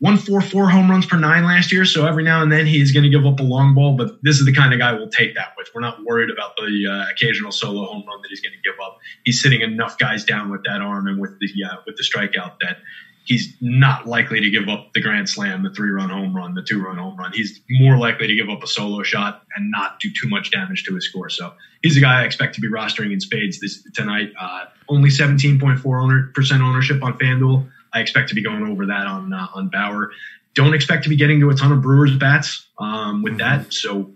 144 0.00 0.68
home 0.68 0.90
runs 0.90 1.06
per 1.06 1.18
nine 1.18 1.44
last 1.44 1.72
year. 1.72 1.86
So 1.86 2.06
every 2.06 2.22
now 2.22 2.42
and 2.42 2.52
then 2.52 2.66
he's 2.66 2.92
going 2.92 3.04
to 3.04 3.08
give 3.08 3.24
up 3.24 3.40
a 3.40 3.42
long 3.42 3.74
ball, 3.74 3.96
but 3.96 4.18
this 4.22 4.38
is 4.38 4.44
the 4.44 4.52
kind 4.52 4.74
of 4.74 4.78
guy 4.78 4.92
we'll 4.92 5.08
take 5.08 5.34
that 5.36 5.54
with. 5.56 5.68
We're 5.74 5.80
not 5.80 6.04
worried 6.04 6.30
about 6.30 6.54
the 6.56 6.86
uh, 6.86 7.10
occasional 7.10 7.50
solo 7.50 7.86
home 7.86 8.04
run 8.06 8.20
that 8.20 8.28
he's 8.28 8.42
going 8.42 8.52
to 8.52 8.70
give 8.70 8.78
up. 8.84 8.98
He's 9.24 9.42
sitting 9.42 9.62
enough 9.62 9.96
guys 9.96 10.24
down 10.24 10.50
with 10.50 10.64
that 10.64 10.82
arm 10.82 11.06
and 11.06 11.18
with 11.18 11.38
the 11.40 11.48
uh, 11.64 11.76
with 11.86 11.96
the 11.96 12.02
strikeout 12.02 12.60
that 12.60 12.78
he's 13.26 13.54
not 13.60 14.06
likely 14.06 14.40
to 14.40 14.50
give 14.50 14.68
up 14.68 14.92
the 14.92 15.00
grand 15.00 15.28
slam, 15.28 15.62
the 15.62 15.70
three 15.70 15.90
run 15.90 16.08
home 16.08 16.34
run, 16.34 16.54
the 16.54 16.62
two 16.62 16.82
run 16.82 16.96
home 16.96 17.16
run. 17.16 17.32
He's 17.32 17.60
more 17.68 17.98
likely 17.98 18.26
to 18.26 18.34
give 18.34 18.48
up 18.48 18.62
a 18.62 18.66
solo 18.66 19.02
shot 19.02 19.42
and 19.56 19.70
not 19.70 19.98
do 20.00 20.08
too 20.10 20.28
much 20.28 20.50
damage 20.52 20.84
to 20.84 20.94
his 20.94 21.08
score. 21.08 21.28
So 21.28 21.52
he's 21.82 21.96
a 21.96 22.00
guy 22.00 22.22
I 22.22 22.24
expect 22.24 22.54
to 22.54 22.60
be 22.60 22.68
rostering 22.68 23.12
in 23.12 23.20
spades 23.20 23.60
this 23.60 23.82
tonight. 23.94 24.32
Uh, 24.38 24.66
only 24.88 25.10
17.4 25.10 26.34
percent 26.34 26.62
ownership 26.62 27.02
on 27.02 27.18
FanDuel. 27.18 27.68
I 27.96 28.00
expect 28.00 28.28
to 28.28 28.34
be 28.34 28.42
going 28.42 28.62
over 28.62 28.86
that 28.86 29.06
on 29.06 29.32
uh, 29.32 29.48
on 29.54 29.68
Bauer. 29.68 30.12
Don't 30.54 30.74
expect 30.74 31.04
to 31.04 31.08
be 31.08 31.16
getting 31.16 31.40
to 31.40 31.50
a 31.50 31.54
ton 31.54 31.72
of 31.72 31.80
Brewers 31.82 32.16
bats 32.16 32.66
um, 32.78 33.22
with 33.22 33.38
that. 33.38 33.72
So 33.72 34.10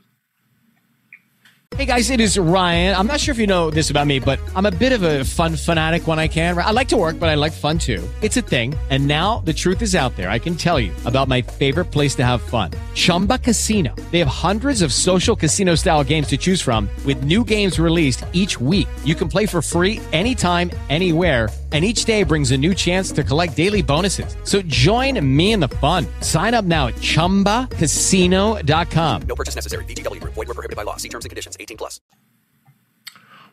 Hey 1.76 1.86
guys, 1.86 2.10
it 2.10 2.20
is 2.20 2.36
Ryan. 2.36 2.94
I'm 2.96 3.06
not 3.06 3.20
sure 3.20 3.32
if 3.32 3.38
you 3.38 3.46
know 3.46 3.70
this 3.70 3.90
about 3.90 4.06
me, 4.06 4.18
but 4.18 4.38
I'm 4.54 4.66
a 4.66 4.70
bit 4.70 4.92
of 4.92 5.02
a 5.02 5.24
fun 5.24 5.56
fanatic 5.56 6.06
when 6.06 6.18
I 6.18 6.28
can. 6.28 6.58
I 6.58 6.72
like 6.72 6.88
to 6.88 6.96
work, 6.96 7.18
but 7.18 7.28
I 7.30 7.36
like 7.36 7.52
fun 7.52 7.78
too. 7.78 8.06
It's 8.20 8.36
a 8.36 8.42
thing. 8.42 8.74
And 8.90 9.06
now 9.06 9.38
the 9.46 9.52
truth 9.52 9.80
is 9.80 9.94
out 9.94 10.14
there. 10.16 10.28
I 10.28 10.38
can 10.38 10.56
tell 10.56 10.78
you 10.78 10.92
about 11.06 11.28
my 11.28 11.40
favorite 11.40 11.86
place 11.86 12.14
to 12.16 12.24
have 12.24 12.42
fun 12.42 12.72
Chumba 12.94 13.38
Casino. 13.38 13.94
They 14.10 14.18
have 14.18 14.28
hundreds 14.28 14.82
of 14.82 14.92
social 14.92 15.36
casino 15.36 15.74
style 15.74 16.04
games 16.04 16.26
to 16.28 16.36
choose 16.36 16.60
from, 16.60 16.88
with 17.06 17.24
new 17.24 17.44
games 17.44 17.78
released 17.78 18.24
each 18.32 18.60
week. 18.60 18.88
You 19.04 19.14
can 19.14 19.28
play 19.28 19.46
for 19.46 19.62
free 19.62 20.00
anytime, 20.12 20.70
anywhere. 20.90 21.48
And 21.72 21.84
each 21.84 22.04
day 22.04 22.24
brings 22.24 22.50
a 22.50 22.58
new 22.58 22.74
chance 22.74 23.12
to 23.12 23.22
collect 23.22 23.56
daily 23.56 23.82
bonuses. 23.82 24.34
So 24.42 24.60
join 24.62 25.24
me 25.24 25.52
in 25.52 25.60
the 25.60 25.68
fun. 25.68 26.04
Sign 26.20 26.52
up 26.52 26.64
now 26.64 26.88
at 26.88 26.96
chumbacasino.com. 26.96 29.22
No 29.22 29.34
purchase 29.36 29.54
necessary. 29.54 29.84
VGW 29.84 30.20
Group. 30.20 30.34
Void 30.34 30.48
were 30.48 30.54
prohibited 30.54 30.74
by 30.74 30.82
law. 30.82 30.96
See 30.96 31.08
terms 31.08 31.24
and 31.24 31.30
conditions. 31.30 31.56
18 31.60 31.76
plus. 31.76 32.00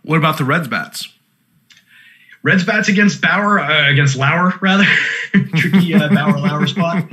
What 0.01 0.17
about 0.17 0.39
the 0.39 0.45
Reds 0.45 0.67
bats? 0.67 1.07
Reds 2.43 2.63
bats 2.63 2.87
against 2.87 3.19
Bauer, 3.21 3.59
uh, 3.59 3.91
against 3.91 4.15
Lauer, 4.15 4.53
rather. 4.61 4.83
Tricky 5.55 5.93
uh, 5.93 6.07
Bauer 6.07 6.39
Lauer 6.39 6.65
spot. 6.65 7.03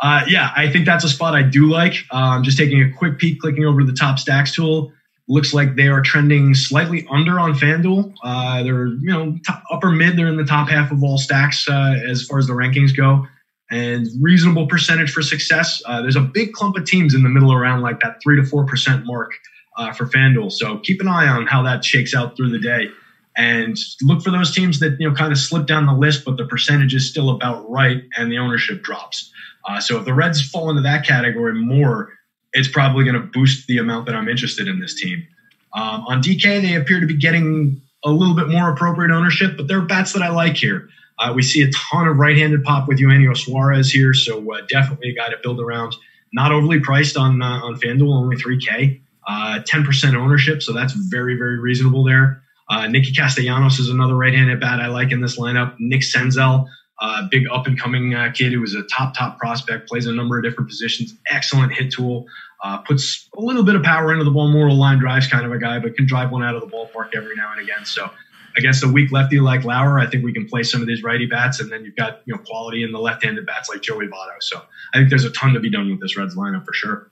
Uh, 0.00 0.22
yeah, 0.26 0.50
I 0.56 0.68
think 0.68 0.84
that's 0.84 1.04
a 1.04 1.08
spot 1.08 1.34
I 1.34 1.42
do 1.42 1.70
like. 1.70 2.04
Um, 2.10 2.42
just 2.42 2.58
taking 2.58 2.82
a 2.82 2.90
quick 2.90 3.18
peek, 3.18 3.40
clicking 3.40 3.64
over 3.64 3.78
to 3.80 3.86
the 3.86 3.92
top 3.92 4.18
stacks 4.18 4.52
tool. 4.52 4.92
Looks 5.30 5.54
like 5.54 5.76
they 5.76 5.86
are 5.86 6.02
trending 6.02 6.54
slightly 6.54 7.06
under 7.08 7.38
on 7.38 7.54
FanDuel. 7.54 8.12
Uh, 8.24 8.64
they're, 8.64 8.86
you 8.86 9.10
know, 9.10 9.38
top, 9.46 9.62
upper 9.70 9.92
mid. 9.92 10.16
They're 10.16 10.26
in 10.26 10.36
the 10.36 10.44
top 10.44 10.68
half 10.68 10.90
of 10.90 11.04
all 11.04 11.18
stacks 11.18 11.68
uh, 11.68 11.94
as 12.04 12.24
far 12.24 12.38
as 12.40 12.48
the 12.48 12.52
rankings 12.52 12.96
go. 12.96 13.28
And 13.70 14.08
reasonable 14.20 14.66
percentage 14.66 15.12
for 15.12 15.22
success. 15.22 15.80
Uh, 15.86 16.02
there's 16.02 16.16
a 16.16 16.20
big 16.20 16.52
clump 16.52 16.76
of 16.76 16.84
teams 16.84 17.14
in 17.14 17.22
the 17.22 17.28
middle 17.28 17.52
around 17.52 17.80
like 17.80 18.00
that 18.00 18.16
three 18.20 18.34
to 18.36 18.44
four 18.44 18.66
percent 18.66 19.06
mark 19.06 19.30
uh, 19.76 19.92
for 19.92 20.06
FanDuel. 20.06 20.50
So 20.50 20.78
keep 20.78 21.00
an 21.00 21.06
eye 21.06 21.28
on 21.28 21.46
how 21.46 21.62
that 21.62 21.84
shakes 21.84 22.12
out 22.12 22.36
through 22.36 22.50
the 22.50 22.58
day, 22.58 22.88
and 23.36 23.78
look 24.02 24.22
for 24.22 24.32
those 24.32 24.52
teams 24.52 24.80
that 24.80 24.96
you 24.98 25.08
know 25.08 25.14
kind 25.14 25.30
of 25.30 25.38
slip 25.38 25.68
down 25.68 25.86
the 25.86 25.94
list, 25.94 26.24
but 26.24 26.38
the 26.38 26.44
percentage 26.44 26.92
is 26.92 27.08
still 27.08 27.30
about 27.30 27.70
right, 27.70 28.02
and 28.16 28.32
the 28.32 28.38
ownership 28.38 28.82
drops. 28.82 29.30
Uh, 29.68 29.78
so 29.80 29.98
if 29.98 30.04
the 30.04 30.14
Reds 30.14 30.42
fall 30.42 30.70
into 30.70 30.82
that 30.82 31.06
category 31.06 31.54
more, 31.54 32.12
it's 32.52 32.68
probably 32.68 33.04
going 33.04 33.14
to 33.14 33.20
boost 33.20 33.66
the 33.66 33.78
amount 33.78 34.06
that 34.06 34.14
I'm 34.14 34.28
interested 34.28 34.68
in 34.68 34.80
this 34.80 34.94
team. 34.94 35.26
Um, 35.74 36.04
on 36.06 36.22
DK, 36.22 36.62
they 36.62 36.74
appear 36.74 37.00
to 37.00 37.06
be 37.06 37.16
getting 37.16 37.80
a 38.04 38.10
little 38.10 38.34
bit 38.34 38.48
more 38.48 38.70
appropriate 38.70 39.12
ownership, 39.12 39.56
but 39.56 39.68
they're 39.68 39.82
bats 39.82 40.12
that 40.14 40.22
I 40.22 40.30
like 40.30 40.56
here. 40.56 40.88
Uh, 41.18 41.32
we 41.34 41.42
see 41.42 41.62
a 41.62 41.70
ton 41.70 42.08
of 42.08 42.16
right-handed 42.16 42.64
pop 42.64 42.88
with 42.88 42.98
Eugenio 42.98 43.34
Suarez 43.34 43.90
here, 43.90 44.14
so 44.14 44.52
uh, 44.52 44.62
definitely 44.68 45.10
a 45.10 45.14
guy 45.14 45.28
to 45.28 45.36
build 45.42 45.60
around. 45.60 45.94
Not 46.32 46.50
overly 46.50 46.80
priced 46.80 47.16
on 47.16 47.42
uh, 47.42 47.60
on 47.62 47.74
FanDuel, 47.76 48.12
only 48.12 48.36
3K. 48.36 49.00
Uh, 49.28 49.60
10% 49.70 50.14
ownership, 50.14 50.62
so 50.62 50.72
that's 50.72 50.94
very, 50.94 51.36
very 51.36 51.58
reasonable 51.58 52.02
there. 52.02 52.42
Uh, 52.70 52.86
Nicky 52.86 53.12
Castellanos 53.12 53.78
is 53.78 53.90
another 53.90 54.14
right-handed 54.14 54.60
bat 54.60 54.80
I 54.80 54.86
like 54.86 55.12
in 55.12 55.20
this 55.20 55.38
lineup. 55.38 55.76
Nick 55.78 56.00
Senzel, 56.00 56.66
uh, 57.00 57.26
big 57.30 57.44
up-and-coming 57.50 58.14
uh, 58.14 58.30
kid 58.34 58.52
who 58.52 58.62
is 58.62 58.74
a 58.74 58.82
top, 58.84 59.14
top 59.14 59.38
prospect, 59.38 59.88
plays 59.88 60.06
a 60.06 60.12
number 60.12 60.36
of 60.36 60.44
different 60.44 60.68
positions, 60.68 61.14
excellent 61.30 61.72
hit 61.72 61.92
tool, 61.92 62.26
uh, 62.62 62.78
puts 62.78 63.28
a 63.36 63.40
little 63.40 63.62
bit 63.62 63.74
of 63.74 63.82
power 63.82 64.12
into 64.12 64.24
the 64.24 64.30
ball, 64.30 64.50
more 64.50 64.70
line 64.70 64.98
drives 64.98 65.26
kind 65.26 65.46
of 65.46 65.52
a 65.52 65.58
guy, 65.58 65.78
but 65.78 65.96
can 65.96 66.06
drive 66.06 66.30
one 66.30 66.42
out 66.42 66.54
of 66.54 66.60
the 66.60 66.66
ballpark 66.66 67.14
every 67.14 67.34
now 67.34 67.50
and 67.52 67.62
again. 67.62 67.84
So 67.84 68.10
against 68.56 68.84
a 68.84 68.88
weak 68.88 69.12
lefty 69.12 69.40
like 69.40 69.64
Lauer, 69.64 69.98
I 69.98 70.06
think 70.06 70.24
we 70.24 70.32
can 70.32 70.46
play 70.46 70.62
some 70.62 70.80
of 70.80 70.86
these 70.86 71.02
righty 71.02 71.26
bats, 71.26 71.60
and 71.60 71.70
then 71.70 71.84
you've 71.84 71.96
got 71.96 72.20
you 72.26 72.34
know 72.34 72.40
quality 72.44 72.82
in 72.82 72.92
the 72.92 72.98
left-handed 72.98 73.46
bats 73.46 73.68
like 73.68 73.80
Joey 73.80 74.06
Votto. 74.06 74.36
So 74.40 74.60
I 74.92 74.98
think 74.98 75.08
there's 75.08 75.24
a 75.24 75.30
ton 75.30 75.54
to 75.54 75.60
be 75.60 75.70
done 75.70 75.90
with 75.90 76.00
this 76.00 76.16
Reds 76.16 76.36
lineup 76.36 76.66
for 76.66 76.72
sure. 76.72 77.08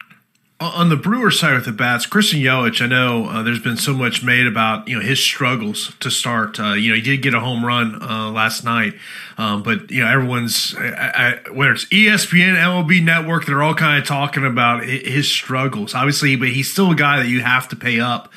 On 0.61 0.89
the 0.89 0.97
Brewers 0.97 1.39
side 1.39 1.55
with 1.55 1.67
the 1.67 1.73
bats, 1.73 2.05
Christian 2.05 2.41
Yelich, 2.41 2.83
I 2.83 2.87
know 2.87 3.27
uh, 3.27 3.43
there's 3.45 3.61
been 3.61 3.77
so 3.77 3.95
much 3.95 4.25
made 4.25 4.45
about 4.45 4.89
you 4.89 4.97
know 4.97 5.01
his 5.01 5.23
struggles 5.23 5.95
to 6.01 6.11
start. 6.11 6.59
Uh, 6.59 6.73
you 6.73 6.91
know 6.91 6.97
he 6.97 7.01
did 7.01 7.23
get 7.23 7.33
a 7.33 7.39
home 7.39 7.65
run 7.65 8.03
uh, 8.03 8.33
last 8.33 8.65
night, 8.65 8.95
um, 9.37 9.63
but 9.63 9.89
you 9.89 10.03
know 10.03 10.11
everyone's 10.11 10.75
I, 10.77 11.39
I, 11.47 11.51
whether 11.53 11.75
it's 11.75 11.85
ESPN, 11.85 12.57
MLB 12.57 13.05
Network, 13.05 13.47
they're 13.47 13.63
all 13.63 13.75
kind 13.75 14.03
of 14.03 14.09
talking 14.09 14.45
about 14.45 14.83
his 14.83 15.31
struggles. 15.31 15.95
Obviously, 15.95 16.35
but 16.35 16.49
he's 16.49 16.73
still 16.73 16.91
a 16.91 16.97
guy 16.97 17.19
that 17.23 17.29
you 17.29 17.41
have 17.41 17.69
to 17.69 17.77
pay 17.77 18.01
up 18.01 18.33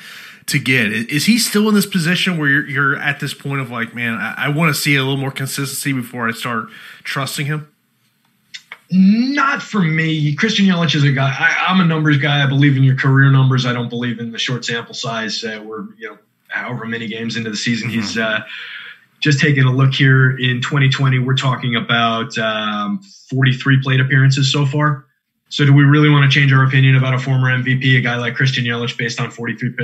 to 0.46 0.60
get. 0.60 0.92
Is 0.92 1.26
he 1.26 1.40
still 1.40 1.68
in 1.68 1.74
this 1.74 1.86
position 1.86 2.38
where 2.38 2.48
you're, 2.48 2.68
you're 2.68 2.96
at 2.96 3.18
this 3.18 3.34
point 3.34 3.60
of 3.62 3.70
like, 3.70 3.96
man, 3.96 4.14
I, 4.14 4.46
I 4.46 4.48
want 4.48 4.72
to 4.72 4.80
see 4.80 4.94
a 4.94 5.00
little 5.00 5.16
more 5.16 5.32
consistency 5.32 5.92
before 5.92 6.28
I 6.28 6.32
start 6.32 6.68
trusting 7.02 7.46
him? 7.46 7.71
Not 8.94 9.62
for 9.62 9.80
me. 9.80 10.34
Christian 10.34 10.66
Yelich 10.66 10.94
is 10.94 11.02
a 11.02 11.12
guy. 11.12 11.34
I, 11.38 11.68
I'm 11.68 11.80
a 11.80 11.84
numbers 11.84 12.18
guy. 12.18 12.42
I 12.42 12.46
believe 12.46 12.76
in 12.76 12.84
your 12.84 12.94
career 12.94 13.30
numbers. 13.30 13.64
I 13.64 13.72
don't 13.72 13.88
believe 13.88 14.18
in 14.18 14.32
the 14.32 14.38
short 14.38 14.66
sample 14.66 14.92
size. 14.92 15.42
Uh, 15.42 15.62
we're 15.64 15.86
you 15.96 16.10
know 16.10 16.18
however 16.48 16.84
many 16.84 17.08
games 17.08 17.36
into 17.36 17.48
the 17.48 17.56
season. 17.56 17.88
Mm-hmm. 17.88 18.00
He's 18.00 18.18
uh, 18.18 18.40
just 19.20 19.40
taking 19.40 19.64
a 19.64 19.72
look 19.72 19.94
here 19.94 20.36
in 20.36 20.60
2020. 20.60 21.20
We're 21.20 21.34
talking 21.34 21.74
about 21.74 22.36
um, 22.36 23.00
43 23.30 23.80
plate 23.80 24.00
appearances 24.00 24.52
so 24.52 24.66
far. 24.66 25.06
So 25.48 25.64
do 25.64 25.72
we 25.72 25.84
really 25.84 26.10
want 26.10 26.30
to 26.30 26.40
change 26.40 26.52
our 26.52 26.62
opinion 26.62 26.94
about 26.94 27.14
a 27.14 27.18
former 27.18 27.48
MVP, 27.48 27.96
a 27.96 28.02
guy 28.02 28.16
like 28.16 28.34
Christian 28.34 28.64
Yelich, 28.64 28.98
based 28.98 29.18
on 29.20 29.30
43, 29.30 29.74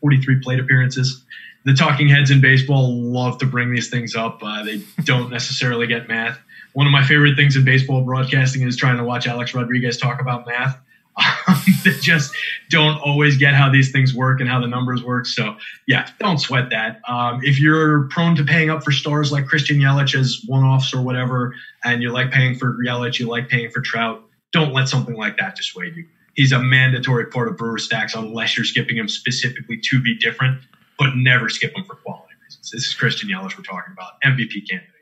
43 0.00 0.40
plate 0.40 0.60
appearances? 0.60 1.24
The 1.64 1.72
talking 1.72 2.08
heads 2.08 2.30
in 2.30 2.42
baseball 2.42 2.94
love 2.94 3.38
to 3.38 3.46
bring 3.46 3.72
these 3.72 3.88
things 3.88 4.14
up. 4.14 4.42
Uh, 4.42 4.62
they 4.64 4.82
don't 5.04 5.30
necessarily 5.30 5.86
get 5.86 6.08
math 6.08 6.38
one 6.72 6.86
of 6.86 6.92
my 6.92 7.04
favorite 7.04 7.36
things 7.36 7.56
in 7.56 7.64
baseball 7.64 8.02
broadcasting 8.02 8.66
is 8.66 8.76
trying 8.76 8.96
to 8.98 9.04
watch 9.04 9.26
Alex 9.26 9.54
Rodriguez 9.54 9.98
talk 9.98 10.20
about 10.20 10.46
math. 10.46 10.78
Um, 11.48 11.56
that 11.84 11.98
just 12.00 12.32
don't 12.70 12.98
always 13.00 13.36
get 13.36 13.54
how 13.54 13.70
these 13.70 13.90
things 13.90 14.14
work 14.14 14.40
and 14.40 14.48
how 14.48 14.60
the 14.60 14.66
numbers 14.66 15.02
work. 15.02 15.26
So 15.26 15.56
yeah, 15.86 16.08
don't 16.18 16.38
sweat 16.38 16.70
that. 16.70 17.00
Um, 17.08 17.40
if 17.42 17.60
you're 17.60 18.04
prone 18.08 18.36
to 18.36 18.44
paying 18.44 18.70
up 18.70 18.84
for 18.84 18.92
stars 18.92 19.32
like 19.32 19.46
Christian 19.46 19.78
Yelich 19.78 20.14
as 20.18 20.42
one-offs 20.46 20.94
or 20.94 21.02
whatever, 21.02 21.54
and 21.84 22.02
you 22.02 22.10
like 22.10 22.30
paying 22.30 22.56
for 22.56 22.78
Yelich, 22.86 23.18
you 23.18 23.26
like 23.26 23.48
paying 23.48 23.70
for 23.70 23.80
Trout, 23.80 24.22
don't 24.52 24.72
let 24.72 24.88
something 24.88 25.16
like 25.16 25.36
that 25.38 25.56
dissuade 25.56 25.96
you. 25.96 26.06
He's 26.34 26.52
a 26.52 26.58
mandatory 26.60 27.26
part 27.26 27.48
of 27.48 27.56
Brewer 27.56 27.78
stacks 27.78 28.14
unless 28.14 28.56
you're 28.56 28.64
skipping 28.64 28.96
him 28.96 29.08
specifically 29.08 29.78
to 29.90 30.00
be 30.00 30.16
different, 30.16 30.62
but 30.98 31.16
never 31.16 31.48
skip 31.48 31.76
him 31.76 31.84
for 31.84 31.96
quality 31.96 32.34
reasons. 32.44 32.70
This 32.70 32.86
is 32.86 32.94
Christian 32.94 33.28
Yelich 33.28 33.58
we're 33.58 33.64
talking 33.64 33.92
about, 33.92 34.12
MVP 34.24 34.68
candidate. 34.68 34.99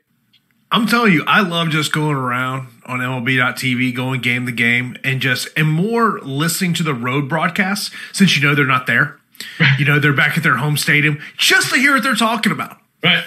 I'm 0.71 0.85
telling 0.85 1.13
you, 1.13 1.23
I 1.25 1.41
love 1.41 1.69
just 1.69 1.91
going 1.91 2.15
around 2.15 2.67
on 2.85 2.99
MLB.TV, 2.99 3.95
going 3.95 4.21
game 4.21 4.45
to 4.45 4.51
game, 4.51 4.97
and 5.03 5.19
just 5.19 5.47
and 5.57 5.67
more 5.67 6.19
listening 6.19 6.73
to 6.75 6.83
the 6.83 6.93
road 6.93 7.27
broadcasts 7.27 7.89
since 8.13 8.35
you 8.35 8.43
know 8.47 8.53
they're 8.53 8.65
not 8.65 8.85
there. 8.85 9.19
you 9.79 9.85
know 9.85 9.99
they're 9.99 10.13
back 10.13 10.37
at 10.37 10.43
their 10.43 10.57
home 10.57 10.77
stadium, 10.77 11.19
just 11.37 11.71
to 11.73 11.77
hear 11.77 11.93
what 11.93 12.03
they're 12.03 12.15
talking 12.15 12.51
about. 12.51 12.77
Right. 13.03 13.23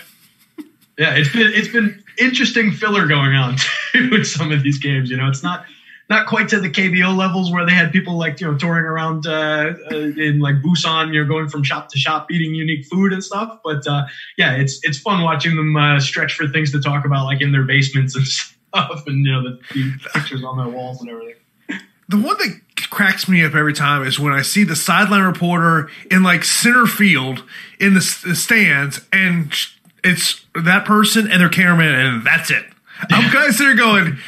Yeah, 0.99 1.15
it's 1.17 1.33
been 1.33 1.51
it's 1.53 1.69
been 1.69 2.03
interesting 2.19 2.71
filler 2.71 3.07
going 3.07 3.35
on 3.35 3.57
too 3.93 4.11
with 4.11 4.27
some 4.27 4.53
of 4.53 4.63
these 4.63 4.79
games. 4.79 5.11
You 5.11 5.17
know, 5.17 5.29
it's 5.29 5.43
not 5.43 5.65
not 6.13 6.27
quite 6.27 6.47
to 6.51 6.61
the 6.61 6.69
KBO 6.69 7.17
levels 7.17 7.51
where 7.51 7.65
they 7.65 7.73
had 7.73 7.91
people 7.91 8.19
like 8.19 8.39
you 8.39 8.47
know 8.47 8.59
touring 8.59 8.85
around 8.85 9.27
uh, 9.27 9.73
uh, 9.91 9.97
in 9.97 10.41
like 10.41 10.57
Busan, 10.57 11.13
you 11.13 11.23
know, 11.23 11.29
going 11.29 11.49
from 11.49 11.63
shop 11.65 11.89
to 11.89 11.99
shop, 11.99 12.31
eating 12.31 12.55
unique 12.55 12.85
food 12.87 13.15
and 13.15 13.25
stuff. 13.25 13.61
But 13.65 13.87
uh, 13.87 14.05
yeah, 14.37 14.55
it's 14.57 14.79
it's 14.83 14.99
fun 14.99 15.23
watching 15.23 15.57
them 15.57 15.75
uh, 15.75 15.99
stretch 16.01 16.35
for 16.35 16.47
things 16.47 16.71
to 16.73 16.81
talk 16.81 17.07
about, 17.07 17.25
like 17.25 17.41
in 17.41 17.51
their 17.51 17.65
basements 17.65 18.15
and 18.15 18.27
stuff, 18.27 19.05
and 19.07 19.25
you 19.25 19.33
know 19.33 19.43
the, 19.43 19.59
the 19.73 20.11
pictures 20.13 20.45
on 20.45 20.59
their 20.59 20.69
walls 20.69 21.01
and 21.01 21.09
everything. 21.09 21.37
The 22.09 22.19
one 22.19 22.37
that 22.39 22.61
cracks 22.91 23.27
me 23.27 23.43
up 23.43 23.55
every 23.55 23.73
time 23.73 24.07
is 24.07 24.21
when 24.21 24.35
I 24.35 24.43
see 24.43 24.65
the 24.65 24.77
sideline 24.77 25.23
reporter 25.23 25.89
in 26.11 26.23
like 26.23 26.45
center 26.45 26.87
field 26.87 27.43
in 27.81 27.95
the, 27.95 28.19
the 28.27 28.35
stands, 28.35 29.01
and 29.15 29.51
it's 30.05 30.45
that 30.55 30.85
person 30.85 31.31
and 31.31 31.41
their 31.41 31.49
cameraman, 31.49 31.95
and 31.95 32.27
that's 32.27 32.51
it. 32.51 32.67
I'm 33.11 33.31
kind 33.31 33.49
of 33.49 33.55
sitting 33.55 33.77
there 33.77 33.87
going 33.87 34.19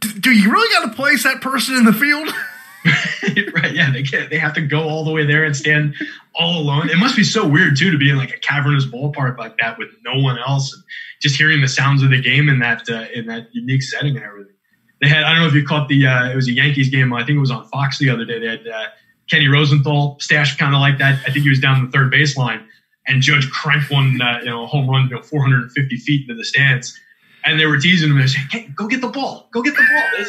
do 0.00 0.30
you 0.30 0.50
really 0.50 0.72
got 0.74 0.90
to 0.90 0.96
place 0.96 1.24
that 1.24 1.40
person 1.40 1.76
in 1.76 1.84
the 1.84 1.92
field? 1.92 2.28
right, 3.54 3.74
yeah, 3.74 3.90
they 3.92 4.02
can't. 4.02 4.30
They 4.30 4.38
have 4.38 4.54
to 4.54 4.62
go 4.62 4.88
all 4.88 5.04
the 5.04 5.12
way 5.12 5.26
there 5.26 5.44
and 5.44 5.54
stand 5.54 5.94
all 6.34 6.60
alone. 6.60 6.88
It 6.88 6.96
must 6.96 7.14
be 7.14 7.24
so 7.24 7.46
weird 7.46 7.76
too 7.76 7.90
to 7.90 7.98
be 7.98 8.08
in 8.08 8.16
like 8.16 8.30
a 8.30 8.38
cavernous 8.38 8.86
ballpark 8.86 9.36
like 9.36 9.58
that 9.58 9.78
with 9.78 9.88
no 10.02 10.18
one 10.18 10.38
else, 10.38 10.72
and 10.72 10.82
just 11.20 11.36
hearing 11.36 11.60
the 11.60 11.68
sounds 11.68 12.02
of 12.02 12.10
the 12.10 12.20
game 12.20 12.48
in 12.48 12.58
that 12.60 12.88
uh, 12.88 13.04
in 13.14 13.26
that 13.26 13.48
unique 13.52 13.82
setting 13.82 14.16
and 14.16 14.24
everything. 14.24 14.54
They 15.02 15.08
had 15.08 15.24
I 15.24 15.32
don't 15.32 15.42
know 15.42 15.48
if 15.48 15.54
you 15.54 15.66
caught 15.66 15.88
the 15.88 16.06
uh, 16.06 16.30
it 16.30 16.36
was 16.36 16.48
a 16.48 16.52
Yankees 16.52 16.88
game. 16.88 17.12
I 17.12 17.24
think 17.24 17.36
it 17.36 17.40
was 17.40 17.50
on 17.50 17.68
Fox 17.68 17.98
the 17.98 18.08
other 18.08 18.24
day. 18.24 18.38
They 18.38 18.48
had 18.48 18.66
uh, 18.66 18.86
Kenny 19.28 19.48
Rosenthal 19.48 20.18
stashed 20.18 20.58
kind 20.58 20.74
of 20.74 20.80
like 20.80 20.96
that. 20.98 21.20
I 21.26 21.32
think 21.32 21.44
he 21.44 21.50
was 21.50 21.60
down 21.60 21.84
the 21.84 21.90
third 21.90 22.10
baseline, 22.10 22.64
and 23.06 23.20
Judge 23.20 23.50
cranked 23.50 23.90
one 23.90 24.18
uh, 24.22 24.38
you 24.38 24.48
know 24.48 24.64
a 24.64 24.66
home 24.66 24.88
run 24.88 25.08
you 25.10 25.16
know 25.16 25.22
450 25.22 25.96
feet 25.98 26.22
into 26.22 26.34
the 26.34 26.44
stands, 26.44 26.98
and 27.44 27.58
they 27.58 27.66
were 27.66 27.78
teasing 27.78 28.10
him. 28.10 28.18
They 28.18 28.26
saying, 28.26 28.48
"Hey, 28.50 28.68
go 28.74 28.86
get 28.86 29.00
the 29.00 29.08
ball, 29.08 29.48
go 29.50 29.62
get 29.62 29.74
the 29.74 29.82
ball." 29.82 30.26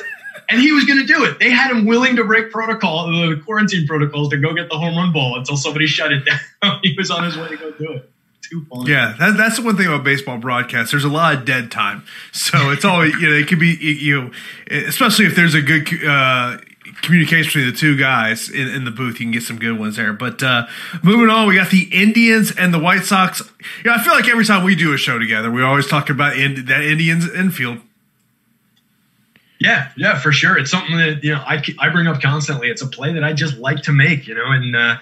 and 0.49 0.62
he 0.62 0.72
was 0.72 0.84
going 0.84 0.99
to 0.99 1.05
do 1.05 1.24
it. 1.24 1.39
They 1.39 1.49
had 1.49 1.72
him 1.72 1.86
willing 1.86 2.18
to 2.18 2.24
break 2.24 2.51
protocol, 2.51 3.07
the 3.07 3.41
quarantine 3.43 3.88
protocols, 3.88 4.30
to 4.30 4.38
go 4.38 4.53
get 4.53 4.70
the 4.70 4.78
home 4.78 4.95
run 4.95 5.14
ball 5.14 5.38
until 5.38 5.57
somebody 5.57 5.88
shut 5.88 6.12
it 6.12 6.26
down. 6.26 6.80
he 6.84 6.93
was 6.97 7.09
on 7.09 7.24
his 7.24 7.38
way 7.38 7.49
to 7.49 7.57
go 7.57 7.72
do 7.72 7.91
it. 7.93 8.12
Too 8.41 8.66
funny. 8.70 8.91
Yeah, 8.91 9.16
that, 9.18 9.38
that's 9.38 9.57
the 9.57 9.62
one 9.62 9.78
thing 9.78 9.88
about 9.88 10.03
baseball 10.03 10.38
broadcasts. 10.38 10.91
There's 10.91 11.05
a 11.05 11.09
lot 11.09 11.36
of 11.36 11.45
dead 11.45 11.72
time, 11.72 12.03
so 12.34 12.72
it's 12.72 12.84
always 12.84 13.14
you 13.16 13.30
know 13.30 13.36
it 13.36 13.47
could 13.47 13.59
be 13.59 13.78
you 13.80 14.22
know 14.22 14.32
especially 14.70 15.26
if 15.26 15.36
there's 15.36 15.53
a 15.53 15.62
good 15.62 15.88
uh, 16.03 16.57
communication 17.02 17.47
between 17.47 17.72
the 17.72 17.78
two 17.78 17.97
guys 17.97 18.49
in, 18.49 18.68
in, 18.68 18.86
the 18.86 18.91
booth, 18.91 19.20
you 19.20 19.26
can 19.26 19.32
get 19.32 19.43
some 19.43 19.60
good 19.60 19.78
ones 19.78 19.95
there. 19.95 20.14
But 20.14 20.41
uh, 20.43 20.68
moving 21.04 21.30
on, 21.30 21.47
we 21.47 21.56
got 21.56 21.70
the 21.70 21.89
Indians 21.91 22.52
and 22.56 22.74
the 22.74 22.80
White 22.80 23.04
Sox. 23.04 23.41
Yeah, 23.84 23.95
I 23.95 24.04
feel 24.04 24.14
like 24.14 24.28
every 24.28 24.45
time 24.45 24.64
we 24.64 24.76
do 24.76 24.93
a 24.93 24.97
show 24.97 25.20
together, 25.20 25.52
we 25.52 25.64
always 25.64 25.88
talk 25.88 26.10
about 26.10 26.38
in, 26.38 26.66
that 26.66 26.82
Indians 26.82 27.32
infield. 27.32 27.80
Yeah, 29.60 29.89
yeah, 29.95 30.18
for 30.18 30.32
sure. 30.32 30.58
It's 30.58 30.72
something 30.72 30.97
that 30.97 31.24
you 31.24 31.34
know 31.34 31.43
I 31.45 31.62
I 31.78 31.89
bring 31.89 32.08
up 32.08 32.20
constantly. 32.20 32.70
It's 32.70 32.82
a 32.82 32.88
play 32.88 33.14
that 33.14 33.24
I 33.24 33.34
just 33.34 33.58
like 33.58 33.84
to 33.84 33.91
make, 33.91 34.26
you 34.26 34.34
know. 34.34 34.45
And 34.47 34.76
uh, 34.76 34.97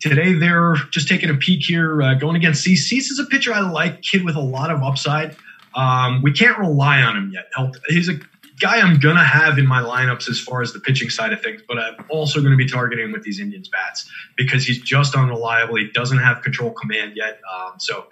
today 0.00 0.32
they're 0.32 0.76
just 0.90 1.08
taking 1.08 1.28
a 1.28 1.34
peek 1.34 1.64
here, 1.64 2.00
uh, 2.02 2.14
going 2.14 2.36
against 2.36 2.62
Cease. 2.62 2.88
Cease 2.88 3.10
is 3.10 3.18
a 3.18 3.24
pitcher 3.24 3.52
I 3.52 3.60
like, 3.60 4.02
kid 4.02 4.24
with 4.24 4.36
a 4.36 4.40
lot 4.40 4.70
of 4.70 4.80
upside. 4.84 5.34
Um, 5.74 6.22
we 6.22 6.32
can't 6.32 6.56
rely 6.58 7.02
on 7.02 7.16
him 7.16 7.32
yet. 7.32 7.50
He's 7.88 8.08
a 8.08 8.14
guy 8.60 8.78
I'm 8.78 8.98
gonna 8.98 9.24
have 9.24 9.58
in 9.58 9.66
my 9.66 9.80
lineups 9.80 10.28
as 10.28 10.40
far 10.40 10.62
as 10.62 10.72
the 10.72 10.80
pitching 10.80 11.10
side 11.10 11.32
of 11.32 11.42
things, 11.42 11.62
but 11.66 11.78
I'm 11.78 11.94
also 12.08 12.42
gonna 12.42 12.56
be 12.56 12.68
targeting 12.68 13.12
with 13.12 13.22
these 13.22 13.40
Indians 13.40 13.68
bats 13.68 14.10
because 14.36 14.64
he's 14.64 14.80
just 14.80 15.14
unreliable. 15.14 15.76
He 15.76 15.90
doesn't 15.92 16.18
have 16.18 16.42
control 16.42 16.70
command 16.72 17.12
yet, 17.16 17.40
um, 17.54 17.74
so 17.78 18.06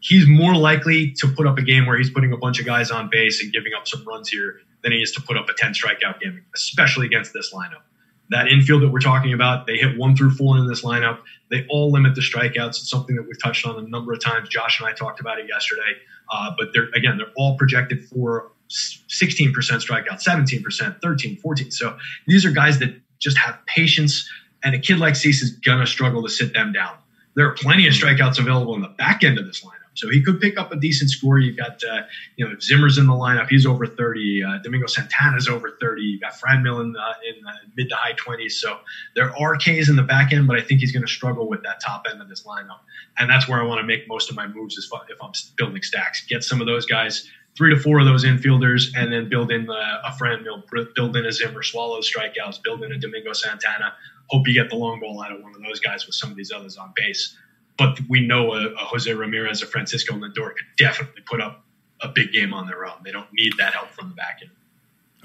he's 0.00 0.26
more 0.26 0.54
likely 0.54 1.12
to 1.12 1.28
put 1.28 1.46
up 1.46 1.58
a 1.58 1.62
game 1.62 1.86
where 1.86 1.96
he's 1.96 2.10
putting 2.10 2.32
a 2.32 2.36
bunch 2.36 2.58
of 2.58 2.66
guys 2.66 2.90
on 2.90 3.08
base 3.10 3.42
and 3.42 3.52
giving 3.52 3.72
up 3.74 3.86
some 3.86 4.04
runs 4.06 4.28
here 4.28 4.60
than 4.82 4.92
he 4.92 5.02
is 5.02 5.12
to 5.12 5.20
put 5.20 5.36
up 5.36 5.48
a 5.48 5.54
10 5.54 5.72
strikeout 5.72 6.20
game, 6.20 6.42
especially 6.54 7.06
against 7.06 7.32
this 7.32 7.52
lineup. 7.54 7.82
That 8.30 8.46
infield 8.48 8.82
that 8.82 8.90
we're 8.90 9.00
talking 9.00 9.32
about, 9.32 9.66
they 9.66 9.76
hit 9.76 9.98
one 9.98 10.16
through 10.16 10.30
four 10.30 10.56
in 10.56 10.66
this 10.68 10.82
lineup. 10.82 11.18
They 11.50 11.66
all 11.68 11.90
limit 11.90 12.14
the 12.14 12.20
strikeouts. 12.20 12.68
It's 12.68 12.88
something 12.88 13.16
that 13.16 13.24
we've 13.26 13.40
touched 13.42 13.66
on 13.66 13.76
a 13.76 13.86
number 13.88 14.12
of 14.12 14.22
times. 14.22 14.48
Josh 14.48 14.78
and 14.80 14.88
I 14.88 14.92
talked 14.92 15.20
about 15.20 15.38
it 15.40 15.48
yesterday. 15.48 15.98
Uh, 16.32 16.52
but 16.56 16.68
they're 16.72 16.88
again, 16.94 17.18
they're 17.18 17.32
all 17.36 17.58
projected 17.58 18.04
for 18.04 18.52
16% 18.70 19.52
strikeout, 19.52 20.22
17%, 20.22 21.00
13, 21.02 21.36
14. 21.36 21.70
So 21.70 21.96
these 22.26 22.44
are 22.44 22.50
guys 22.50 22.78
that 22.78 22.94
just 23.18 23.36
have 23.38 23.58
patience, 23.66 24.28
and 24.62 24.74
a 24.74 24.78
kid 24.78 24.98
like 24.98 25.16
Cease 25.16 25.42
is 25.42 25.50
gonna 25.50 25.86
struggle 25.86 26.22
to 26.22 26.28
sit 26.28 26.54
them 26.54 26.72
down. 26.72 26.96
There 27.34 27.46
are 27.46 27.54
plenty 27.54 27.86
of 27.86 27.94
strikeouts 27.94 28.38
available 28.38 28.74
in 28.74 28.82
the 28.82 28.88
back 28.88 29.22
end 29.24 29.38
of 29.38 29.46
this 29.46 29.64
lineup. 29.64 29.80
So 29.94 30.08
he 30.08 30.22
could 30.22 30.40
pick 30.40 30.58
up 30.58 30.72
a 30.72 30.76
decent 30.76 31.10
score. 31.10 31.38
You've 31.38 31.56
got, 31.56 31.82
uh, 31.84 32.02
you 32.36 32.48
know, 32.48 32.54
Zimmer's 32.60 32.96
in 32.96 33.06
the 33.06 33.12
lineup. 33.12 33.48
He's 33.48 33.66
over 33.66 33.86
30. 33.86 34.42
Uh, 34.42 34.58
Domingo 34.62 34.86
Santana's 34.86 35.48
over 35.48 35.76
30. 35.80 36.02
You've 36.02 36.20
got 36.20 36.32
Franmil 36.32 36.80
in, 36.80 36.96
uh, 36.96 37.12
in 37.28 37.42
the 37.42 37.52
mid 37.76 37.88
to 37.90 37.96
high 37.96 38.14
20s. 38.14 38.52
So 38.52 38.78
there 39.14 39.36
are 39.36 39.56
Ks 39.56 39.88
in 39.88 39.96
the 39.96 40.02
back 40.02 40.32
end, 40.32 40.46
but 40.46 40.56
I 40.56 40.62
think 40.62 40.80
he's 40.80 40.92
going 40.92 41.04
to 41.04 41.12
struggle 41.12 41.48
with 41.48 41.62
that 41.64 41.80
top 41.84 42.06
end 42.10 42.22
of 42.22 42.28
this 42.28 42.44
lineup. 42.44 42.78
And 43.18 43.28
that's 43.28 43.48
where 43.48 43.60
I 43.60 43.64
want 43.64 43.80
to 43.80 43.86
make 43.86 44.08
most 44.08 44.30
of 44.30 44.36
my 44.36 44.46
moves 44.46 44.78
if 44.78 45.22
I'm 45.22 45.32
building 45.56 45.82
stacks. 45.82 46.24
Get 46.26 46.44
some 46.44 46.60
of 46.60 46.66
those 46.66 46.86
guys, 46.86 47.28
three 47.60 47.74
to 47.74 47.80
four 47.80 48.00
of 48.00 48.06
those 48.06 48.24
infielders, 48.24 48.96
and 48.96 49.12
then 49.12 49.28
build 49.28 49.52
in 49.52 49.68
a 49.68 50.10
Franmil, 50.18 50.62
build 50.94 51.14
in 51.14 51.26
a 51.26 51.32
Zimmer, 51.32 51.62
swallow 51.62 52.00
strikeouts, 52.00 52.62
build 52.62 52.82
in 52.82 52.90
a 52.90 52.98
Domingo 52.98 53.34
Santana. 53.34 53.92
Hope 54.28 54.48
you 54.48 54.54
get 54.54 54.70
the 54.70 54.76
long 54.76 54.98
ball 55.00 55.22
out 55.22 55.30
of 55.30 55.42
one 55.42 55.54
of 55.54 55.62
those 55.62 55.80
guys 55.80 56.06
with 56.06 56.14
some 56.14 56.30
of 56.30 56.36
these 56.36 56.50
others 56.50 56.78
on 56.78 56.92
base 56.96 57.36
but 57.80 57.98
we 58.10 58.26
know 58.26 58.52
a, 58.52 58.66
a 58.66 58.84
Jose 58.84 59.10
Ramirez, 59.10 59.62
a 59.62 59.66
Francisco 59.66 60.14
Lindor 60.14 60.54
could 60.54 60.66
definitely 60.76 61.22
put 61.22 61.40
up 61.40 61.64
a 62.02 62.08
big 62.08 62.30
game 62.30 62.52
on 62.52 62.66
their 62.66 62.84
own. 62.84 62.96
They 63.02 63.10
don't 63.10 63.32
need 63.32 63.54
that 63.58 63.72
help 63.72 63.88
from 63.88 64.10
the 64.10 64.14
back 64.14 64.40
end. 64.42 64.50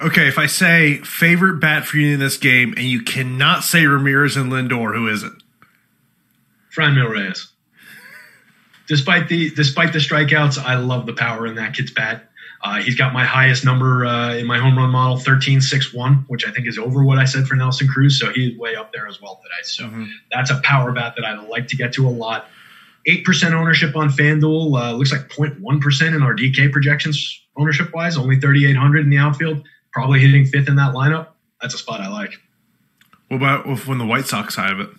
Okay, 0.01 0.29
if 0.29 0.39
I 0.39 0.45
say 0.45 0.99
favorite 0.99 1.59
bat 1.59 1.85
for 1.85 1.97
you 1.97 2.13
in 2.13 2.19
this 2.21 2.37
game, 2.37 2.73
and 2.77 2.85
you 2.85 3.03
cannot 3.03 3.65
say 3.65 3.85
Ramirez 3.85 4.37
and 4.37 4.51
Lindor, 4.51 4.95
who 4.95 5.09
is 5.09 5.23
it? 5.23 5.33
Franmil 6.73 7.09
Reyes. 7.09 7.51
Despite 8.87 9.27
the 9.29 9.49
despite 9.51 9.93
the 9.93 9.99
strikeouts, 9.99 10.57
I 10.57 10.75
love 10.75 11.05
the 11.05 11.13
power 11.13 11.47
in 11.47 11.55
that 11.55 11.73
kid's 11.73 11.91
bat. 11.91 12.29
Uh, 12.63 12.81
he's 12.81 12.95
got 12.95 13.13
my 13.13 13.23
highest 13.23 13.63
number 13.63 14.05
uh, 14.05 14.33
in 14.35 14.47
my 14.47 14.57
home 14.57 14.75
run 14.75 14.89
model, 14.89 15.17
13.61, 15.17 16.25
which 16.27 16.47
I 16.47 16.51
think 16.51 16.67
is 16.67 16.79
over 16.79 17.03
what 17.03 17.19
I 17.19 17.25
said 17.25 17.45
for 17.45 17.55
Nelson 17.55 17.87
Cruz. 17.87 18.19
So 18.19 18.31
he's 18.31 18.57
way 18.57 18.75
up 18.75 18.91
there 18.91 19.07
as 19.07 19.21
well 19.21 19.39
today. 19.43 19.63
So 19.63 19.83
mm-hmm. 19.83 20.05
that's 20.31 20.49
a 20.49 20.59
power 20.63 20.91
bat 20.91 21.13
that 21.15 21.25
I'd 21.25 21.47
like 21.47 21.67
to 21.67 21.75
get 21.75 21.93
to 21.93 22.07
a 22.07 22.09
lot. 22.09 22.47
8% 23.07 23.51
ownership 23.51 23.95
on 23.95 24.09
FanDuel. 24.09 24.79
Uh, 24.81 24.93
looks 24.93 25.11
like 25.11 25.29
0.1% 25.29 26.15
in 26.15 26.23
our 26.23 26.35
DK 26.35 26.71
projections 26.71 27.39
ownership 27.55 27.93
wise, 27.93 28.17
only 28.17 28.39
3,800 28.39 29.03
in 29.03 29.09
the 29.11 29.17
outfield. 29.17 29.63
Probably 29.91 30.19
hitting 30.19 30.45
fifth 30.45 30.67
in 30.67 30.75
that 30.77 30.93
lineup. 30.93 31.27
That's 31.61 31.75
a 31.75 31.77
spot 31.77 32.01
I 32.01 32.07
like. 32.07 32.39
What 33.27 33.37
about 33.37 33.79
from 33.79 33.99
the 33.99 34.05
White 34.05 34.25
Sox 34.25 34.55
side 34.55 34.71
of 34.71 34.79
it? 34.79 34.89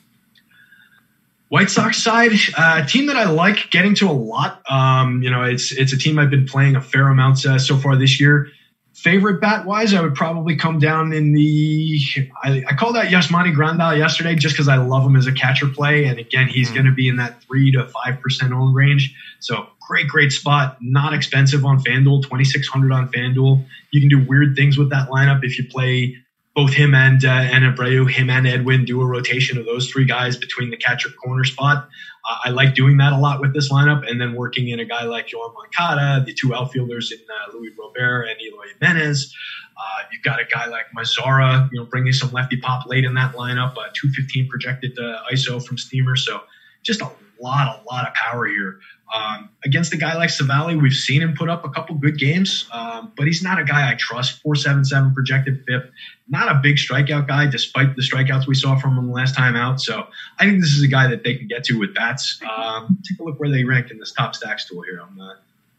White 1.49 1.71
Sox 1.71 2.03
side, 2.03 2.33
uh, 2.57 2.85
team 2.87 3.07
that 3.07 3.17
I 3.17 3.25
like 3.25 3.71
getting 3.71 3.95
to 3.97 4.09
a 4.09 4.13
lot. 4.13 4.63
Um, 4.69 5.23
you 5.23 5.31
know, 5.31 5.45
it's 5.45 5.71
it's 5.73 5.93
a 5.93 5.99
team 5.99 6.19
I've 6.19 6.31
been 6.31 6.47
playing 6.47 6.75
a 6.75 6.81
fair 6.81 7.09
amount 7.09 7.47
uh, 7.47 7.59
so 7.59 7.77
far 7.77 7.97
this 7.97 8.21
year. 8.21 8.49
Favorite 8.95 9.41
bat 9.41 9.67
wise, 9.67 9.95
I 9.95 10.01
would 10.01 10.15
probably 10.15 10.57
come 10.57 10.81
down 10.81 11.13
in 11.13 11.33
the. 11.33 12.01
I, 12.43 12.65
I 12.69 12.75
called 12.75 12.97
out 12.97 13.07
Yasmani 13.07 13.55
Grandal 13.55 13.97
yesterday 13.97 14.35
just 14.35 14.55
because 14.55 14.69
I 14.69 14.77
love 14.77 15.05
him 15.05 15.15
as 15.15 15.29
a 15.29 15.33
catcher 15.33 15.69
play, 15.69 16.07
and 16.07 16.19
again, 16.19 16.49
he's 16.49 16.69
mm-hmm. 16.69 16.75
going 16.75 16.87
to 16.87 16.93
be 16.93 17.07
in 17.07 17.17
that 17.19 17.41
three 17.43 17.71
to 17.73 17.87
five 17.87 18.21
percent 18.21 18.53
own 18.53 18.75
range. 18.75 19.15
So 19.39 19.69
great, 19.87 20.09
great 20.09 20.33
spot. 20.33 20.79
Not 20.81 21.15
expensive 21.15 21.65
on 21.65 21.79
FanDuel, 21.81 22.27
twenty 22.27 22.45
six 22.45 22.67
hundred 22.67 22.91
on 22.91 23.09
FanDuel. 23.13 23.65
You 23.93 24.01
can 24.01 24.09
do 24.09 24.27
weird 24.27 24.57
things 24.57 24.77
with 24.77 24.91
that 24.91 25.11
lineup 25.11 25.45
if 25.45 25.59
you 25.59 25.69
play 25.69 26.17
both 26.57 26.73
him 26.73 26.95
and 26.95 27.23
uh, 27.25 27.29
and 27.29 27.65
Abreu, 27.65 28.11
him 28.11 28.31
and 28.31 28.47
Edwin 28.47 28.87
do 28.87 29.03
a 29.03 29.07
rotation 29.07 29.59
of 29.59 29.67
those 29.67 29.91
three 29.91 30.07
guys 30.07 30.39
between 30.39 30.71
the 30.71 30.77
catcher 30.79 31.11
corner 31.11 31.45
spot. 31.45 31.87
Uh, 32.29 32.37
I 32.47 32.51
like 32.51 32.75
doing 32.75 32.97
that 32.97 33.13
a 33.13 33.19
lot 33.19 33.43
with 33.43 33.53
this 33.53 33.71
lineup, 33.71 34.11
and 34.11 34.19
then 34.19 34.35
working 34.35 34.69
in 34.71 34.81
a 34.81 34.87
guy 34.87 35.05
like 35.05 35.29
Yoan 35.29 35.53
Moncada, 35.53 36.25
the 36.25 36.33
two 36.33 36.55
outfielders 36.55 37.13
in 37.13 37.19
uh, 37.19 37.53
Luis 37.53 37.73
Robert 37.79 38.23
and 38.23 38.41
Eloy 38.41 38.65
Jimenez. 38.81 39.37
Uh, 39.77 40.03
you've 40.11 40.23
got 40.23 40.41
a 40.41 40.45
guy 40.47 40.67
like 40.67 40.87
Mazara, 40.97 41.69
you 41.71 41.79
know, 41.79 41.85
bringing 41.85 42.15
some 42.15 42.33
lefty 42.33 42.57
pop 42.57 42.87
late 42.87 43.05
in 43.05 43.13
that 43.15 43.35
lineup. 43.35 43.75
215 43.75 44.49
projected 44.49 44.99
uh, 44.99 45.19
ISO 45.31 45.63
from 45.63 45.77
Steamer, 45.77 46.17
so 46.17 46.41
just 46.83 47.03
a 47.03 47.11
lot, 47.39 47.83
a 47.85 47.85
lot 47.93 48.09
of 48.09 48.15
power 48.15 48.47
here. 48.47 48.81
Um, 49.15 49.51
against 49.65 49.93
a 49.93 49.97
guy 49.97 50.17
like 50.17 50.31
Civale, 50.31 50.81
we've 50.81 50.93
seen 50.93 51.23
him 51.23 51.35
put 51.35 51.49
up 51.49 51.65
a 51.65 51.69
couple 51.69 51.95
good 51.95 52.19
games, 52.19 52.69
um, 52.73 53.13
but 53.17 53.27
he's 53.27 53.43
not 53.43 53.61
a 53.61 53.65
guy 53.65 53.91
I 53.91 53.95
trust. 53.95 54.43
477 54.43 55.15
projected 55.15 55.65
fifth. 55.67 55.91
Not 56.29 56.51
a 56.51 56.59
big 56.61 56.77
strikeout 56.77 57.29
guy, 57.29 57.47
despite 57.47 57.95
the 57.95 58.03
strikeouts 58.03 58.49
we 58.49 58.55
saw 58.55 58.77
from 58.77 58.99
him 58.99 59.13
last 59.13 59.37
time 59.37 59.55
out. 59.55 59.81
So 59.81 60.09
I 60.41 60.45
think 60.45 60.61
this 60.61 60.71
is 60.71 60.83
a 60.83 60.89
guy 60.89 61.07
that 61.09 61.23
they 61.23 61.37
can 61.37 61.47
get 61.47 61.63
to 61.65 61.79
with 61.79 61.95
bats. 61.95 62.41
Um, 62.43 62.99
take 63.09 63.21
a 63.21 63.23
look 63.23 63.39
where 63.39 63.51
they 63.51 63.63
rank 63.63 63.91
in 63.93 63.99
this 63.99 64.13
top 64.13 64.35
stacks 64.35 64.69
tool 64.69 64.83
here. 64.83 65.01
I'm 65.01 65.21
uh, 65.21 65.35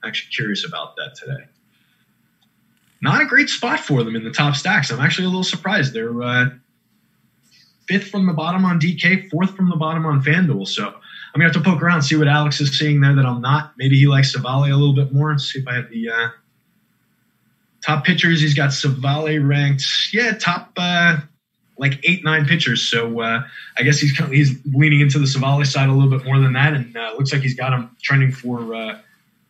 actually 0.05 0.31
curious 0.31 0.65
about 0.65 0.95
that 0.95 1.15
today. 1.15 1.45
Not 3.01 3.21
a 3.21 3.25
great 3.25 3.49
spot 3.49 3.79
for 3.79 4.03
them 4.03 4.15
in 4.15 4.23
the 4.23 4.31
top 4.31 4.55
stacks. 4.55 4.89
I'm 4.89 5.01
actually 5.01 5.25
a 5.25 5.29
little 5.29 5.43
surprised. 5.43 5.93
They're 5.93 6.21
uh, 6.21 6.49
fifth 7.87 8.09
from 8.09 8.25
the 8.25 8.33
bottom 8.33 8.65
on 8.65 8.79
DK, 8.79 9.29
fourth 9.29 9.55
from 9.55 9.69
the 9.69 9.75
bottom 9.75 10.05
on 10.05 10.23
FanDuel. 10.23 10.67
So 10.67 10.95
I'm 11.33 11.39
gonna 11.39 11.51
have 11.53 11.63
to 11.63 11.69
poke 11.69 11.81
around, 11.81 12.01
see 12.01 12.15
what 12.15 12.27
Alex 12.27 12.59
is 12.61 12.77
seeing 12.77 13.01
there 13.01 13.15
that 13.15 13.25
I'm 13.25 13.41
not. 13.41 13.73
Maybe 13.77 13.97
he 13.97 14.07
likes 14.07 14.35
Civale 14.35 14.71
a 14.71 14.75
little 14.75 14.95
bit 14.95 15.13
more. 15.13 15.31
and 15.31 15.39
see 15.39 15.59
if 15.59 15.67
I 15.67 15.75
have 15.75 15.89
the 15.89 16.09
uh, 16.09 16.29
top 17.85 18.05
pitchers. 18.05 18.41
He's 18.41 18.53
got 18.53 18.69
Civale 18.69 19.39
ranked, 19.39 19.83
yeah, 20.13 20.31
top 20.37 20.71
uh, 20.77 21.17
like 21.77 21.99
eight, 22.03 22.23
nine 22.23 22.45
pitchers. 22.45 22.89
So 22.89 23.21
uh, 23.21 23.43
I 23.77 23.83
guess 23.83 23.99
he's 23.99 24.17
he's 24.29 24.57
leaning 24.65 25.01
into 25.01 25.19
the 25.19 25.27
Civale 25.27 25.65
side 25.65 25.89
a 25.89 25.93
little 25.93 26.09
bit 26.09 26.25
more 26.25 26.39
than 26.39 26.53
that, 26.53 26.73
and 26.73 26.95
uh, 26.95 27.13
looks 27.17 27.31
like 27.31 27.41
he's 27.41 27.55
got 27.55 27.73
him 27.73 27.95
trending 28.01 28.31
for 28.31 28.73
uh, 28.73 28.99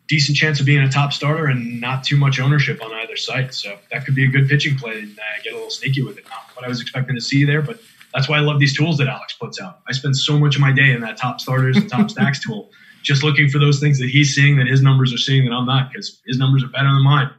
decent 0.07 0.37
chance 0.37 0.59
of 0.59 0.65
being 0.65 0.81
a 0.81 0.89
top 0.89 1.13
starter 1.13 1.45
and 1.45 1.81
not 1.81 2.03
too 2.03 2.17
much 2.17 2.39
ownership 2.39 2.83
on 2.83 2.91
either 2.93 3.17
side. 3.17 3.53
So 3.53 3.77
that 3.91 4.05
could 4.05 4.15
be 4.15 4.25
a 4.25 4.27
good 4.27 4.47
pitching 4.47 4.77
play 4.77 4.99
and 4.99 5.17
uh, 5.17 5.23
get 5.43 5.53
a 5.53 5.55
little 5.55 5.69
sneaky 5.69 6.01
with 6.01 6.17
it. 6.17 6.25
Not 6.25 6.49
what 6.55 6.65
I 6.65 6.69
was 6.69 6.81
expecting 6.81 7.15
to 7.15 7.21
see 7.21 7.43
there, 7.43 7.61
but 7.61 7.79
that's 8.17 8.27
why 8.27 8.37
I 8.37 8.41
love 8.41 8.59
these 8.59 8.75
tools 8.75 8.97
that 8.97 9.07
Alex 9.07 9.35
puts 9.39 9.61
out. 9.61 9.81
I 9.87 9.91
spend 9.91 10.17
so 10.17 10.39
much 10.39 10.55
of 10.55 10.61
my 10.61 10.71
day 10.71 10.91
in 10.91 11.01
that 11.01 11.17
top 11.17 11.39
starters 11.39 11.77
and 11.77 11.87
top 11.87 12.09
stacks 12.15 12.43
tool, 12.43 12.71
just 13.03 13.21
looking 13.21 13.47
for 13.47 13.59
those 13.59 13.79
things 13.79 13.99
that 13.99 14.09
he's 14.09 14.33
seeing 14.33 14.57
that 14.57 14.65
his 14.65 14.81
numbers 14.81 15.13
are 15.13 15.19
seeing 15.19 15.45
that 15.45 15.53
I'm 15.53 15.67
not, 15.67 15.91
because 15.91 16.19
his 16.25 16.39
numbers 16.39 16.63
are 16.63 16.67
better 16.69 16.87
than 16.87 17.03
mine. 17.03 17.29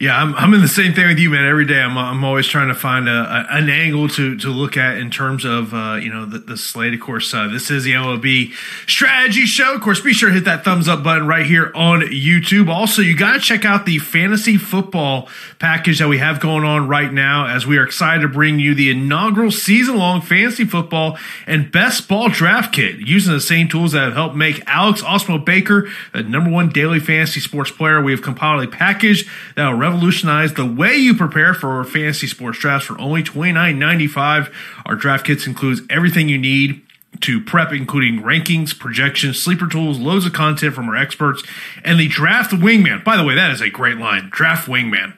Yeah, 0.00 0.16
I'm, 0.16 0.34
I'm 0.34 0.54
in 0.54 0.62
the 0.62 0.68
same 0.68 0.94
thing 0.94 1.08
with 1.08 1.18
you, 1.18 1.28
man. 1.28 1.44
Every 1.44 1.66
day, 1.66 1.78
I'm, 1.78 1.98
I'm 1.98 2.24
always 2.24 2.46
trying 2.46 2.68
to 2.68 2.74
find 2.74 3.06
a, 3.06 3.12
a 3.12 3.58
an 3.58 3.68
angle 3.68 4.08
to, 4.08 4.34
to 4.38 4.48
look 4.48 4.78
at 4.78 4.96
in 4.96 5.10
terms 5.10 5.44
of 5.44 5.74
uh, 5.74 5.98
you 6.00 6.10
know 6.10 6.24
the, 6.24 6.38
the 6.38 6.56
slate. 6.56 6.94
Of 6.94 7.00
course, 7.00 7.34
uh, 7.34 7.48
this 7.48 7.70
is 7.70 7.84
the 7.84 7.92
MLB 7.92 8.54
strategy 8.88 9.44
show. 9.44 9.74
Of 9.74 9.82
course, 9.82 10.00
be 10.00 10.14
sure 10.14 10.30
to 10.30 10.34
hit 10.34 10.46
that 10.46 10.64
thumbs 10.64 10.88
up 10.88 11.04
button 11.04 11.26
right 11.26 11.44
here 11.44 11.70
on 11.74 12.00
YouTube. 12.00 12.70
Also, 12.70 13.02
you 13.02 13.14
got 13.14 13.34
to 13.34 13.40
check 13.40 13.66
out 13.66 13.84
the 13.84 13.98
fantasy 13.98 14.56
football 14.56 15.28
package 15.58 15.98
that 15.98 16.08
we 16.08 16.16
have 16.16 16.40
going 16.40 16.64
on 16.64 16.88
right 16.88 17.12
now, 17.12 17.46
as 17.46 17.66
we 17.66 17.76
are 17.76 17.84
excited 17.84 18.22
to 18.22 18.28
bring 18.28 18.58
you 18.58 18.74
the 18.74 18.88
inaugural 18.88 19.50
season 19.50 19.98
long 19.98 20.22
fantasy 20.22 20.64
football 20.64 21.18
and 21.46 21.70
best 21.70 22.08
ball 22.08 22.30
draft 22.30 22.74
kit 22.74 22.96
using 23.00 23.34
the 23.34 23.38
same 23.40 23.68
tools 23.68 23.92
that 23.92 24.04
have 24.04 24.14
helped 24.14 24.34
make 24.34 24.62
Alex 24.66 25.02
Awesemo 25.02 25.44
Baker 25.44 25.90
the 26.14 26.22
number 26.22 26.48
one 26.48 26.70
daily 26.70 27.00
fantasy 27.00 27.40
sports 27.40 27.70
player. 27.70 28.00
We 28.00 28.12
have 28.12 28.22
compiled 28.22 28.64
a 28.64 28.66
package 28.66 29.28
that 29.56 29.68
will 29.68 29.89
revolutionize 29.90 30.54
the 30.54 30.66
way 30.66 30.94
you 30.94 31.14
prepare 31.14 31.54
for 31.54 31.82
fantasy 31.84 32.26
sports 32.26 32.58
drafts 32.58 32.86
for 32.86 32.98
only 33.00 33.22
$29.95. 33.22 34.52
Our 34.86 34.94
draft 34.94 35.26
kits 35.26 35.46
includes 35.46 35.82
everything 35.90 36.28
you 36.28 36.38
need 36.38 36.82
to 37.22 37.40
prep, 37.40 37.72
including 37.72 38.22
rankings, 38.22 38.78
projections, 38.78 39.42
sleeper 39.42 39.66
tools, 39.66 39.98
loads 39.98 40.26
of 40.26 40.32
content 40.32 40.74
from 40.74 40.88
our 40.88 40.96
experts, 40.96 41.42
and 41.84 41.98
the 41.98 42.08
draft 42.08 42.52
wingman. 42.52 43.02
By 43.04 43.16
the 43.16 43.24
way, 43.24 43.34
that 43.34 43.50
is 43.50 43.60
a 43.60 43.68
great 43.68 43.98
line. 43.98 44.28
Draft 44.30 44.68
wingman. 44.68 45.14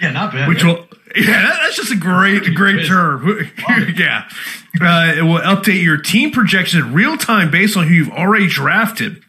Yeah, 0.00 0.10
not 0.10 0.32
bad. 0.32 0.48
Which 0.48 0.64
will 0.64 0.86
yeah, 1.16 1.56
that's 1.62 1.76
just 1.76 1.92
a 1.92 1.96
great, 1.96 2.54
great 2.54 2.86
term. 2.86 3.26
yeah. 3.96 4.28
Uh, 4.80 5.14
it 5.16 5.22
will 5.22 5.40
update 5.40 5.82
your 5.82 5.96
team 5.96 6.30
projection 6.30 6.80
in 6.80 6.92
real 6.92 7.16
time 7.16 7.50
based 7.50 7.76
on 7.76 7.88
who 7.88 7.94
you've 7.94 8.10
already 8.10 8.46
drafted. 8.46 9.22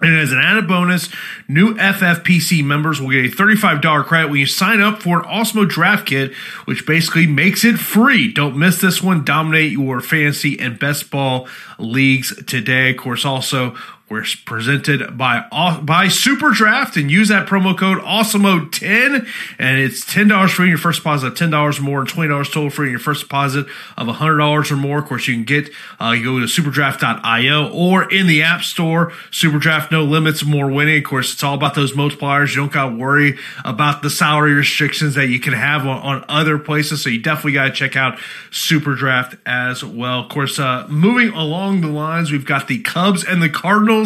And 0.00 0.16
as 0.16 0.32
an 0.32 0.38
added 0.38 0.68
bonus, 0.68 1.08
new 1.48 1.74
FFPC 1.74 2.64
members 2.64 3.00
will 3.00 3.10
get 3.10 3.32
a 3.32 3.36
$35 3.36 4.04
credit 4.04 4.30
when 4.30 4.40
you 4.40 4.46
sign 4.46 4.80
up 4.80 5.02
for 5.02 5.20
an 5.20 5.24
Awesemo 5.24 5.68
Draft 5.68 6.06
Kit, 6.06 6.34
which 6.64 6.86
basically 6.86 7.26
makes 7.26 7.64
it 7.64 7.78
free. 7.78 8.32
Don't 8.32 8.56
miss 8.56 8.80
this 8.80 9.02
one. 9.02 9.24
Dominate 9.24 9.72
your 9.72 10.00
fantasy 10.00 10.58
and 10.58 10.78
best 10.78 11.10
ball 11.10 11.48
leagues 11.78 12.34
today. 12.44 12.90
Of 12.90 12.98
course, 12.98 13.24
also 13.24 13.76
we're 14.10 14.24
presented 14.46 15.18
by 15.18 15.46
by 15.82 16.08
Super 16.08 16.50
Draft 16.50 16.96
and 16.96 17.10
use 17.10 17.28
that 17.28 17.46
promo 17.46 17.76
code 17.76 17.98
AWESEMO10 17.98 19.28
and 19.58 19.78
it's 19.78 20.02
$10 20.04 20.48
free 20.48 20.66
in 20.66 20.70
your 20.70 20.78
first 20.78 21.00
deposit 21.00 21.26
of 21.26 21.34
$10 21.34 21.80
more 21.80 22.00
and 22.00 22.08
$20 22.08 22.44
total 22.46 22.70
free 22.70 22.86
in 22.86 22.92
your 22.92 23.00
first 23.00 23.22
deposit 23.22 23.66
of 23.98 24.06
$100 24.06 24.70
or 24.70 24.76
more. 24.76 24.98
Of 24.98 25.04
course, 25.04 25.28
you 25.28 25.34
can 25.34 25.44
get, 25.44 25.70
uh, 26.00 26.12
you 26.12 26.24
go 26.24 26.40
to 26.40 26.46
superdraft.io 26.46 27.70
or 27.70 28.10
in 28.10 28.26
the 28.26 28.42
App 28.42 28.62
Store. 28.62 29.12
Super 29.30 29.58
Draft, 29.58 29.92
no 29.92 30.04
limits, 30.04 30.42
more 30.42 30.70
winning. 30.70 30.98
Of 30.98 31.04
course, 31.04 31.34
it's 31.34 31.44
all 31.44 31.54
about 31.54 31.74
those 31.74 31.92
multipliers. 31.92 32.50
You 32.50 32.56
don't 32.56 32.72
got 32.72 32.88
to 32.88 32.96
worry 32.96 33.38
about 33.64 34.00
the 34.00 34.08
salary 34.08 34.54
restrictions 34.54 35.16
that 35.16 35.28
you 35.28 35.38
can 35.38 35.52
have 35.52 35.86
on, 35.86 35.98
on 35.98 36.24
other 36.28 36.58
places. 36.58 37.02
So 37.02 37.10
you 37.10 37.20
definitely 37.20 37.52
got 37.52 37.64
to 37.66 37.72
check 37.72 37.94
out 37.94 38.18
Super 38.50 38.94
Draft 38.94 39.36
as 39.44 39.84
well. 39.84 40.20
Of 40.20 40.30
course, 40.30 40.58
uh, 40.58 40.86
moving 40.88 41.28
along 41.34 41.82
the 41.82 41.88
lines, 41.88 42.32
we've 42.32 42.46
got 42.46 42.68
the 42.68 42.80
Cubs 42.80 43.22
and 43.22 43.42
the 43.42 43.50
Cardinals 43.50 43.97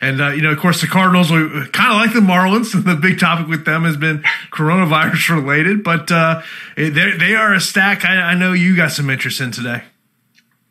And, 0.00 0.20
uh, 0.20 0.28
you 0.28 0.40
know, 0.40 0.50
of 0.50 0.58
course, 0.58 0.80
the 0.80 0.86
Cardinals, 0.86 1.30
we 1.30 1.38
kind 1.72 1.92
of 1.92 1.96
like 1.96 2.14
the 2.14 2.20
Marlins. 2.20 2.72
The 2.90 2.96
big 2.96 3.20
topic 3.20 3.48
with 3.48 3.66
them 3.66 3.84
has 3.84 3.96
been 3.96 4.24
coronavirus 4.50 5.36
related, 5.36 5.84
but 5.84 6.10
uh, 6.10 6.42
they 6.76 7.34
are 7.34 7.52
a 7.52 7.60
stack 7.60 8.04
I, 8.04 8.32
I, 8.32 8.34
know 8.34 8.52
you 8.52 8.74
got 8.74 8.92
some 8.92 9.10
interest 9.10 9.40
in 9.40 9.52
today. 9.52 9.82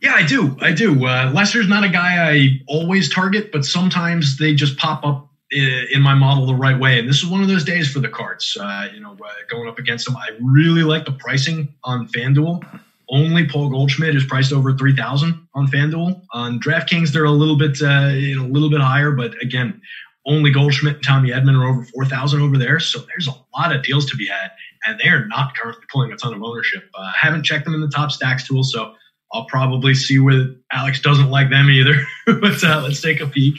Yeah, 0.01 0.13
I 0.15 0.25
do. 0.25 0.57
I 0.59 0.71
do. 0.71 1.05
Uh, 1.05 1.31
Lester's 1.33 1.67
not 1.67 1.83
a 1.83 1.89
guy 1.89 2.31
I 2.31 2.61
always 2.67 3.13
target, 3.13 3.51
but 3.51 3.63
sometimes 3.63 4.37
they 4.37 4.55
just 4.55 4.77
pop 4.77 5.05
up 5.05 5.29
in 5.51 6.01
my 6.01 6.15
model 6.15 6.45
the 6.45 6.55
right 6.55 6.79
way. 6.79 6.99
And 6.99 7.07
this 7.07 7.17
is 7.17 7.27
one 7.27 7.41
of 7.41 7.47
those 7.47 7.63
days 7.63 7.91
for 7.91 7.99
the 7.99 8.09
cards. 8.09 8.57
Uh, 8.59 8.87
you 8.93 8.99
know, 8.99 9.13
uh, 9.13 9.31
going 9.49 9.67
up 9.69 9.77
against 9.77 10.05
them, 10.05 10.17
I 10.17 10.29
really 10.41 10.83
like 10.83 11.05
the 11.05 11.11
pricing 11.11 11.73
on 11.83 12.07
FanDuel 12.07 12.63
only 13.09 13.47
Paul 13.47 13.69
Goldschmidt 13.69 14.15
is 14.15 14.23
priced 14.23 14.53
over 14.53 14.73
three 14.73 14.95
thousand 14.95 15.47
on 15.53 15.67
FanDuel. 15.67 16.21
On 16.33 16.59
DraftKings, 16.59 17.11
they're 17.11 17.25
a 17.25 17.31
little 17.31 17.57
bit 17.57 17.81
uh, 17.81 18.09
a 18.09 18.35
little 18.47 18.69
bit 18.69 18.81
higher, 18.81 19.11
but 19.11 19.33
again, 19.41 19.81
only 20.25 20.51
Goldschmidt 20.51 20.95
and 20.95 21.03
Tommy 21.03 21.29
Edman 21.29 21.59
are 21.59 21.67
over 21.67 21.83
four 21.83 22.05
thousand 22.05 22.41
over 22.41 22.57
there. 22.57 22.79
So 22.79 22.99
there's 22.99 23.27
a 23.27 23.35
lot 23.57 23.75
of 23.75 23.83
deals 23.83 24.05
to 24.07 24.15
be 24.15 24.27
had, 24.27 24.51
and 24.85 24.99
they 24.99 25.09
are 25.09 25.25
not 25.27 25.55
currently 25.55 25.85
pulling 25.91 26.11
a 26.11 26.17
ton 26.17 26.33
of 26.33 26.43
ownership. 26.43 26.83
Uh, 26.93 27.01
I 27.01 27.13
haven't 27.19 27.43
checked 27.43 27.65
them 27.65 27.73
in 27.73 27.81
the 27.81 27.89
top 27.89 28.11
stacks 28.11 28.47
tool, 28.47 28.63
so 28.63 28.93
I'll 29.33 29.45
probably 29.45 29.95
see 29.95 30.19
where 30.19 30.47
Alex 30.71 31.01
doesn't 31.01 31.29
like 31.29 31.49
them 31.49 31.69
either. 31.69 31.95
but 32.25 32.63
uh, 32.63 32.81
let's 32.83 33.01
take 33.01 33.21
a 33.21 33.27
peek. 33.27 33.55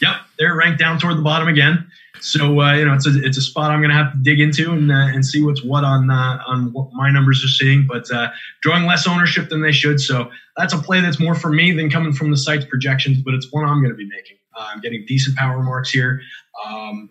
Yep, 0.00 0.16
they're 0.38 0.54
ranked 0.54 0.78
down 0.78 0.98
toward 0.98 1.16
the 1.18 1.22
bottom 1.22 1.48
again. 1.48 1.90
So 2.24 2.62
uh, 2.62 2.72
you 2.72 2.86
know, 2.86 2.94
it's 2.94 3.06
a 3.06 3.22
it's 3.22 3.36
a 3.36 3.42
spot 3.42 3.70
I'm 3.70 3.80
going 3.80 3.90
to 3.90 3.96
have 3.96 4.12
to 4.12 4.18
dig 4.18 4.40
into 4.40 4.72
and 4.72 4.90
uh, 4.90 4.94
and 4.94 5.24
see 5.24 5.42
what's 5.42 5.62
what 5.62 5.84
on 5.84 6.10
uh, 6.10 6.42
on 6.46 6.72
what 6.72 6.88
my 6.94 7.10
numbers 7.10 7.44
are 7.44 7.48
seeing. 7.48 7.86
But 7.86 8.10
uh, 8.10 8.30
drawing 8.62 8.86
less 8.86 9.06
ownership 9.06 9.50
than 9.50 9.60
they 9.60 9.72
should, 9.72 10.00
so 10.00 10.30
that's 10.56 10.72
a 10.72 10.78
play 10.78 11.00
that's 11.00 11.20
more 11.20 11.34
for 11.34 11.50
me 11.50 11.72
than 11.72 11.90
coming 11.90 12.14
from 12.14 12.30
the 12.30 12.36
site's 12.38 12.64
projections. 12.64 13.18
But 13.22 13.34
it's 13.34 13.52
one 13.52 13.66
I'm 13.66 13.82
going 13.82 13.92
to 13.92 13.96
be 13.96 14.08
making. 14.08 14.38
Uh, 14.56 14.68
I'm 14.72 14.80
getting 14.80 15.04
decent 15.06 15.36
power 15.36 15.62
marks 15.62 15.90
here. 15.90 16.22
Um, 16.66 17.10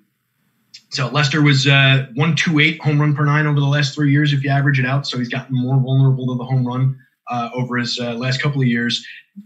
so 0.89 1.07
Lester 1.09 1.43
was 1.43 1.67
uh, 1.67 2.07
128 2.15 2.81
home 2.81 2.99
run 2.99 3.15
per 3.15 3.23
nine 3.23 3.45
over 3.45 3.59
the 3.59 3.67
last 3.67 3.93
three 3.93 4.11
years 4.11 4.33
if 4.33 4.43
you 4.43 4.49
average 4.49 4.79
it 4.79 4.85
out. 4.85 5.05
So 5.05 5.19
he's 5.19 5.29
gotten 5.29 5.55
more 5.55 5.79
vulnerable 5.79 6.25
to 6.27 6.37
the 6.37 6.45
home 6.45 6.65
run 6.65 6.97
uh, 7.29 7.49
over 7.53 7.77
his 7.77 7.99
uh, 7.99 8.13
last 8.13 8.41
couple 8.41 8.61
of 8.61 8.67
years. 8.67 9.05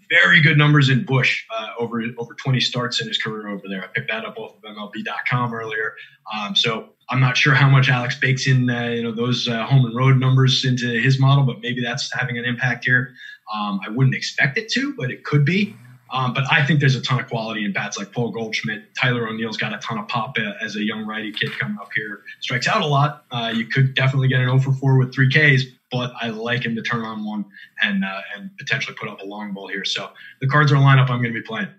Very 0.09 0.41
good 0.41 0.57
numbers 0.57 0.89
in 0.89 1.05
Busch 1.05 1.45
uh, 1.49 1.69
over 1.79 2.03
over 2.17 2.33
20 2.33 2.59
starts 2.59 3.01
in 3.01 3.07
his 3.07 3.17
career 3.17 3.47
over 3.47 3.63
there. 3.69 3.83
I 3.83 3.87
picked 3.87 4.11
that 4.11 4.25
up 4.25 4.37
off 4.37 4.55
of 4.57 4.61
MLB.com 4.63 5.53
earlier. 5.53 5.95
Um, 6.33 6.55
so 6.55 6.89
I'm 7.09 7.21
not 7.21 7.37
sure 7.37 7.53
how 7.53 7.69
much 7.69 7.89
Alex 7.89 8.19
bakes 8.19 8.47
in 8.47 8.69
uh, 8.69 8.83
you 8.87 9.03
know 9.03 9.13
those 9.13 9.47
uh, 9.47 9.65
home 9.65 9.85
and 9.85 9.95
road 9.95 10.17
numbers 10.17 10.65
into 10.65 10.87
his 10.99 11.19
model, 11.19 11.45
but 11.45 11.61
maybe 11.61 11.81
that's 11.81 12.11
having 12.13 12.37
an 12.37 12.45
impact 12.45 12.85
here. 12.85 13.13
Um, 13.53 13.79
I 13.85 13.89
wouldn't 13.89 14.15
expect 14.15 14.57
it 14.57 14.69
to, 14.73 14.93
but 14.97 15.09
it 15.09 15.23
could 15.23 15.45
be. 15.45 15.75
Um, 16.09 16.33
but 16.33 16.45
I 16.51 16.65
think 16.65 16.79
there's 16.79 16.95
a 16.95 17.01
ton 17.01 17.19
of 17.19 17.27
quality 17.27 17.65
in 17.65 17.73
bats 17.73 17.97
like 17.97 18.11
Paul 18.13 18.31
Goldschmidt. 18.31 18.95
Tyler 18.95 19.27
O'Neill's 19.27 19.57
got 19.57 19.73
a 19.73 19.77
ton 19.79 19.97
of 19.97 20.07
pop 20.07 20.37
uh, 20.37 20.53
as 20.61 20.75
a 20.75 20.83
young 20.83 21.05
righty 21.05 21.31
kid 21.31 21.51
coming 21.59 21.77
up 21.81 21.89
here. 21.93 22.21
Strikes 22.39 22.67
out 22.67 22.81
a 22.81 22.85
lot. 22.85 23.25
Uh, 23.31 23.51
you 23.53 23.65
could 23.65 23.93
definitely 23.93 24.29
get 24.29 24.39
an 24.39 24.47
0 24.47 24.59
for 24.59 24.73
4 24.73 24.97
with 24.97 25.13
three 25.13 25.29
Ks, 25.29 25.63
but 25.91 26.13
I 26.21 26.29
like 26.29 26.65
him 26.65 26.75
to 26.75 26.81
turn 26.81 27.01
on 27.01 27.25
one 27.25 27.45
and 27.81 28.03
uh, 28.03 28.21
and 28.35 28.49
potentially 28.57 28.95
put 28.99 29.09
up 29.09 29.21
a 29.21 29.25
long 29.25 29.53
ball 29.53 29.67
here. 29.67 29.85
So 29.85 30.11
the 30.41 30.47
cards 30.47 30.71
are 30.71 30.75
a 30.75 30.79
lineup 30.79 31.09
I'm 31.09 31.21
going 31.21 31.33
to 31.33 31.39
be 31.39 31.41
playing. 31.41 31.69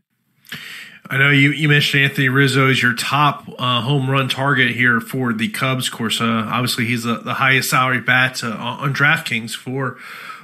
I 1.11 1.17
know 1.17 1.31
you, 1.31 1.53
you 1.53 1.69
mentioned 1.69 2.05
Anthony 2.05 2.29
Rizzo 2.29 2.69
is 2.69 2.83
your 2.83 2.93
top 2.93 3.49
uh, 3.59 3.81
home 3.81 4.11
run 4.11 4.29
target 4.29 4.73
here 4.73 5.01
for 5.01 5.33
the 5.33 5.49
Cubs. 5.49 5.89
Of 5.89 5.95
course, 5.95 6.21
uh, 6.21 6.47
obviously 6.51 6.85
he's 6.85 7.05
the, 7.05 7.19
the 7.19 7.35
highest 7.35 7.71
salary 7.71 8.01
bat 8.01 8.45
uh, 8.45 8.51
on 8.51 8.93
DraftKings 8.93 9.55
for 9.55 9.97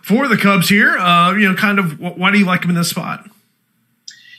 for 0.03 0.27
the 0.27 0.39
Cubs 0.39 0.69
here. 0.69 0.97
Uh, 0.97 1.35
you 1.35 1.49
know, 1.49 1.55
kind 1.55 1.79
of 1.79 2.01
why 2.01 2.31
do 2.31 2.39
you 2.39 2.47
like 2.47 2.65
him 2.65 2.71
in 2.71 2.77
this 2.77 2.91
spot? 2.91 3.29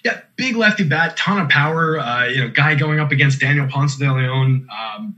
Yeah, 0.04 0.22
big 0.36 0.56
lefty 0.56 0.84
bat, 0.84 1.18
ton 1.18 1.40
of 1.40 1.50
power. 1.50 2.00
Uh, 2.00 2.26
you 2.26 2.42
know, 2.42 2.50
guy 2.50 2.76
going 2.76 3.00
up 3.00 3.12
against 3.12 3.40
Daniel 3.40 3.68
Ponce 3.68 3.98
de 3.98 4.12
Leon. 4.12 4.68
Um, 4.72 5.16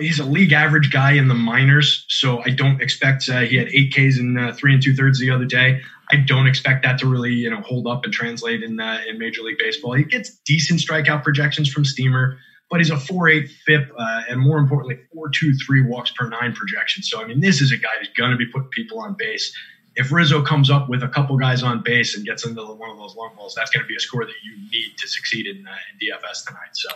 he's 0.00 0.18
a 0.18 0.24
league 0.24 0.52
average 0.52 0.90
guy 0.92 1.12
in 1.12 1.28
the 1.28 1.34
minors, 1.34 2.04
so 2.08 2.42
I 2.44 2.50
don't 2.50 2.80
expect 2.80 3.28
uh, 3.28 3.40
he 3.40 3.56
had 3.56 3.68
eight 3.68 3.92
Ks 3.92 4.18
in 4.18 4.38
uh, 4.38 4.52
three 4.52 4.72
and 4.74 4.82
two 4.82 4.94
thirds 4.94 5.18
the 5.18 5.30
other 5.30 5.44
day. 5.44 5.80
I 6.10 6.16
don't 6.16 6.46
expect 6.46 6.84
that 6.84 6.98
to 6.98 7.06
really 7.06 7.32
you 7.32 7.50
know 7.50 7.60
hold 7.62 7.86
up 7.86 8.04
and 8.04 8.12
translate 8.12 8.62
in 8.62 8.78
uh, 8.78 9.00
in 9.08 9.18
Major 9.18 9.42
League 9.42 9.58
Baseball. 9.58 9.94
He 9.94 10.04
gets 10.04 10.30
decent 10.46 10.80
strikeout 10.80 11.22
projections 11.22 11.72
from 11.72 11.84
Steamer, 11.84 12.38
but 12.70 12.80
he's 12.80 12.90
a 12.90 12.96
four 12.96 13.28
eight 13.28 13.50
FIP 13.66 13.90
uh, 13.98 14.22
and 14.28 14.40
more 14.40 14.58
importantly 14.58 15.00
four 15.12 15.28
two 15.30 15.52
three 15.66 15.82
walks 15.82 16.12
per 16.12 16.28
nine 16.28 16.52
projection. 16.52 17.02
So 17.02 17.20
I 17.20 17.26
mean, 17.26 17.40
this 17.40 17.60
is 17.60 17.72
a 17.72 17.76
guy 17.76 17.90
who's 17.98 18.10
going 18.16 18.30
to 18.30 18.36
be 18.36 18.46
putting 18.46 18.68
people 18.68 19.00
on 19.00 19.16
base. 19.18 19.56
If 19.94 20.10
Rizzo 20.10 20.42
comes 20.42 20.70
up 20.70 20.88
with 20.88 21.02
a 21.02 21.08
couple 21.08 21.36
guys 21.36 21.62
on 21.62 21.82
base 21.82 22.16
and 22.16 22.24
gets 22.24 22.46
into 22.46 22.62
one 22.62 22.88
of 22.88 22.96
those 22.96 23.14
long 23.14 23.32
balls, 23.36 23.54
that's 23.54 23.70
going 23.70 23.84
to 23.84 23.88
be 23.88 23.96
a 23.96 24.00
score 24.00 24.24
that 24.24 24.32
you 24.42 24.56
need 24.70 24.96
to 24.96 25.06
succeed 25.06 25.46
in, 25.46 25.66
uh, 25.66 25.70
in 25.70 25.98
DFS 25.98 26.46
tonight. 26.46 26.70
So 26.72 26.88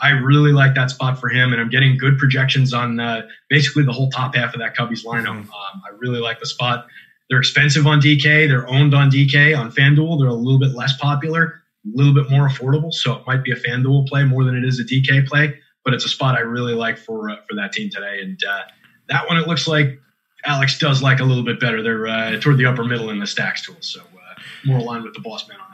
I 0.00 0.10
really 0.10 0.52
like 0.52 0.74
that 0.74 0.90
spot 0.90 1.20
for 1.20 1.28
him, 1.28 1.52
and 1.52 1.60
I'm 1.60 1.68
getting 1.68 1.98
good 1.98 2.18
projections 2.18 2.72
on 2.72 3.00
uh, 3.00 3.26
basically 3.48 3.84
the 3.84 3.92
whole 3.92 4.10
top 4.10 4.34
half 4.34 4.54
of 4.54 4.60
that 4.60 4.76
Cubbies 4.76 5.04
lineup. 5.04 5.26
Mm-hmm. 5.26 5.50
Um, 5.50 5.82
I 5.84 5.90
really 5.98 6.20
like 6.20 6.40
the 6.40 6.46
spot. 6.46 6.86
They're 7.28 7.38
expensive 7.38 7.86
on 7.86 8.00
DK. 8.00 8.48
They're 8.48 8.68
owned 8.68 8.94
on 8.94 9.10
DK 9.10 9.56
on 9.56 9.70
FanDuel. 9.70 10.18
They're 10.18 10.28
a 10.28 10.34
little 10.34 10.58
bit 10.58 10.74
less 10.74 10.96
popular, 10.96 11.62
a 11.86 11.96
little 11.96 12.14
bit 12.14 12.30
more 12.30 12.48
affordable. 12.48 12.92
So 12.92 13.14
it 13.14 13.26
might 13.26 13.44
be 13.44 13.52
a 13.52 13.56
FanDuel 13.56 14.08
play 14.08 14.24
more 14.24 14.44
than 14.44 14.56
it 14.56 14.64
is 14.64 14.80
a 14.80 14.84
DK 14.84 15.26
play. 15.28 15.58
But 15.84 15.94
it's 15.94 16.04
a 16.04 16.08
spot 16.08 16.36
I 16.36 16.40
really 16.40 16.74
like 16.74 16.98
for 16.98 17.30
uh, 17.30 17.36
for 17.48 17.54
that 17.56 17.72
team 17.72 17.88
today. 17.90 18.20
And 18.22 18.38
uh, 18.48 18.62
that 19.08 19.28
one, 19.28 19.38
it 19.38 19.46
looks 19.46 19.68
like 19.68 19.98
Alex 20.44 20.78
does 20.78 21.02
like 21.02 21.20
a 21.20 21.24
little 21.24 21.44
bit 21.44 21.60
better. 21.60 21.82
They're 21.82 22.06
uh, 22.06 22.40
toward 22.40 22.58
the 22.58 22.66
upper 22.66 22.84
middle 22.84 23.10
in 23.10 23.18
the 23.18 23.26
stacks 23.26 23.64
tool, 23.64 23.76
so 23.80 24.00
uh, 24.00 24.40
more 24.64 24.78
aligned 24.78 25.04
with 25.04 25.14
the 25.14 25.20
boss 25.20 25.48
man 25.48 25.58
on. 25.58 25.69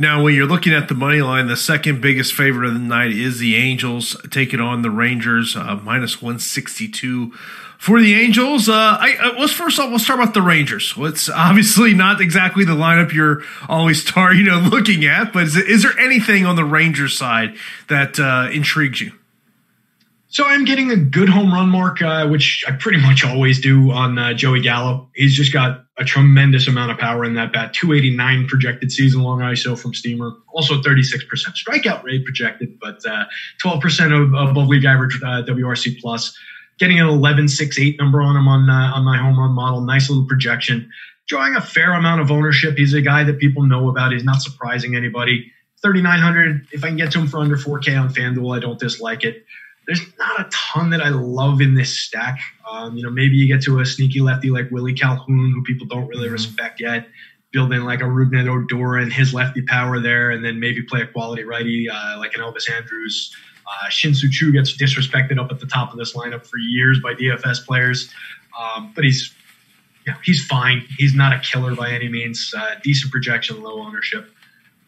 Now, 0.00 0.22
when 0.22 0.34
you're 0.34 0.46
looking 0.46 0.72
at 0.72 0.88
the 0.88 0.94
money 0.94 1.20
line, 1.20 1.46
the 1.46 1.58
second 1.58 2.00
biggest 2.00 2.32
favorite 2.32 2.66
of 2.66 2.72
the 2.72 2.80
night 2.80 3.12
is 3.12 3.38
the 3.38 3.56
Angels 3.56 4.16
taking 4.30 4.58
on 4.58 4.80
the 4.80 4.90
Rangers, 4.90 5.54
uh, 5.54 5.78
minus 5.84 6.22
162 6.22 7.32
for 7.76 8.00
the 8.00 8.14
Angels. 8.14 8.66
Uh, 8.66 8.96
I, 8.98 9.18
uh, 9.20 9.38
let's 9.38 9.52
first 9.52 9.78
off, 9.78 9.90
let's 9.90 10.04
start 10.04 10.18
about 10.18 10.32
the 10.32 10.40
Rangers. 10.40 10.94
It's 10.96 11.28
obviously 11.28 11.92
not 11.92 12.22
exactly 12.22 12.64
the 12.64 12.72
lineup 12.72 13.12
you're 13.12 13.42
always 13.68 14.02
tar, 14.02 14.32
you 14.34 14.42
know, 14.42 14.58
looking 14.60 15.04
at, 15.04 15.34
but 15.34 15.42
is, 15.42 15.56
is 15.56 15.82
there 15.82 15.98
anything 15.98 16.46
on 16.46 16.56
the 16.56 16.64
Rangers 16.64 17.18
side 17.18 17.54
that 17.88 18.18
uh, 18.18 18.48
intrigues 18.50 19.02
you? 19.02 19.12
So 20.32 20.44
I'm 20.44 20.64
getting 20.64 20.92
a 20.92 20.96
good 20.96 21.28
home 21.28 21.52
run 21.52 21.68
mark, 21.68 22.00
uh, 22.00 22.28
which 22.28 22.64
I 22.68 22.70
pretty 22.70 22.98
much 23.00 23.24
always 23.24 23.60
do 23.60 23.90
on 23.90 24.16
uh, 24.16 24.32
Joey 24.32 24.60
Gallo. 24.60 25.10
He's 25.16 25.34
just 25.34 25.52
got 25.52 25.84
a 25.98 26.04
tremendous 26.04 26.68
amount 26.68 26.92
of 26.92 26.98
power 26.98 27.24
in 27.24 27.34
that 27.34 27.52
bat. 27.52 27.74
289 27.74 28.46
projected 28.46 28.92
season 28.92 29.22
long 29.22 29.40
ISO 29.40 29.76
from 29.76 29.92
Steamer. 29.92 30.30
Also 30.54 30.80
36% 30.80 31.24
strikeout 31.56 32.04
rate 32.04 32.24
projected, 32.24 32.78
but 32.78 33.04
uh, 33.04 33.24
12% 33.60 34.22
of, 34.22 34.50
above 34.50 34.68
league 34.68 34.84
average 34.84 35.20
uh, 35.20 35.42
WRC 35.42 36.00
plus. 36.00 36.38
Getting 36.78 37.00
an 37.00 37.06
11.68 37.06 37.98
number 37.98 38.22
on 38.22 38.36
him 38.36 38.46
on 38.46 38.70
uh, 38.70 38.92
on 38.94 39.04
my 39.04 39.18
home 39.18 39.36
run 39.36 39.50
model. 39.50 39.80
Nice 39.80 40.08
little 40.08 40.26
projection. 40.26 40.88
Drawing 41.26 41.56
a 41.56 41.60
fair 41.60 41.92
amount 41.92 42.20
of 42.20 42.30
ownership. 42.30 42.76
He's 42.76 42.94
a 42.94 43.02
guy 43.02 43.24
that 43.24 43.40
people 43.40 43.64
know 43.64 43.88
about. 43.88 44.12
He's 44.12 44.24
not 44.24 44.42
surprising 44.42 44.94
anybody. 44.94 45.50
3,900. 45.82 46.68
If 46.70 46.84
I 46.84 46.88
can 46.88 46.96
get 46.96 47.10
to 47.12 47.18
him 47.18 47.26
for 47.26 47.38
under 47.38 47.56
4K 47.56 48.00
on 48.00 48.14
FanDuel, 48.14 48.56
I 48.56 48.60
don't 48.60 48.78
dislike 48.78 49.24
it 49.24 49.44
there's 49.90 50.06
not 50.20 50.40
a 50.40 50.48
ton 50.52 50.90
that 50.90 51.02
I 51.02 51.08
love 51.08 51.60
in 51.60 51.74
this 51.74 51.98
stack. 51.98 52.38
Um, 52.70 52.96
you 52.96 53.02
know, 53.02 53.10
maybe 53.10 53.34
you 53.34 53.48
get 53.48 53.60
to 53.64 53.80
a 53.80 53.84
sneaky 53.84 54.20
lefty 54.20 54.48
like 54.48 54.70
Willie 54.70 54.94
Calhoun, 54.94 55.50
who 55.52 55.64
people 55.64 55.84
don't 55.84 56.06
really 56.06 56.26
mm-hmm. 56.26 56.34
respect 56.34 56.80
yet. 56.80 57.08
Build 57.50 57.72
in 57.72 57.84
like 57.84 58.00
a 58.00 58.04
Rougned 58.04 58.48
Odor 58.48 58.98
and 58.98 59.12
his 59.12 59.34
lefty 59.34 59.62
power 59.62 59.98
there, 59.98 60.30
and 60.30 60.44
then 60.44 60.60
maybe 60.60 60.80
play 60.80 61.00
a 61.00 61.08
quality 61.08 61.42
righty 61.42 61.90
uh, 61.90 62.16
like 62.18 62.34
an 62.34 62.40
Elvis 62.40 62.70
Andrus. 62.70 63.34
Uh, 63.66 63.88
Shin-Soo 63.88 64.28
Choo 64.30 64.52
gets 64.52 64.76
disrespected 64.76 65.40
up 65.40 65.50
at 65.50 65.58
the 65.58 65.66
top 65.66 65.90
of 65.90 65.98
this 65.98 66.14
lineup 66.14 66.46
for 66.46 66.58
years 66.58 67.00
by 67.00 67.14
DFS 67.14 67.66
players, 67.66 68.14
um, 68.56 68.92
but 68.94 69.02
he's 69.02 69.34
you 70.06 70.12
know, 70.12 70.18
he's 70.22 70.46
fine. 70.46 70.86
He's 70.98 71.14
not 71.14 71.32
a 71.32 71.40
killer 71.40 71.74
by 71.74 71.90
any 71.90 72.08
means. 72.08 72.54
Uh, 72.56 72.76
decent 72.84 73.10
projection, 73.10 73.60
low 73.60 73.80
ownership. 73.80 74.30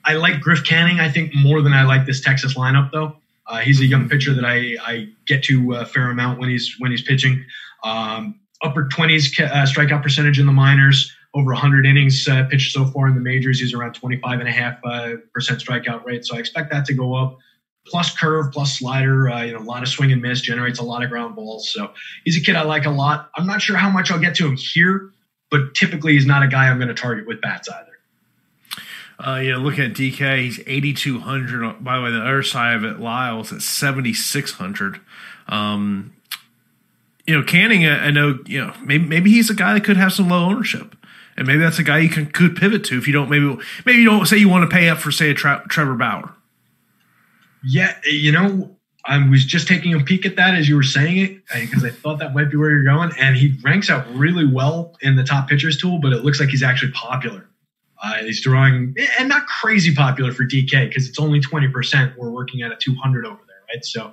I 0.04 0.14
like 0.14 0.40
Griff 0.40 0.64
Canning, 0.64 1.00
I 1.00 1.10
think, 1.10 1.34
more 1.34 1.60
than 1.60 1.72
I 1.72 1.82
like 1.82 2.06
this 2.06 2.20
Texas 2.20 2.54
lineup, 2.54 2.92
though. 2.92 3.16
Uh, 3.46 3.58
he's 3.58 3.80
a 3.80 3.86
young 3.86 4.08
pitcher 4.08 4.34
that 4.34 4.44
I, 4.44 4.76
I 4.82 5.08
get 5.26 5.42
to 5.44 5.74
a 5.74 5.86
fair 5.86 6.10
amount 6.10 6.38
when 6.38 6.48
he's 6.48 6.76
when 6.78 6.90
he's 6.90 7.02
pitching. 7.02 7.44
Um, 7.84 8.40
upper 8.62 8.84
20s 8.84 9.40
uh, 9.40 9.66
strikeout 9.66 10.02
percentage 10.02 10.38
in 10.38 10.46
the 10.46 10.52
minors, 10.52 11.12
over 11.34 11.52
100 11.52 11.86
innings 11.86 12.26
uh, 12.28 12.44
pitched 12.50 12.72
so 12.72 12.84
far 12.86 13.08
in 13.08 13.14
the 13.14 13.20
majors. 13.20 13.60
He's 13.60 13.74
around 13.74 13.94
25 13.94 14.40
and 14.40 14.48
a 14.48 14.52
half 14.52 14.78
uh, 14.84 15.14
percent 15.34 15.60
strikeout 15.60 16.04
rate, 16.04 16.24
so 16.24 16.36
I 16.36 16.38
expect 16.38 16.70
that 16.70 16.84
to 16.86 16.94
go 16.94 17.14
up. 17.14 17.38
Plus 17.84 18.16
curve, 18.16 18.52
plus 18.52 18.78
slider, 18.78 19.28
uh, 19.28 19.42
you 19.42 19.52
know, 19.52 19.58
a 19.58 19.64
lot 19.64 19.82
of 19.82 19.88
swing 19.88 20.12
and 20.12 20.22
miss, 20.22 20.40
generates 20.40 20.78
a 20.78 20.84
lot 20.84 21.02
of 21.02 21.10
ground 21.10 21.34
balls. 21.34 21.72
So 21.72 21.92
he's 22.24 22.36
a 22.36 22.40
kid 22.40 22.54
I 22.54 22.62
like 22.62 22.86
a 22.86 22.90
lot. 22.90 23.30
I'm 23.36 23.46
not 23.46 23.60
sure 23.60 23.76
how 23.76 23.90
much 23.90 24.12
I'll 24.12 24.20
get 24.20 24.36
to 24.36 24.46
him 24.46 24.56
here, 24.56 25.10
but 25.50 25.74
typically 25.74 26.12
he's 26.12 26.26
not 26.26 26.44
a 26.44 26.48
guy 26.48 26.68
I'm 26.68 26.78
going 26.78 26.88
to 26.88 26.94
target 26.94 27.26
with 27.26 27.40
bats 27.40 27.68
either. 27.68 27.91
Uh, 29.24 29.36
you 29.36 29.52
know, 29.52 29.58
looking 29.58 29.84
at 29.84 29.92
DK, 29.92 30.42
he's 30.42 30.60
8,200. 30.66 31.84
By 31.84 31.96
the 31.96 32.02
way, 32.02 32.10
the 32.10 32.20
other 32.20 32.42
side 32.42 32.74
of 32.74 32.84
it, 32.84 32.98
Lyles 32.98 33.52
at 33.52 33.62
7,600. 33.62 35.00
Um, 35.48 36.12
you 37.26 37.38
know, 37.38 37.44
Canning, 37.44 37.86
I 37.86 38.10
know, 38.10 38.40
you 38.46 38.60
know, 38.60 38.74
maybe, 38.82 39.04
maybe 39.04 39.30
he's 39.30 39.48
a 39.48 39.54
guy 39.54 39.74
that 39.74 39.84
could 39.84 39.96
have 39.96 40.12
some 40.12 40.28
low 40.28 40.44
ownership. 40.44 40.96
And 41.36 41.46
maybe 41.46 41.60
that's 41.60 41.78
a 41.78 41.82
guy 41.82 41.98
you 41.98 42.08
can 42.08 42.26
could 42.26 42.56
pivot 42.56 42.84
to 42.84 42.98
if 42.98 43.06
you 43.06 43.12
don't 43.12 43.30
maybe 43.30 43.56
maybe 43.86 43.98
you 43.98 44.04
don't 44.04 44.26
say 44.26 44.36
you 44.36 44.50
want 44.50 44.68
to 44.68 44.74
pay 44.74 44.90
up 44.90 44.98
for 44.98 45.10
say 45.10 45.30
a 45.30 45.34
tra- 45.34 45.64
Trevor 45.68 45.94
Bauer. 45.94 46.34
Yeah, 47.64 47.96
you 48.04 48.32
know, 48.32 48.76
I 49.04 49.26
was 49.28 49.44
just 49.44 49.66
taking 49.66 49.94
a 49.94 50.00
peek 50.00 50.26
at 50.26 50.36
that 50.36 50.54
as 50.54 50.68
you 50.68 50.76
were 50.76 50.82
saying 50.82 51.18
it 51.18 51.42
because 51.54 51.84
I 51.84 51.90
thought 51.90 52.18
that 52.18 52.34
might 52.34 52.50
be 52.50 52.56
where 52.56 52.70
you're 52.70 52.84
going. 52.84 53.12
And 53.18 53.36
he 53.36 53.58
ranks 53.62 53.88
out 53.88 54.06
really 54.14 54.46
well 54.46 54.96
in 55.00 55.16
the 55.16 55.24
top 55.24 55.48
pitchers 55.48 55.78
tool, 55.78 55.98
but 55.98 56.12
it 56.12 56.24
looks 56.24 56.38
like 56.38 56.50
he's 56.50 56.62
actually 56.62 56.92
popular. 56.92 57.48
Uh, 58.02 58.24
he's 58.24 58.42
drawing, 58.42 58.94
and 59.18 59.28
not 59.28 59.46
crazy 59.46 59.94
popular 59.94 60.32
for 60.32 60.44
DK 60.44 60.88
because 60.88 61.08
it's 61.08 61.20
only 61.20 61.40
20%. 61.40 62.16
We're 62.16 62.30
working 62.30 62.62
at 62.62 62.72
a 62.72 62.76
200 62.76 63.24
over 63.24 63.40
there, 63.46 63.56
right? 63.72 63.84
So, 63.84 64.12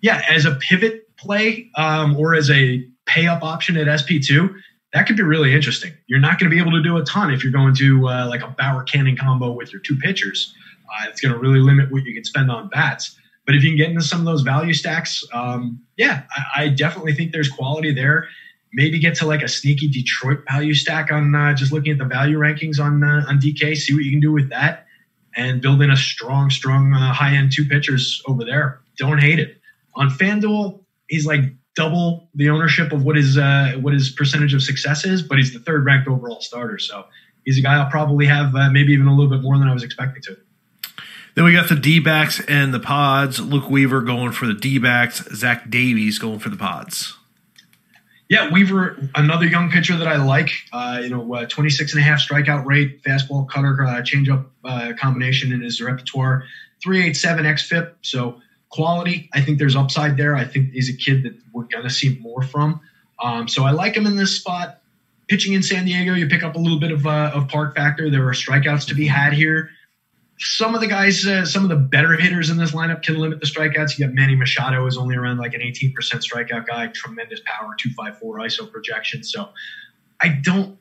yeah, 0.00 0.22
as 0.28 0.46
a 0.46 0.54
pivot 0.54 1.14
play 1.18 1.70
um, 1.76 2.16
or 2.16 2.34
as 2.34 2.50
a 2.50 2.86
pay 3.04 3.26
up 3.26 3.42
option 3.42 3.76
at 3.76 3.86
SP2, 3.86 4.54
that 4.94 5.06
could 5.06 5.16
be 5.16 5.22
really 5.22 5.54
interesting. 5.54 5.92
You're 6.06 6.20
not 6.20 6.38
going 6.38 6.50
to 6.50 6.54
be 6.54 6.60
able 6.60 6.72
to 6.72 6.82
do 6.82 6.96
a 6.96 7.04
ton 7.04 7.30
if 7.30 7.42
you're 7.42 7.52
going 7.52 7.74
to 7.74 8.08
uh, 8.08 8.26
like 8.26 8.42
a 8.42 8.48
Bauer 8.48 8.82
Canning 8.84 9.16
combo 9.16 9.52
with 9.52 9.70
your 9.72 9.82
two 9.82 9.96
pitchers. 9.96 10.54
Uh, 10.88 11.08
it's 11.08 11.20
going 11.20 11.34
to 11.34 11.38
really 11.38 11.60
limit 11.60 11.92
what 11.92 12.04
you 12.04 12.14
can 12.14 12.24
spend 12.24 12.50
on 12.50 12.68
bats. 12.68 13.18
But 13.44 13.54
if 13.54 13.62
you 13.62 13.70
can 13.70 13.76
get 13.76 13.90
into 13.90 14.02
some 14.02 14.20
of 14.20 14.24
those 14.24 14.42
value 14.42 14.72
stacks, 14.72 15.22
um, 15.32 15.80
yeah, 15.96 16.22
I, 16.34 16.64
I 16.64 16.68
definitely 16.68 17.14
think 17.14 17.32
there's 17.32 17.50
quality 17.50 17.92
there 17.92 18.28
maybe 18.76 18.98
get 19.00 19.14
to 19.16 19.26
like 19.26 19.42
a 19.42 19.48
sneaky 19.48 19.88
Detroit 19.88 20.44
value 20.48 20.74
stack 20.74 21.10
on 21.10 21.34
uh, 21.34 21.54
just 21.54 21.72
looking 21.72 21.92
at 21.92 21.98
the 21.98 22.04
value 22.04 22.38
rankings 22.38 22.78
on 22.78 23.02
uh, 23.02 23.24
on 23.26 23.40
DK. 23.40 23.76
See 23.76 23.94
what 23.94 24.04
you 24.04 24.12
can 24.12 24.20
do 24.20 24.30
with 24.30 24.50
that, 24.50 24.86
and 25.34 25.60
build 25.60 25.82
in 25.82 25.90
a 25.90 25.96
strong, 25.96 26.50
strong 26.50 26.92
uh, 26.92 27.12
high 27.12 27.34
end 27.34 27.50
two 27.52 27.64
pitchers 27.64 28.22
over 28.26 28.44
there. 28.44 28.80
Don't 28.96 29.18
hate 29.18 29.40
it. 29.40 29.58
On 29.96 30.08
FanDuel, 30.10 30.84
he's 31.08 31.26
like 31.26 31.40
double 31.74 32.28
the 32.34 32.50
ownership 32.50 32.92
of 32.92 33.02
what 33.02 33.16
his 33.16 33.36
uh, 33.36 33.72
what 33.80 33.94
his 33.94 34.10
percentage 34.10 34.54
of 34.54 34.62
success 34.62 35.04
is, 35.04 35.22
but 35.22 35.38
he's 35.38 35.52
the 35.52 35.60
third 35.60 35.84
ranked 35.84 36.06
overall 36.06 36.40
starter. 36.40 36.78
So 36.78 37.06
he's 37.44 37.58
a 37.58 37.62
guy 37.62 37.74
I'll 37.74 37.90
probably 37.90 38.26
have 38.26 38.54
uh, 38.54 38.70
maybe 38.70 38.92
even 38.92 39.08
a 39.08 39.14
little 39.14 39.30
bit 39.30 39.42
more 39.42 39.58
than 39.58 39.68
I 39.68 39.72
was 39.72 39.82
expecting 39.82 40.22
to. 40.24 40.36
Then 41.34 41.44
we 41.44 41.52
got 41.52 41.68
the 41.68 41.76
D 41.76 41.98
backs 41.98 42.40
and 42.48 42.72
the 42.72 42.80
pods. 42.80 43.40
Luke 43.40 43.68
Weaver 43.68 44.00
going 44.00 44.32
for 44.32 44.46
the 44.46 44.54
D 44.54 44.78
backs. 44.78 45.22
Zach 45.34 45.68
Davies 45.68 46.18
going 46.18 46.38
for 46.38 46.48
the 46.48 46.56
pods. 46.56 47.15
Yeah, 48.28 48.50
Weaver, 48.50 48.98
another 49.14 49.46
young 49.46 49.70
pitcher 49.70 49.96
that 49.96 50.08
I 50.08 50.16
like. 50.16 50.50
Uh, 50.72 50.98
you 51.00 51.10
know, 51.10 51.34
uh, 51.34 51.46
26 51.46 51.92
and 51.92 52.00
a 52.00 52.04
half 52.04 52.20
strikeout 52.20 52.64
rate, 52.64 53.02
fastball 53.04 53.48
cutter, 53.48 53.84
uh, 53.84 54.02
changeup 54.02 54.46
uh, 54.64 54.92
combination 54.98 55.52
in 55.52 55.60
his 55.60 55.80
repertoire. 55.80 56.44
387 56.82 57.44
xFIP. 57.44 57.92
So 58.02 58.40
quality, 58.70 59.30
I 59.32 59.40
think 59.42 59.58
there's 59.58 59.76
upside 59.76 60.16
there. 60.16 60.34
I 60.34 60.44
think 60.44 60.72
he's 60.72 60.90
a 60.90 60.96
kid 60.96 61.22
that 61.22 61.38
we're 61.52 61.64
going 61.64 61.84
to 61.84 61.90
see 61.90 62.18
more 62.20 62.42
from. 62.42 62.80
Um, 63.22 63.46
so 63.46 63.64
I 63.64 63.70
like 63.70 63.96
him 63.96 64.06
in 64.06 64.16
this 64.16 64.34
spot. 64.34 64.80
Pitching 65.28 65.54
in 65.54 65.62
San 65.62 65.84
Diego, 65.84 66.14
you 66.14 66.28
pick 66.28 66.42
up 66.42 66.56
a 66.56 66.58
little 66.58 66.78
bit 66.78 66.92
of, 66.92 67.06
uh, 67.06 67.32
of 67.34 67.48
park 67.48 67.76
factor. 67.76 68.10
There 68.10 68.26
are 68.28 68.32
strikeouts 68.32 68.86
to 68.88 68.94
be 68.94 69.06
had 69.06 69.32
here 69.32 69.70
some 70.38 70.74
of 70.74 70.80
the 70.80 70.86
guys, 70.86 71.26
uh, 71.26 71.44
some 71.44 71.62
of 71.62 71.70
the 71.70 71.76
better 71.76 72.12
hitters 72.14 72.50
in 72.50 72.58
this 72.58 72.72
lineup 72.72 73.02
can 73.02 73.18
limit 73.18 73.40
the 73.40 73.46
strikeouts. 73.46 73.98
You 73.98 74.06
got 74.06 74.14
Manny 74.14 74.36
Machado 74.36 74.86
is 74.86 74.96
only 74.96 75.16
around 75.16 75.38
like 75.38 75.54
an 75.54 75.60
18% 75.60 75.94
strikeout 75.94 76.66
guy, 76.66 76.88
tremendous 76.88 77.40
power, 77.44 77.74
254 77.78 78.38
ISO 78.40 78.70
projection. 78.70 79.24
So 79.24 79.48
I 80.20 80.28
don't 80.28 80.78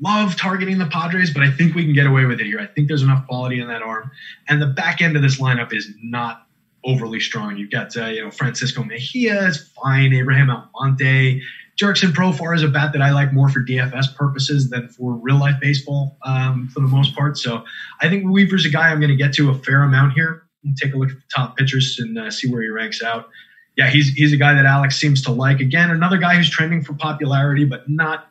love 0.00 0.36
targeting 0.36 0.78
the 0.78 0.86
Padres, 0.86 1.32
but 1.32 1.42
I 1.42 1.50
think 1.50 1.74
we 1.74 1.84
can 1.84 1.92
get 1.92 2.06
away 2.06 2.24
with 2.24 2.40
it 2.40 2.46
here. 2.46 2.60
I 2.60 2.66
think 2.66 2.88
there's 2.88 3.02
enough 3.02 3.26
quality 3.26 3.60
in 3.60 3.68
that 3.68 3.82
arm. 3.82 4.10
And 4.48 4.60
the 4.60 4.66
back 4.66 5.02
end 5.02 5.16
of 5.16 5.22
this 5.22 5.40
lineup 5.40 5.74
is 5.74 5.90
not 6.02 6.46
overly 6.84 7.20
strong. 7.20 7.56
You've 7.56 7.70
got, 7.70 7.96
uh, 7.96 8.06
you 8.06 8.22
know, 8.22 8.30
Francisco 8.30 8.82
Mejia 8.82 9.46
is 9.46 9.70
fine, 9.82 10.12
Abraham 10.12 10.50
Almonte, 10.50 11.40
Jurickson 11.76 12.12
Profar 12.12 12.54
is 12.54 12.62
a 12.62 12.68
bat 12.68 12.92
that 12.92 13.02
I 13.02 13.10
like 13.10 13.32
more 13.32 13.48
for 13.48 13.60
DFS 13.60 14.14
purposes 14.14 14.70
than 14.70 14.88
for 14.88 15.14
real 15.14 15.38
life 15.38 15.56
baseball 15.60 16.16
um, 16.22 16.68
for 16.68 16.80
the 16.80 16.86
most 16.86 17.14
part. 17.16 17.36
So 17.36 17.64
I 18.00 18.08
think 18.08 18.24
Weaver's 18.24 18.64
a 18.64 18.70
guy 18.70 18.90
I'm 18.90 19.00
going 19.00 19.10
to 19.10 19.16
get 19.16 19.32
to 19.34 19.50
a 19.50 19.54
fair 19.54 19.82
amount 19.82 20.12
here. 20.12 20.44
Take 20.76 20.94
a 20.94 20.96
look 20.96 21.10
at 21.10 21.16
the 21.16 21.22
top 21.34 21.56
pitchers 21.56 21.98
and 21.98 22.18
uh, 22.18 22.30
see 22.30 22.50
where 22.50 22.62
he 22.62 22.68
ranks 22.68 23.02
out. 23.02 23.28
Yeah, 23.76 23.90
he's 23.90 24.10
he's 24.10 24.32
a 24.32 24.36
guy 24.36 24.54
that 24.54 24.64
Alex 24.64 24.96
seems 24.96 25.20
to 25.22 25.32
like. 25.32 25.60
Again, 25.60 25.90
another 25.90 26.16
guy 26.16 26.36
who's 26.36 26.48
trending 26.48 26.82
for 26.82 26.94
popularity, 26.94 27.64
but 27.64 27.88
not 27.90 28.28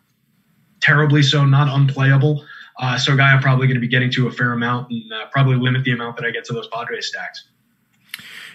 terribly 0.79 1.21
so, 1.21 1.45
not 1.45 1.67
unplayable. 1.67 2.45
Uh, 2.79 2.97
so, 2.97 3.13
a 3.13 3.17
guy 3.17 3.31
I'm 3.33 3.41
probably 3.41 3.67
going 3.67 3.75
to 3.75 3.81
be 3.81 3.89
getting 3.89 4.09
to 4.11 4.27
a 4.27 4.31
fair 4.31 4.53
amount 4.53 4.89
and 4.89 5.11
uh, 5.11 5.25
probably 5.31 5.57
limit 5.57 5.83
the 5.83 5.91
amount 5.91 6.15
that 6.15 6.25
I 6.25 6.31
get 6.31 6.45
to 6.45 6.53
those 6.53 6.67
Padres 6.69 7.07
stacks. 7.07 7.43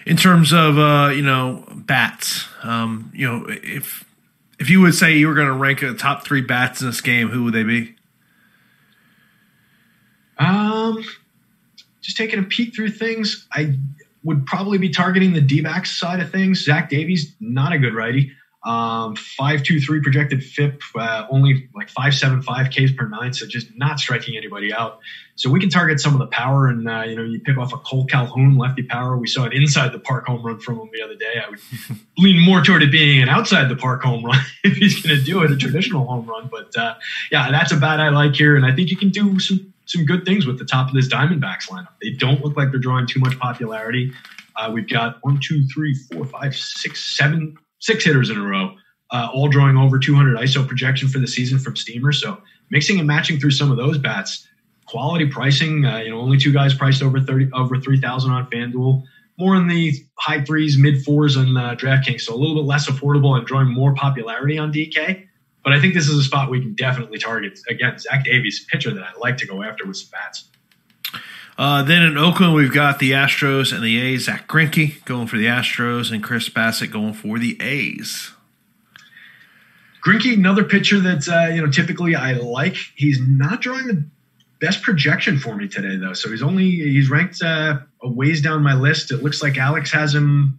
In 0.05 0.17
terms 0.17 0.51
of 0.51 0.79
uh, 0.79 1.11
you 1.13 1.21
know 1.21 1.63
bats, 1.75 2.47
um, 2.63 3.11
you 3.13 3.27
know 3.27 3.45
if 3.47 4.03
if 4.59 4.69
you 4.69 4.81
would 4.81 4.93
say 4.93 5.17
you 5.17 5.27
were 5.27 5.33
going 5.33 5.47
to 5.47 5.53
rank 5.53 5.79
the 5.79 5.93
top 5.93 6.25
three 6.25 6.41
bats 6.41 6.81
in 6.81 6.87
this 6.87 7.01
game, 7.01 7.29
who 7.29 7.45
would 7.45 7.53
they 7.53 7.63
be? 7.63 7.95
Um, 10.37 11.03
just 12.01 12.17
taking 12.17 12.39
a 12.39 12.43
peek 12.43 12.75
through 12.75 12.91
things, 12.91 13.47
I 13.51 13.77
would 14.23 14.45
probably 14.45 14.77
be 14.77 14.89
targeting 14.89 15.33
the 15.33 15.41
D 15.41 15.61
backs 15.61 15.97
side 15.97 16.19
of 16.19 16.31
things. 16.31 16.63
Zach 16.63 16.89
Davies, 16.89 17.33
not 17.39 17.73
a 17.73 17.79
good 17.79 17.93
righty. 17.93 18.33
Um, 18.65 19.15
five 19.15 19.63
two 19.63 19.79
three 19.79 20.01
projected 20.01 20.43
FIP, 20.43 20.81
uh, 20.93 21.25
only 21.29 21.69
like 21.73 21.89
five 21.89 22.13
seven 22.13 22.41
five 22.41 22.69
Ks 22.69 22.91
per 22.91 23.07
nine, 23.07 23.31
so 23.31 23.47
just 23.47 23.67
not 23.77 23.99
striking 23.99 24.35
anybody 24.35 24.73
out. 24.73 24.99
So 25.35 25.49
we 25.49 25.61
can 25.61 25.69
target 25.69 26.01
some 26.01 26.11
of 26.11 26.19
the 26.19 26.27
power, 26.27 26.67
and 26.67 26.87
uh, 26.89 27.03
you 27.03 27.15
know, 27.15 27.23
you 27.23 27.39
pick 27.39 27.57
off 27.57 27.71
a 27.71 27.77
Kole 27.77 28.09
Calhoun 28.09 28.57
lefty 28.57 28.83
power. 28.83 29.17
We 29.17 29.27
saw 29.27 29.45
it 29.45 29.53
inside 29.53 29.93
the 29.93 29.99
park 29.99 30.27
home 30.27 30.45
run 30.45 30.59
from 30.59 30.77
him 30.77 30.89
the 30.91 31.01
other 31.01 31.15
day. 31.15 31.41
I 31.41 31.49
would 31.49 31.59
lean 32.17 32.43
more 32.43 32.61
toward 32.61 32.83
it 32.83 32.91
being 32.91 33.21
an 33.21 33.29
outside 33.29 33.69
the 33.69 33.77
park 33.77 34.01
home 34.03 34.25
run 34.25 34.41
if 34.65 34.75
he's 34.75 35.01
going 35.01 35.17
to 35.17 35.23
do 35.23 35.41
it, 35.43 35.51
a 35.51 35.55
traditional 35.55 36.05
home 36.05 36.25
run. 36.25 36.49
But 36.51 36.75
uh, 36.75 36.95
yeah, 37.31 37.49
that's 37.51 37.71
a 37.71 37.77
bat 37.77 38.01
I 38.01 38.09
like 38.09 38.35
here, 38.35 38.57
and 38.57 38.65
I 38.65 38.75
think 38.75 38.89
you 38.89 38.97
can 38.97 39.09
do 39.09 39.39
some 39.39 39.73
some 39.85 40.05
good 40.05 40.25
things 40.25 40.45
with 40.45 40.59
the 40.59 40.65
top 40.65 40.89
of 40.89 40.93
this 40.93 41.07
Diamondbacks 41.07 41.69
lineup. 41.69 41.93
They 42.01 42.11
don't 42.11 42.43
look 42.43 42.57
like 42.57 42.71
they're 42.71 42.79
drawing 42.79 43.07
too 43.07 43.21
much 43.21 43.39
popularity. 43.39 44.11
Uh, 44.57 44.69
we've 44.73 44.89
got 44.89 45.17
one, 45.21 45.39
two, 45.41 45.65
three, 45.67 45.95
four, 45.95 46.25
five, 46.25 46.53
six, 46.53 47.17
seven 47.17 47.55
six 47.79 48.03
hitters 48.05 48.29
in 48.29 48.37
a 48.37 48.43
row, 48.43 48.75
uh, 49.11 49.29
all 49.33 49.47
drawing 49.47 49.77
over 49.77 49.97
200 49.99 50.37
ISO 50.37 50.67
projection 50.67 51.07
for 51.07 51.19
the 51.19 51.27
season 51.27 51.59
from 51.59 51.75
Steamer. 51.75 52.11
So 52.11 52.37
mixing 52.69 52.99
and 52.99 53.07
matching 53.07 53.39
through 53.39 53.51
some 53.51 53.71
of 53.71 53.77
those 53.77 53.97
bats, 53.97 54.47
quality 54.85 55.27
pricing. 55.27 55.85
Uh, 55.85 55.97
you 55.97 56.09
know, 56.09 56.19
only 56.19 56.37
two 56.37 56.51
guys 56.51 56.73
priced 56.73 57.01
over 57.01 57.19
30 57.19 57.49
over 57.53 57.79
3,000 57.79 58.31
on 58.31 58.49
FanDuel. 58.49 59.03
more 59.37 59.55
in 59.55 59.67
the 59.67 59.93
high 60.19 60.43
threes, 60.43 60.77
mid 60.77 61.03
fours 61.03 61.37
on 61.37 61.55
uh, 61.55 61.75
DraftKings, 61.75 62.21
so 62.21 62.33
a 62.33 62.37
little 62.37 62.55
bit 62.55 62.65
less 62.65 62.89
affordable 62.89 63.37
and 63.37 63.47
drawing 63.47 63.69
more 63.69 63.93
popularity 63.93 64.57
on 64.57 64.71
DK. 64.71 65.25
But 65.63 65.73
I 65.73 65.81
think 65.81 65.93
this 65.93 66.07
is 66.07 66.17
a 66.17 66.23
spot 66.23 66.49
we 66.49 66.61
can 66.61 66.73
definitely 66.73 67.19
target. 67.19 67.59
Again, 67.69 67.97
Zach 67.99 68.23
Davies, 68.25 68.65
pitcher 68.71 68.93
that 68.93 69.03
I 69.03 69.17
like 69.19 69.37
to 69.37 69.47
go 69.47 69.61
after 69.61 69.85
with 69.85 69.97
some 69.97 70.09
bats. 70.11 70.49
Uh, 71.59 71.83
then 71.83 72.01
in 72.03 72.17
Oakland, 72.17 72.53
we've 72.53 72.73
got 72.73 72.99
the 72.99 73.11
Astros 73.11 73.73
and 73.73 73.83
the 73.83 73.99
A's. 73.99 74.23
Zack 74.23 74.47
Greinke 74.47 75.03
going 75.03 75.27
for 75.27 75.35
the 75.35 75.47
Astros, 75.47 76.09
and 76.09 76.23
Chris 76.23 76.47
Bassitt 76.47 76.89
going 76.89 77.11
for 77.11 77.37
the 77.37 77.57
A's. 77.61 78.31
Greinke, 80.01 80.33
another 80.33 80.63
pitcher 80.63 81.01
that 81.01 81.27
uh, 81.27 81.53
you 81.53 81.61
know 81.61 81.69
typically 81.69 82.15
I 82.15 82.31
like. 82.31 82.77
He's 82.95 83.19
not 83.19 83.59
drawing 83.59 83.87
the 83.87 84.05
best 84.61 84.83
projection 84.83 85.37
for 85.37 85.53
me 85.53 85.67
today, 85.67 85.97
though. 85.97 86.13
So 86.13 86.29
he's 86.29 86.41
only 86.41 86.63
he's 86.63 87.09
ranked 87.09 87.41
uh, 87.43 87.79
a 88.01 88.09
ways 88.09 88.41
down 88.41 88.63
my 88.63 88.75
list. 88.75 89.11
It 89.11 89.21
looks 89.21 89.43
like 89.43 89.57
Alex 89.57 89.91
has 89.91 90.15
him 90.15 90.57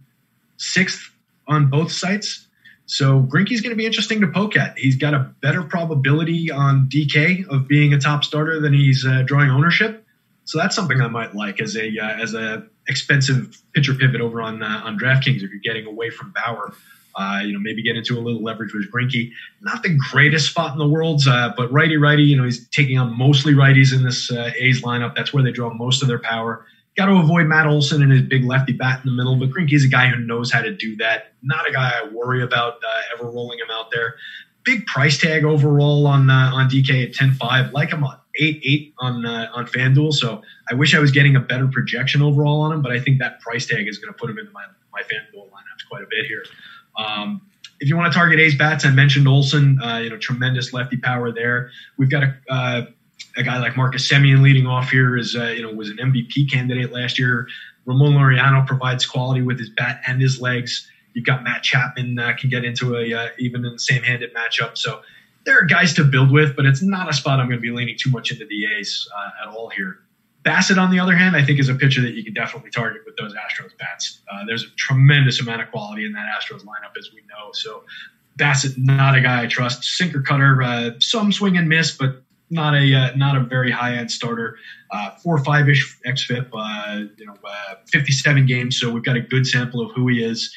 sixth 0.59 1.11
on 1.49 1.71
both 1.71 1.91
sites. 1.91 2.47
So 2.85 3.23
Greinke's 3.23 3.63
going 3.63 3.71
to 3.71 3.77
be 3.77 3.87
interesting 3.87 4.21
to 4.21 4.27
poke 4.27 4.55
at. 4.55 4.77
He's 4.77 4.97
got 4.97 5.15
a 5.15 5.31
better 5.41 5.63
probability 5.63 6.51
on 6.51 6.91
DK 6.91 7.49
of 7.49 7.67
being 7.67 7.95
a 7.95 7.99
top 7.99 8.23
starter 8.23 8.61
than 8.61 8.75
he's 8.75 9.07
uh, 9.07 9.23
drawing 9.23 9.49
ownership. 9.49 10.05
So 10.45 10.59
that's 10.59 10.75
something 10.75 11.01
I 11.01 11.09
might 11.09 11.35
like 11.35 11.61
as 11.61 11.77
a 11.77 11.97
uh, 11.99 12.23
as 12.23 12.35
a 12.35 12.67
expensive 12.89 13.63
pitcher 13.73 13.95
pivot 13.95 14.21
over 14.21 14.43
on 14.43 14.63
uh, 14.63 14.83
on 14.85 14.99
DraftKings 14.99 15.43
if 15.43 15.51
you're 15.51 15.61
getting 15.63 15.87
away 15.87 16.11
from 16.11 16.33
Bauer. 16.33 16.75
Uh, 17.17 17.41
you 17.45 17.53
know, 17.53 17.59
maybe 17.59 17.83
get 17.83 17.97
into 17.97 18.17
a 18.17 18.21
little 18.21 18.43
leverage 18.43 18.73
with 18.73 18.91
Greinke. 18.91 19.33
Not 19.61 19.83
the 19.83 19.99
greatest 20.11 20.51
spot 20.51 20.73
in 20.73 20.79
the 20.79 20.89
world, 20.89 21.23
uh, 21.27 21.53
but 21.57 21.71
righty 21.73 21.97
righty. 21.97 22.23
You 22.23 22.37
know, 22.37 22.45
he's 22.45 22.69
taking 22.69 22.99
on 22.99 23.17
mostly 23.17 23.53
righties 23.53 23.93
in 23.95 24.05
this 24.05 24.31
uh, 24.31 24.51
A's 24.57 24.83
lineup. 24.83 25.17
That's 25.17 25.33
where 25.33 25.43
they 25.43 25.51
draw 25.51 25.73
most 25.75 26.03
of 26.03 26.09
their 26.09 26.21
power. 26.21 26.67
Got 26.97 27.07
to 27.07 27.17
avoid 27.17 27.47
Matt 27.47 27.67
Olson 27.67 28.03
and 28.03 28.13
his 28.13 28.23
big 28.23 28.45
lefty 28.45 28.73
bat 28.73 29.01
in 29.05 29.11
the 29.11 29.17
middle, 29.17 29.37
but 29.37 29.51
Greinke 29.51 29.73
is 29.73 29.85
a 29.85 29.89
guy 29.89 30.09
who 30.09 30.19
knows 30.19 30.53
how 30.53 30.61
to 30.61 30.75
do 30.75 30.97
that. 30.97 31.33
Not 31.43 31.69
a 31.69 31.73
guy 31.73 31.93
I 31.97 32.09
worry 32.09 32.43
about 32.43 32.75
uh, 32.75 33.01
ever 33.15 33.31
rolling 33.31 33.59
him 33.59 33.69
out 33.73 33.91
there. 33.93 34.17
Big 34.65 34.87
price 34.87 35.19
tag 35.19 35.45
overall 35.45 36.07
on 36.07 36.31
uh, 36.31 36.51
on 36.53 36.69
DK 36.69 37.09
at 37.09 37.13
10-5. 37.15 37.73
Like 37.73 37.91
him 37.91 38.05
on 38.05 38.20
eight 38.39 38.61
eight 38.65 38.95
on 38.99 39.25
uh, 39.27 39.51
on 39.55 39.67
FanDuel. 39.67 40.13
So 40.13 40.43
I 40.71 40.75
wish 40.75 40.95
I 40.95 40.99
was 40.99 41.11
getting 41.11 41.37
a 41.37 41.41
better 41.41 41.69
projection 41.69 42.23
overall 42.23 42.61
on 42.63 42.73
him, 42.73 42.83
but 42.83 42.93
I 42.93 43.01
think 43.01 43.19
that 43.21 43.41
price 43.41 43.67
tag 43.67 43.89
is 43.89 43.99
going 43.99 44.13
to 44.13 44.19
put 44.19 44.31
him 44.31 44.39
into 44.39 44.53
my 44.53 44.65
my 44.93 45.03
FanDuel 45.03 45.47
lineups 45.47 45.89
quite 45.89 46.03
a 46.03 46.07
bit 46.11 46.27
here. 46.27 46.45
Um, 46.97 47.43
if 47.81 47.89
you 47.89 47.97
want 47.97 48.13
to 48.13 48.19
target 48.19 48.39
A's 48.39 48.55
bats, 48.55 48.85
I 48.85 48.91
mentioned 48.91 49.27
Olson. 49.27 49.81
Uh, 49.83 49.99
you 49.99 50.11
know, 50.11 50.19
tremendous 50.19 50.73
lefty 50.73 50.99
power 50.99 51.33
there. 51.33 51.71
We've 51.97 52.11
got 52.11 52.23
a 52.23 52.35
uh, 52.49 52.83
a 53.37 53.43
guy 53.43 53.59
like 53.59 53.77
Marcus 53.77 54.09
Semien 54.09 54.43
leading 54.43 54.67
off 54.67 54.91
here 54.91 55.17
is 55.17 55.37
uh, 55.37 55.47
you 55.57 55.63
know 55.63 55.73
was 55.73 55.91
an 55.91 55.97
MVP 55.97 56.51
candidate 56.51 56.93
last 56.93 57.19
year. 57.19 57.49
Ramon 57.87 58.13
Laureano 58.13 58.67
provides 58.67 59.07
quality 59.07 59.43
with 59.43 59.59
his 59.59 59.71
bat 59.71 60.01
and 60.07 60.21
his 60.21 60.41
legs. 60.41 60.89
You've 61.15 61.25
got 61.25 61.43
Matt 61.43 61.63
Chapman 61.63 62.19
uh, 62.19 62.37
can 62.39 62.51
get 62.51 62.65
into 62.65 62.97
a 62.97 63.13
uh, 63.13 63.29
even 63.39 63.65
in 63.65 63.73
the 63.73 63.79
same 63.79 64.03
handed 64.03 64.35
matchup. 64.35 64.77
So 64.77 65.01
there 65.51 65.59
are 65.59 65.65
guys 65.65 65.93
to 65.95 66.05
build 66.05 66.31
with, 66.31 66.55
but 66.55 66.65
it's 66.65 66.81
not 66.81 67.11
a 67.11 67.13
spot 67.13 67.41
I'm 67.41 67.49
going 67.49 67.59
to 67.59 67.61
be 67.61 67.73
leaning 67.73 67.97
too 67.99 68.09
much 68.09 68.31
into 68.31 68.47
the 68.47 68.67
A's 68.67 69.09
uh, 69.17 69.43
at 69.43 69.53
all 69.53 69.69
here. 69.69 69.99
Bassitt, 70.45 70.79
on 70.79 70.93
the 70.93 71.01
other 71.01 71.15
hand, 71.17 71.35
I 71.35 71.45
think 71.45 71.59
is 71.59 71.69
a 71.69 71.75
pitcher 71.75 72.01
that 72.03 72.13
you 72.13 72.23
can 72.23 72.33
definitely 72.33 72.71
target 72.71 73.03
with 73.05 73.17
those 73.17 73.35
Astros 73.35 73.77
bats. 73.77 74.21
Uh, 74.33 74.45
there's 74.47 74.63
a 74.63 74.69
tremendous 74.79 75.41
amount 75.41 75.61
of 75.61 75.71
quality 75.73 76.07
in 76.07 76.13
that 76.13 76.27
Astros 76.39 76.61
lineup, 76.61 76.97
as 76.97 77.11
we 77.13 77.21
know. 77.23 77.51
So 77.53 77.83
Bassitt, 78.39 78.79
not 78.79 79.17
a 79.17 79.21
guy 79.21 79.43
I 79.43 79.47
trust. 79.49 79.83
Sinker 79.83 80.23
cutter, 80.23 80.63
uh, 80.63 80.91
some 81.01 81.33
swing 81.33 81.57
and 81.57 81.69
miss, 81.69 81.91
but 81.97 82.23
not 82.49 82.75
a 82.75 82.95
uh, 82.95 83.17
not 83.17 83.37
a 83.37 83.41
very 83.41 83.73
high 83.73 83.97
end 83.97 84.11
starter. 84.11 84.57
Uh, 84.93 85.11
four 85.17 85.43
five 85.43 85.69
ish 85.69 85.99
xFIP, 86.07 86.49
uh, 86.55 87.07
you 87.17 87.27
know, 87.27 87.35
uh, 87.45 87.75
57 87.93 88.47
games. 88.47 88.79
So 88.79 88.89
we've 88.89 89.05
got 89.05 89.17
a 89.17 89.21
good 89.21 89.47
sample 89.47 89.83
of 89.83 89.91
who 89.97 90.07
he 90.07 90.23
is, 90.23 90.57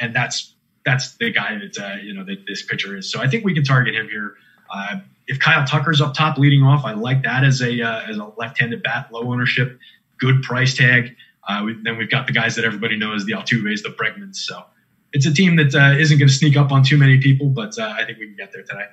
and 0.00 0.14
that's 0.14 0.51
that's 0.84 1.16
the 1.16 1.30
guy 1.30 1.58
that 1.58 1.78
uh, 1.78 1.96
you 2.02 2.14
know 2.14 2.24
that 2.24 2.44
this 2.46 2.62
pitcher 2.62 2.96
is. 2.96 3.10
So 3.10 3.20
I 3.20 3.28
think 3.28 3.44
we 3.44 3.54
can 3.54 3.64
target 3.64 3.94
him 3.94 4.08
here. 4.08 4.34
Uh, 4.72 5.00
if 5.28 5.38
Kyle 5.38 5.66
Tucker's 5.66 6.00
up 6.00 6.14
top 6.14 6.38
leading 6.38 6.62
off, 6.62 6.84
I 6.84 6.92
like 6.92 7.22
that 7.22 7.44
as 7.44 7.62
a 7.62 7.80
uh, 7.80 8.02
as 8.08 8.18
a 8.18 8.32
left-handed 8.36 8.82
bat, 8.82 9.12
low 9.12 9.32
ownership, 9.32 9.78
good 10.18 10.42
price 10.42 10.76
tag. 10.76 11.14
Uh, 11.46 11.62
we, 11.64 11.76
then 11.82 11.96
we've 11.96 12.10
got 12.10 12.26
the 12.26 12.32
guys 12.32 12.54
that 12.54 12.64
everybody 12.64 12.96
knows, 12.96 13.24
the 13.24 13.32
Altuves, 13.32 13.82
the 13.82 13.88
Bregmans. 13.88 14.36
So 14.36 14.64
it's 15.12 15.26
a 15.26 15.34
team 15.34 15.56
that 15.56 15.74
uh, 15.74 15.98
not 15.98 16.08
going 16.10 16.28
to 16.28 16.28
sneak 16.28 16.56
up 16.56 16.70
on 16.70 16.82
too 16.82 16.96
many 16.96 17.18
people, 17.20 17.48
but 17.48 17.78
uh, 17.78 17.94
I 17.98 18.04
think 18.04 18.18
we 18.18 18.26
can 18.26 18.36
get 18.36 18.52
there 18.52 18.62
today. 18.62 18.86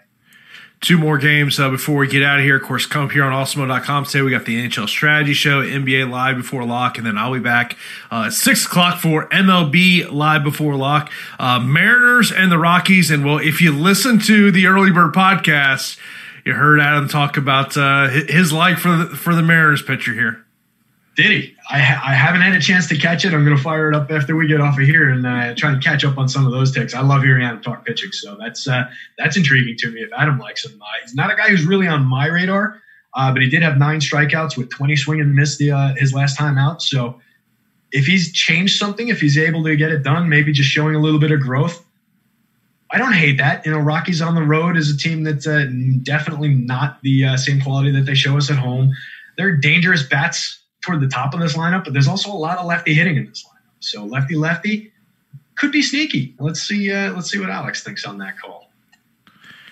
Two 0.81 0.97
more 0.97 1.17
games 1.17 1.59
uh, 1.59 1.69
before 1.69 1.97
we 1.97 2.07
get 2.07 2.23
out 2.23 2.39
of 2.39 2.45
here. 2.45 2.55
Of 2.55 2.63
course, 2.63 2.85
come 2.85 3.03
up 3.03 3.11
here 3.11 3.25
on 3.25 3.33
awesemo.com. 3.33 4.05
Today 4.05 4.21
we 4.21 4.31
got 4.31 4.45
the 4.45 4.65
NHL 4.65 4.87
Strategy 4.87 5.33
Show, 5.33 5.61
NBA 5.61 6.09
Live 6.09 6.37
Before 6.37 6.63
Lock, 6.63 6.97
and 6.97 7.05
then 7.05 7.17
I'll 7.17 7.33
be 7.33 7.39
back 7.39 7.75
uh, 8.09 8.25
at 8.27 8.33
6 8.33 8.65
o'clock 8.65 9.01
for 9.01 9.27
MLB 9.27 10.09
Live 10.09 10.45
Before 10.45 10.77
Lock. 10.77 11.11
Uh, 11.37 11.59
Mariners 11.59 12.31
and 12.31 12.49
the 12.49 12.57
Rockies. 12.57 13.11
And 13.11 13.25
well, 13.25 13.39
if 13.39 13.59
you 13.59 13.73
listen 13.73 14.19
to 14.19 14.51
the 14.51 14.67
Early 14.67 14.91
Bird 14.91 15.13
podcast, 15.13 15.97
you 16.45 16.53
heard 16.53 16.79
Adam 16.79 17.09
talk 17.09 17.35
about 17.35 17.75
uh, 17.75 18.07
his 18.07 18.53
like 18.53 18.77
for 18.77 18.95
the, 18.95 19.05
for 19.17 19.35
the 19.35 19.43
Mariners 19.43 19.81
pitcher 19.81 20.13
here. 20.13 20.45
Did 21.15 21.31
he? 21.31 21.55
I, 21.69 21.79
I 21.79 22.13
haven't 22.13 22.41
had 22.41 22.55
a 22.55 22.61
chance 22.61 22.87
to 22.87 22.97
catch 22.97 23.25
it. 23.25 23.33
I'm 23.33 23.43
going 23.43 23.57
to 23.57 23.61
fire 23.61 23.89
it 23.89 23.95
up 23.95 24.09
after 24.09 24.35
we 24.35 24.47
get 24.47 24.61
off 24.61 24.79
of 24.79 24.85
here 24.85 25.09
and 25.09 25.25
uh, 25.25 25.53
try 25.55 25.71
and 25.71 25.83
catch 25.83 26.05
up 26.05 26.17
on 26.17 26.29
some 26.29 26.45
of 26.45 26.51
those 26.51 26.71
takes. 26.71 26.93
I 26.93 27.01
love 27.01 27.23
hearing 27.23 27.43
Adam 27.43 27.61
talk 27.61 27.85
pitching, 27.85 28.11
so 28.11 28.37
that's 28.39 28.67
uh, 28.67 28.89
that's 29.17 29.35
intriguing 29.35 29.75
to 29.79 29.91
me. 29.91 30.01
If 30.01 30.11
Adam 30.15 30.39
likes 30.39 30.65
him, 30.65 30.81
uh, 30.81 30.85
he's 31.01 31.15
not 31.15 31.31
a 31.31 31.35
guy 31.35 31.49
who's 31.49 31.65
really 31.65 31.87
on 31.87 32.05
my 32.05 32.27
radar, 32.27 32.81
uh, 33.15 33.33
but 33.33 33.41
he 33.41 33.49
did 33.49 33.61
have 33.63 33.77
nine 33.77 33.99
strikeouts 33.99 34.55
with 34.55 34.69
20 34.69 34.95
swing 34.95 35.19
and 35.19 35.35
miss 35.35 35.57
the 35.57 35.71
uh, 35.71 35.93
his 35.95 36.13
last 36.13 36.37
time 36.37 36.57
out. 36.57 36.81
So 36.81 37.19
if 37.91 38.05
he's 38.05 38.31
changed 38.31 38.77
something, 38.77 39.09
if 39.09 39.19
he's 39.19 39.37
able 39.37 39.63
to 39.65 39.75
get 39.75 39.91
it 39.91 40.03
done, 40.03 40.29
maybe 40.29 40.53
just 40.53 40.69
showing 40.69 40.95
a 40.95 40.99
little 40.99 41.19
bit 41.19 41.31
of 41.31 41.41
growth. 41.41 41.83
I 42.91 42.97
don't 42.97 43.13
hate 43.13 43.37
that. 43.39 43.65
You 43.65 43.73
know, 43.73 43.79
Rockies 43.79 44.21
on 44.21 44.35
the 44.35 44.43
road 44.43 44.77
is 44.77 44.89
a 44.89 44.97
team 44.97 45.23
that's 45.23 45.45
uh, 45.45 45.67
definitely 46.01 46.49
not 46.49 47.01
the 47.03 47.35
same 47.37 47.61
quality 47.61 47.91
that 47.91 48.05
they 48.05 48.15
show 48.15 48.37
us 48.37 48.49
at 48.49 48.57
home. 48.57 48.93
They're 49.37 49.55
dangerous 49.55 50.01
bats 50.01 50.58
toward 50.81 51.01
the 51.01 51.07
top 51.07 51.33
of 51.33 51.39
this 51.39 51.55
lineup, 51.55 51.83
but 51.83 51.93
there's 51.93 52.07
also 52.07 52.31
a 52.31 52.33
lot 52.33 52.57
of 52.57 52.65
lefty 52.65 52.93
hitting 52.93 53.17
in 53.17 53.25
this 53.25 53.43
lineup. 53.45 53.59
So 53.79 54.05
lefty 54.05 54.35
lefty 54.35 54.91
could 55.55 55.71
be 55.71 55.81
sneaky. 55.81 56.35
Let's 56.39 56.61
see. 56.61 56.91
Uh, 56.91 57.13
let's 57.13 57.29
see 57.29 57.39
what 57.39 57.49
Alex 57.49 57.83
thinks 57.83 58.05
on 58.05 58.17
that 58.19 58.39
call. 58.39 58.69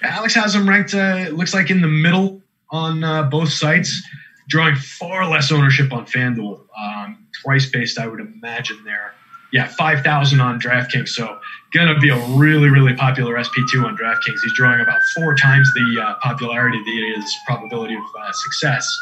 Alex 0.04 0.36
has 0.36 0.54
him 0.54 0.68
ranked. 0.68 0.94
Uh, 0.94 1.30
looks 1.32 1.54
like 1.54 1.72
in 1.72 1.82
the 1.82 1.88
middle 1.88 2.42
on 2.70 3.04
uh, 3.04 3.24
both 3.24 3.50
sites, 3.50 4.02
drawing 4.50 4.76
far 4.76 5.28
less 5.30 5.52
ownership 5.52 5.92
on 5.94 6.06
FanDuel. 6.06 6.62
Um, 6.78 7.28
price 7.44 7.70
based, 7.70 7.98
I 7.98 8.08
would 8.08 8.20
imagine 8.20 8.84
there. 8.84 9.14
Yeah, 9.54 9.68
five 9.68 10.04
thousand 10.04 10.42
on 10.42 10.60
DraftKings. 10.60 11.10
So 11.10 11.40
gonna 11.74 11.98
be 12.00 12.10
a 12.10 12.20
really, 12.28 12.70
really 12.70 12.94
popular 12.94 13.42
SP 13.42 13.64
two 13.72 13.86
on 13.86 13.98
DraftKings. 13.98 14.40
He's 14.44 14.54
drawing 14.56 14.82
about 14.82 15.00
four 15.16 15.36
times 15.36 15.72
the 15.74 16.04
uh, 16.04 16.16
popularity 16.22 16.78
that 16.84 17.16
his 17.16 17.34
probability 17.46 17.96
of 17.96 18.04
uh, 18.20 18.32
success. 18.34 18.94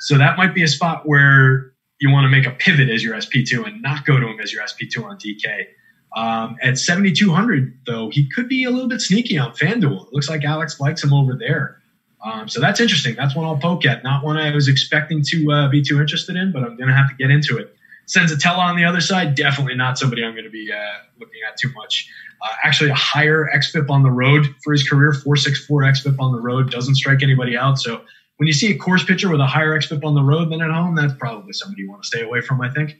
So 0.00 0.18
that 0.18 0.36
might 0.36 0.54
be 0.54 0.62
a 0.62 0.68
spot 0.68 1.06
where 1.06 1.72
you 2.00 2.10
want 2.10 2.24
to 2.24 2.28
make 2.28 2.46
a 2.46 2.50
pivot 2.50 2.88
as 2.88 3.04
your 3.04 3.14
SP2 3.14 3.66
and 3.66 3.82
not 3.82 4.04
go 4.06 4.18
to 4.18 4.26
him 4.26 4.40
as 4.40 4.52
your 4.52 4.62
SP2 4.62 5.04
on 5.04 5.18
DK. 5.18 5.66
Um, 6.16 6.56
at 6.62 6.78
7,200, 6.78 7.78
though, 7.86 8.10
he 8.10 8.28
could 8.28 8.48
be 8.48 8.64
a 8.64 8.70
little 8.70 8.88
bit 8.88 9.00
sneaky 9.00 9.38
on 9.38 9.52
FanDuel. 9.52 10.06
It 10.06 10.12
looks 10.12 10.28
like 10.28 10.42
Alex 10.42 10.80
likes 10.80 11.04
him 11.04 11.12
over 11.12 11.36
there. 11.36 11.80
Um, 12.24 12.48
so 12.48 12.60
that's 12.60 12.80
interesting. 12.80 13.14
That's 13.14 13.36
one 13.36 13.46
I'll 13.46 13.58
poke 13.58 13.86
at. 13.86 14.02
Not 14.02 14.24
one 14.24 14.36
I 14.36 14.52
was 14.54 14.68
expecting 14.68 15.22
to 15.28 15.52
uh, 15.52 15.68
be 15.68 15.82
too 15.82 16.00
interested 16.00 16.36
in, 16.36 16.52
but 16.52 16.62
I'm 16.62 16.76
going 16.76 16.88
to 16.88 16.94
have 16.94 17.08
to 17.10 17.14
get 17.14 17.30
into 17.30 17.58
it. 17.58 17.74
Senzatela 18.06 18.58
on 18.58 18.76
the 18.76 18.84
other 18.84 19.00
side, 19.00 19.36
definitely 19.36 19.76
not 19.76 19.96
somebody 19.96 20.24
I'm 20.24 20.32
going 20.32 20.44
to 20.44 20.50
be 20.50 20.70
uh, 20.72 20.98
looking 21.20 21.40
at 21.48 21.56
too 21.56 21.70
much. 21.74 22.10
Uh, 22.42 22.48
actually, 22.64 22.90
a 22.90 22.94
higher 22.94 23.48
XFIP 23.54 23.88
on 23.88 24.02
the 24.02 24.10
road 24.10 24.52
for 24.64 24.72
his 24.72 24.88
career, 24.88 25.12
464 25.12 25.82
XFIP 25.82 26.16
on 26.18 26.32
the 26.32 26.40
road, 26.40 26.70
doesn't 26.70 26.96
strike 26.96 27.22
anybody 27.22 27.56
out. 27.56 27.78
So 27.78 28.02
when 28.40 28.46
you 28.46 28.54
see 28.54 28.72
a 28.72 28.78
Coors 28.78 29.06
pitcher 29.06 29.28
with 29.28 29.38
a 29.38 29.46
higher 29.46 29.78
xFIP 29.78 30.02
on 30.02 30.14
the 30.14 30.22
road 30.22 30.50
than 30.50 30.62
at 30.62 30.70
home, 30.70 30.94
that's 30.94 31.12
probably 31.12 31.52
somebody 31.52 31.82
you 31.82 31.90
want 31.90 32.02
to 32.02 32.06
stay 32.06 32.22
away 32.22 32.40
from. 32.40 32.62
I 32.62 32.70
think. 32.70 32.96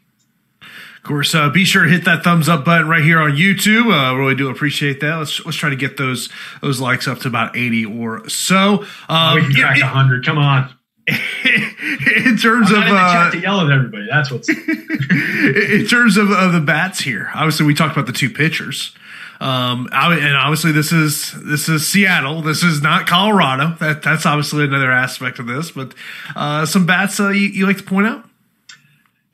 Of 0.61 1.03
course, 1.03 1.35
uh, 1.35 1.49
be 1.49 1.65
sure 1.65 1.85
to 1.85 1.91
hit 1.91 2.05
that 2.05 2.23
thumbs 2.23 2.47
up 2.47 2.67
button 2.67 2.87
right 2.87 3.03
here 3.03 3.19
on 3.19 3.31
YouTube. 3.31 3.87
Uh, 3.87 4.15
really 4.19 4.35
do 4.35 4.51
appreciate 4.51 5.01
that. 5.01 5.15
Let's 5.15 5.43
let's 5.47 5.57
try 5.57 5.71
to 5.71 5.77
get 5.77 5.97
those 5.97 6.29
those 6.61 6.79
likes 6.79 7.09
up 7.09 7.21
to 7.21 7.29
about 7.29 7.57
eighty 7.57 7.87
or 7.87 8.29
so. 8.29 8.85
Um, 9.09 9.37
we 9.37 9.41
can 9.41 9.55
crack 9.55 9.79
yeah, 9.79 9.87
hundred. 9.87 10.27
Come 10.27 10.37
on. 10.37 10.75
in 11.09 12.37
terms 12.37 12.71
I'm 12.71 12.83
of 12.83 12.93
uh, 12.93 13.31
to 13.31 13.39
yell 13.39 13.63
at 13.63 13.73
everybody, 13.73 14.09
that's 14.11 14.31
what's. 14.31 14.49
in 14.51 15.87
terms 15.87 16.19
of, 16.19 16.31
of 16.31 16.53
the 16.53 16.61
bats 16.61 17.01
here, 17.01 17.31
obviously 17.35 17.65
we 17.65 17.73
talked 17.73 17.97
about 17.97 18.07
the 18.07 18.13
two 18.13 18.29
pitchers. 18.29 18.95
Um, 19.41 19.89
and 19.93 20.37
obviously 20.37 20.73
this 20.73 20.93
is 20.93 21.33
this 21.45 21.69
is 21.69 21.89
Seattle. 21.89 22.43
This 22.43 22.63
is 22.63 22.83
not 22.83 23.07
Colorado. 23.07 23.75
That 23.81 24.03
that's 24.03 24.27
obviously 24.27 24.65
another 24.65 24.91
aspect 24.91 25.39
of 25.39 25.47
this. 25.47 25.71
But 25.71 25.95
uh, 26.37 26.67
some 26.67 26.85
bats 26.85 27.19
uh, 27.19 27.31
you, 27.31 27.49
you 27.49 27.67
like 27.67 27.79
to 27.79 27.83
point 27.83 28.07
out. 28.07 28.27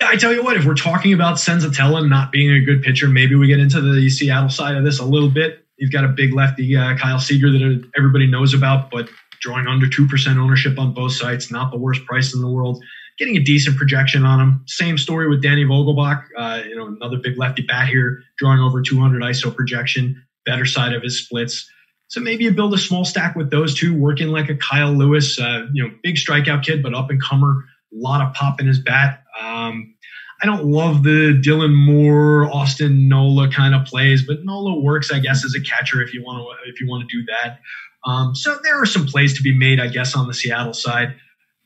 I 0.01 0.17
tell 0.17 0.33
you 0.33 0.45
what, 0.45 0.57
if 0.57 0.65
we're 0.65 0.75
talking 0.75 1.15
about 1.15 1.37
Senzatela 1.37 2.07
not 2.09 2.31
being 2.31 2.53
a 2.53 2.61
good 2.61 2.83
pitcher, 2.83 3.09
maybe 3.09 3.35
we 3.35 3.47
get 3.47 3.59
into 3.59 3.81
the 3.81 4.09
Seattle 4.11 4.51
side 4.51 4.77
of 4.77 4.85
this 4.85 4.99
a 4.99 5.05
little 5.05 5.31
bit. 5.31 5.65
You've 5.79 5.93
got 5.93 6.05
a 6.05 6.09
big 6.09 6.35
lefty, 6.35 6.77
uh, 6.77 6.97
Kyle 6.97 7.19
Seager, 7.19 7.51
that 7.51 7.91
everybody 7.97 8.27
knows 8.27 8.53
about, 8.53 8.91
but 8.91 9.09
drawing 9.41 9.67
under 9.67 9.87
2% 9.87 10.37
ownership 10.37 10.79
on 10.79 10.93
both 10.93 11.13
sites, 11.13 11.51
not 11.51 11.71
the 11.71 11.79
worst 11.79 12.05
price 12.05 12.35
in 12.35 12.41
the 12.41 12.49
world. 12.49 12.83
Getting 13.19 13.37
a 13.37 13.41
decent 13.41 13.77
projection 13.77 14.25
on 14.25 14.41
him. 14.41 14.65
Same 14.67 14.99
story 14.99 15.29
with 15.29 15.43
Danny 15.43 15.65
Vogelbach. 15.65 16.25
Uh, 16.37 16.63
you 16.67 16.77
know, 16.77 16.87
another 16.87 17.19
big 17.19 17.39
lefty 17.39 17.63
bat 17.63 17.89
here, 17.89 18.23
drawing 18.39 18.61
over 18.61 18.83
200 18.83 19.23
ISO 19.23 19.55
projection, 19.55 20.23
better 20.45 20.65
side 20.65 20.93
of 20.93 21.03
his 21.03 21.25
splits. 21.25 21.69
So 22.09 22.21
maybe 22.21 22.45
you 22.45 22.53
build 22.53 22.73
a 22.75 22.79
small 22.79 23.05
stack 23.05 23.35
with 23.35 23.51
those 23.51 23.75
two, 23.75 23.99
working 23.99 24.29
like 24.29 24.49
a 24.49 24.57
Kyle 24.57 24.93
Lewis, 24.93 25.41
uh, 25.41 25.67
you 25.73 25.83
know, 25.83 25.93
big 26.03 26.17
strikeout 26.17 26.65
kid, 26.65 26.83
but 26.83 26.95
up 26.95 27.11
and 27.11 27.21
comer, 27.21 27.65
a 27.93 27.97
lot 27.97 28.21
of 28.21 28.33
pop 28.35 28.61
in 28.61 28.67
his 28.67 28.79
bat. 28.79 29.25
Um, 29.41 29.95
I 30.43 30.47
don't 30.47 30.67
love 30.67 31.03
the 31.03 31.41
Dylan 31.43 31.75
Moore, 31.75 32.45
Austin 32.53 33.09
Nola 33.09 33.51
kind 33.51 33.75
of 33.75 33.87
plays, 33.87 34.25
but 34.25 34.45
Nola 34.45 34.79
works, 34.79 35.11
I 35.11 35.19
guess, 35.19 35.45
as 35.45 35.55
a 35.55 35.61
catcher 35.61 36.03
if 36.03 36.13
you 36.13 36.23
want 36.23 36.43
to 36.43 36.71
if 36.71 36.81
you 36.81 36.89
want 36.89 37.09
to 37.09 37.19
do 37.19 37.25
that. 37.27 37.59
Um, 38.05 38.35
so 38.35 38.59
there 38.63 38.81
are 38.81 38.87
some 38.87 39.07
plays 39.07 39.35
to 39.37 39.43
be 39.43 39.57
made, 39.57 39.81
I 39.81 39.89
guess, 39.89 40.15
on 40.15 40.29
the 40.29 40.35
Seattle 40.35 40.75
side. 40.75 41.17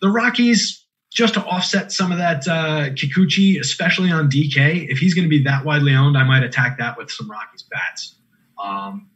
The 0.00 0.08
Rockies, 0.08 0.79
just 1.12 1.34
to 1.34 1.44
offset 1.44 1.90
some 1.90 2.12
of 2.12 2.18
that 2.18 2.46
uh, 2.46 2.90
Kikuchi, 2.90 3.58
especially 3.60 4.10
on 4.10 4.30
DK, 4.30 4.88
if 4.88 4.98
he's 4.98 5.14
going 5.14 5.24
to 5.24 5.28
be 5.28 5.42
that 5.42 5.64
widely 5.64 5.94
owned, 5.94 6.16
I 6.16 6.24
might 6.24 6.44
attack 6.44 6.78
that 6.78 6.96
with 6.96 7.10
some 7.10 7.30
Rockies 7.30 7.64
bats. 7.64 8.14
Um, 8.62 9.08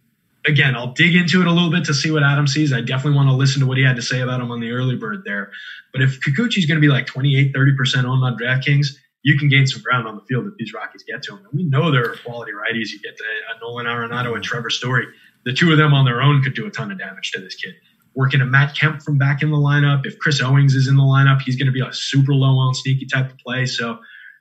again, 0.46 0.74
I'll 0.74 0.92
dig 0.92 1.14
into 1.14 1.40
it 1.40 1.46
a 1.46 1.52
little 1.52 1.70
bit 1.70 1.84
to 1.84 1.94
see 1.94 2.10
what 2.10 2.24
Adam 2.24 2.46
sees. 2.46 2.72
I 2.72 2.80
definitely 2.80 3.16
want 3.16 3.28
to 3.28 3.34
listen 3.34 3.60
to 3.60 3.66
what 3.66 3.78
he 3.78 3.84
had 3.84 3.96
to 3.96 4.02
say 4.02 4.20
about 4.20 4.40
him 4.40 4.50
on 4.50 4.60
the 4.60 4.72
early 4.72 4.96
bird 4.96 5.22
there. 5.24 5.52
But 5.92 6.02
if 6.02 6.20
Kikuchi's 6.20 6.66
going 6.66 6.80
to 6.80 6.86
be 6.86 6.88
like 6.88 7.06
28, 7.06 7.54
30% 7.54 8.04
owned 8.04 8.24
on 8.24 8.36
DraftKings, 8.36 8.88
you 9.22 9.38
can 9.38 9.48
gain 9.48 9.66
some 9.66 9.80
ground 9.80 10.06
on 10.08 10.16
the 10.16 10.22
field 10.22 10.46
if 10.46 10.54
these 10.58 10.74
Rockies 10.74 11.04
get 11.04 11.22
to 11.24 11.32
him. 11.32 11.46
And 11.46 11.54
we 11.54 11.64
know 11.64 11.90
there 11.90 12.10
are 12.10 12.16
quality 12.16 12.52
righties. 12.52 12.90
You 12.90 13.00
get 13.00 13.16
to 13.16 13.24
a 13.24 13.60
Nolan 13.60 13.86
Arenado 13.86 14.34
and 14.34 14.42
Trevor 14.42 14.70
Story. 14.70 15.06
The 15.44 15.52
two 15.52 15.70
of 15.70 15.78
them 15.78 15.94
on 15.94 16.04
their 16.04 16.20
own 16.20 16.42
could 16.42 16.54
do 16.54 16.66
a 16.66 16.70
ton 16.70 16.90
of 16.90 16.98
damage 16.98 17.30
to 17.32 17.40
this 17.40 17.54
kid. 17.54 17.74
Working 18.14 18.40
a 18.40 18.46
Matt 18.46 18.76
Kemp 18.76 19.02
from 19.02 19.18
back 19.18 19.42
in 19.42 19.50
the 19.50 19.56
lineup. 19.56 20.06
If 20.06 20.18
Chris 20.18 20.40
Owings 20.40 20.74
is 20.74 20.88
in 20.88 20.96
the 20.96 21.02
lineup, 21.02 21.42
he's 21.42 21.56
going 21.56 21.66
to 21.66 21.72
be 21.72 21.80
a 21.80 21.92
super 21.92 22.34
low 22.34 22.56
on 22.58 22.74
sneaky 22.74 23.06
type 23.06 23.30
of 23.30 23.38
play. 23.38 23.66
So 23.66 23.98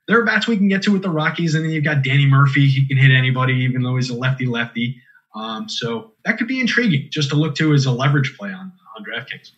there 0.07 0.19
are 0.19 0.25
bats 0.25 0.47
we 0.47 0.57
can 0.57 0.67
get 0.67 0.83
to 0.83 0.91
with 0.91 1.01
the 1.01 1.09
Rockies. 1.09 1.55
And 1.55 1.65
then 1.65 1.71
you've 1.71 1.83
got 1.83 2.03
Danny 2.03 2.25
Murphy. 2.25 2.67
He 2.67 2.87
can 2.87 2.97
hit 2.97 3.11
anybody, 3.11 3.53
even 3.55 3.81
though 3.81 3.95
he's 3.95 4.09
a 4.09 4.15
lefty 4.15 4.45
lefty. 4.45 5.01
Um, 5.35 5.67
so 5.67 6.11
that 6.25 6.37
could 6.37 6.47
be 6.47 6.59
intriguing 6.59 7.07
just 7.11 7.29
to 7.29 7.35
look 7.35 7.55
to 7.55 7.73
as 7.73 7.85
a 7.85 7.91
leverage 7.91 8.35
play 8.37 8.51
on, 8.51 8.71
on 8.95 9.03
DraftKings. 9.03 9.51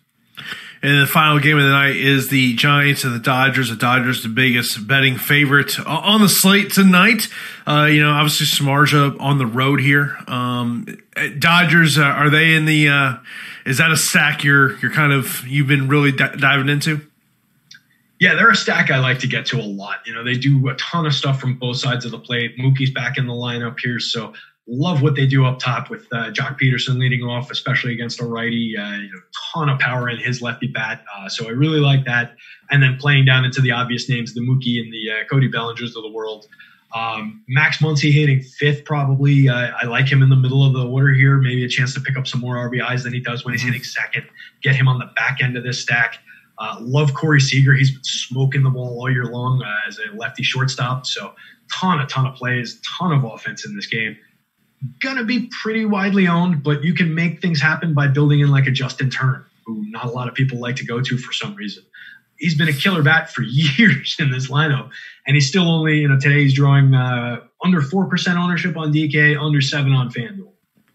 And 0.86 1.02
the 1.02 1.08
final 1.08 1.40
game 1.40 1.58
of 1.58 1.64
the 1.64 1.72
night 1.72 1.96
is 1.96 2.30
the 2.30 2.54
Giants 2.54 3.06
and 3.06 3.16
the 3.16 3.20
Dodgers. 3.20 3.70
The 3.70 3.76
Dodgers, 3.76 4.22
the 4.22 4.30
biggest 4.30 4.86
betting 4.86 5.18
favorite 5.18 5.80
on 5.80 6.22
the 6.22 6.30
slate 6.30 6.72
tonight. 6.72 7.28
Uh, 7.66 7.86
you 7.86 8.04
know, 8.04 8.12
obviously 8.12 8.46
Samardzija 8.46 9.20
on 9.20 9.40
the 9.40 9.48
road 9.48 9.82
here. 9.82 10.16
Um, 10.28 10.86
Dodgers, 11.40 11.98
uh, 11.98 12.04
are 12.04 12.30
they 12.30 12.54
in 12.54 12.66
the? 12.66 12.90
Uh, 12.90 13.14
is 13.66 13.80
that 13.80 13.90
a 13.90 13.98
stack 13.98 14.44
you're 14.44 14.78
you're 14.78 14.92
kind 14.92 15.12
of 15.12 15.44
you've 15.48 15.66
been 15.66 15.88
really 15.88 16.12
di- 16.12 16.36
diving 16.36 16.70
into? 16.70 17.02
Yeah, 18.20 18.36
they're 18.36 18.52
a 18.52 18.56
stack 18.56 18.92
I 18.92 19.00
like 19.00 19.18
to 19.20 19.28
get 19.28 19.48
to 19.48 19.60
a 19.60 19.66
lot. 19.66 20.02
You 20.06 20.14
know, 20.14 20.24
they 20.24 20.36
do 20.36 20.70
a 20.70 20.76
ton 20.76 21.08
of 21.08 21.16
stuff 21.16 21.40
from 21.40 21.58
both 21.58 21.78
sides 21.78 22.06
of 22.06 22.12
the 22.12 22.20
plate. 22.20 22.60
Mookie's 22.60 22.92
back 22.92 23.18
in 23.18 23.26
the 23.26 23.34
lineup 23.34 23.80
here, 23.80 24.00
so 24.00 24.34
love 24.68 25.02
what 25.02 25.16
they 25.16 25.26
do 25.26 25.46
up 25.46 25.60
top 25.60 25.90
with 25.90 26.08
uh, 26.12 26.32
Joc 26.32 26.60
Pederson 26.60 26.98
leading 26.98 27.22
off, 27.22 27.52
especially 27.52 27.94
against 27.94 28.20
a 28.20 28.26
righty. 28.26 28.76
Uh, 28.78 28.98
you 28.98 29.12
know, 29.12 29.20
ton 29.54 29.70
of 29.70 29.80
power 29.80 30.10
in 30.10 30.18
his 30.18 30.42
lefty 30.42 30.68
bat. 30.68 31.04
Uh, 31.16 31.30
so 31.30 31.48
I 31.48 31.52
really 31.52 31.80
like 31.80 32.06
that. 32.06 32.36
And 32.72 32.82
then 32.82 32.98
playing 32.98 33.26
down 33.26 33.46
into 33.46 33.62
the 33.62 33.72
obvious 33.72 34.10
names, 34.10 34.34
the 34.34 34.42
Mookie 34.42 34.82
and 34.82 34.92
the 34.92 35.12
uh, 35.12 35.26
Cody 35.30 35.50
Bellingers 35.50 35.96
of 35.96 36.04
the 36.04 36.12
world. 36.12 36.48
Um, 36.96 37.44
Max 37.48 37.78
Muncy 37.78 38.12
hitting 38.12 38.42
fifth, 38.42 38.86
probably. 38.86 39.50
Uh, 39.50 39.72
I 39.82 39.86
like 39.86 40.08
him 40.08 40.24
in 40.24 40.30
the 40.30 40.36
middle 40.36 40.66
of 40.66 40.74
the 40.74 40.88
order 40.88 41.14
here. 41.14 41.38
Maybe 41.38 41.64
a 41.66 41.68
chance 41.68 41.94
to 41.94 42.00
pick 42.00 42.18
up 42.18 42.26
some 42.26 42.42
more 42.42 42.56
RBIs 42.56 43.04
than 43.04 43.14
he 43.14 43.20
does 43.20 43.44
when 43.44 43.54
he's 43.54 43.62
mm-hmm. 43.62 43.72
hitting 43.72 43.84
second. 43.84 44.26
Get 44.62 44.76
him 44.76 44.88
on 44.88 44.98
the 44.98 45.10
back 45.16 45.42
end 45.42 45.58
of 45.58 45.64
this 45.64 45.82
stack. 45.82 46.18
Uh, 46.58 46.78
love 46.80 47.14
Corey 47.14 47.42
Seager. 47.42 47.74
He's 47.74 47.92
been 47.92 48.04
smoking 48.04 48.64
the 48.64 48.70
ball 48.70 48.98
all 48.98 49.12
year 49.12 49.26
long 49.26 49.62
as 49.88 50.00
a 50.00 50.16
lefty 50.16 50.42
shortstop. 50.42 51.06
So 51.06 51.34
ton, 51.74 52.00
a 52.00 52.08
ton 52.08 52.26
of 52.26 52.36
plays, 52.36 52.80
ton 52.98 53.12
of 53.12 53.26
offense 53.26 53.66
in 53.66 53.76
this 53.76 53.88
game 53.88 54.16
going 55.02 55.18
to 55.18 55.24
be 55.24 55.50
pretty 55.62 55.86
widely 55.86 56.28
owned, 56.28 56.64
but 56.64 56.84
you 56.84 56.94
can 56.94 57.14
make 57.14 57.42
things 57.42 57.62
happen 57.62 57.94
by 57.94 58.08
building 58.08 58.40
in 58.40 58.50
like 58.50 58.68
a 58.68 58.72
Justin 58.72 59.10
Turner, 59.10 59.46
who 59.66 59.86
not 59.90 60.06
a 60.06 60.10
lot 60.10 60.28
of 60.28 60.34
people 60.34 60.60
like 60.60 60.76
to 60.78 60.86
go 60.86 61.02
to 61.02 61.18
for 61.18 61.34
some 61.34 61.56
reason. 61.56 61.84
He's 62.38 62.58
been 62.58 62.68
a 62.68 62.74
killer 62.74 63.02
bat 63.02 63.32
for 63.32 63.42
years 63.48 64.16
in 64.20 64.32
this 64.32 64.50
lineup, 64.50 64.90
and 65.28 65.36
he's 65.36 65.48
still 65.48 65.70
only, 65.70 66.00
you 66.00 66.08
know, 66.08 66.20
today 66.20 66.44
he's 66.44 66.54
drawing 66.54 66.94
uh, 66.94 67.42
under 67.64 67.82
4% 67.82 68.36
ownership 68.36 68.78
on 68.78 68.94
DK, 68.94 69.40
under 69.42 69.62
7 69.62 69.92
on 69.94 70.10
FanDuel. 70.12 70.52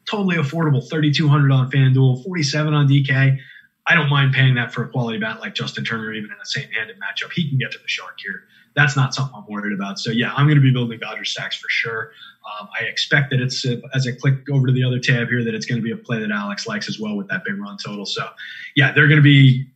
Totally 0.08 0.36
affordable, 0.36 0.88
3,200 0.88 1.52
on 1.52 1.70
FanDuel, 1.70 2.24
47 2.24 2.74
on 2.74 2.88
DK. 2.88 3.38
I 3.86 3.94
don't 3.94 4.08
mind 4.08 4.34
paying 4.34 4.54
that 4.54 4.72
for 4.72 4.84
a 4.84 4.88
quality 4.88 5.18
bat 5.18 5.40
like 5.40 5.54
Justin 5.54 5.84
Turner, 5.84 6.12
even 6.12 6.30
in 6.30 6.36
a 6.40 6.44
same 6.44 6.68
handed 6.70 6.96
matchup. 6.96 7.32
He 7.32 7.48
can 7.48 7.58
get 7.58 7.72
to 7.72 7.78
the 7.78 7.88
shark 7.88 8.18
here. 8.22 8.44
That's 8.76 8.96
not 8.96 9.14
something 9.14 9.34
I'm 9.36 9.46
worried 9.48 9.72
about. 9.72 9.98
So, 9.98 10.10
yeah, 10.10 10.32
I'm 10.32 10.46
going 10.46 10.58
to 10.58 10.62
be 10.62 10.70
building 10.70 10.98
Dodger 11.00 11.24
stacks 11.24 11.56
for 11.56 11.68
sure. 11.68 12.12
Um, 12.44 12.68
I 12.78 12.84
expect 12.84 13.30
that 13.30 13.40
it's 13.40 13.66
uh, 13.66 13.76
as 13.94 14.06
I 14.06 14.12
click 14.12 14.48
over 14.50 14.66
to 14.66 14.72
the 14.72 14.82
other 14.82 14.98
tab 14.98 15.28
here 15.28 15.44
that 15.44 15.54
it's 15.54 15.66
going 15.66 15.80
to 15.80 15.82
be 15.82 15.92
a 15.92 15.96
play 15.96 16.18
that 16.20 16.30
Alex 16.30 16.66
likes 16.66 16.88
as 16.88 16.98
well 16.98 17.16
with 17.16 17.28
that 17.28 17.44
big 17.44 17.58
run 17.58 17.76
total. 17.84 18.06
So, 18.06 18.28
yeah, 18.76 18.92
they're 18.92 19.08
going 19.08 19.18
to 19.18 19.22
be 19.22 19.66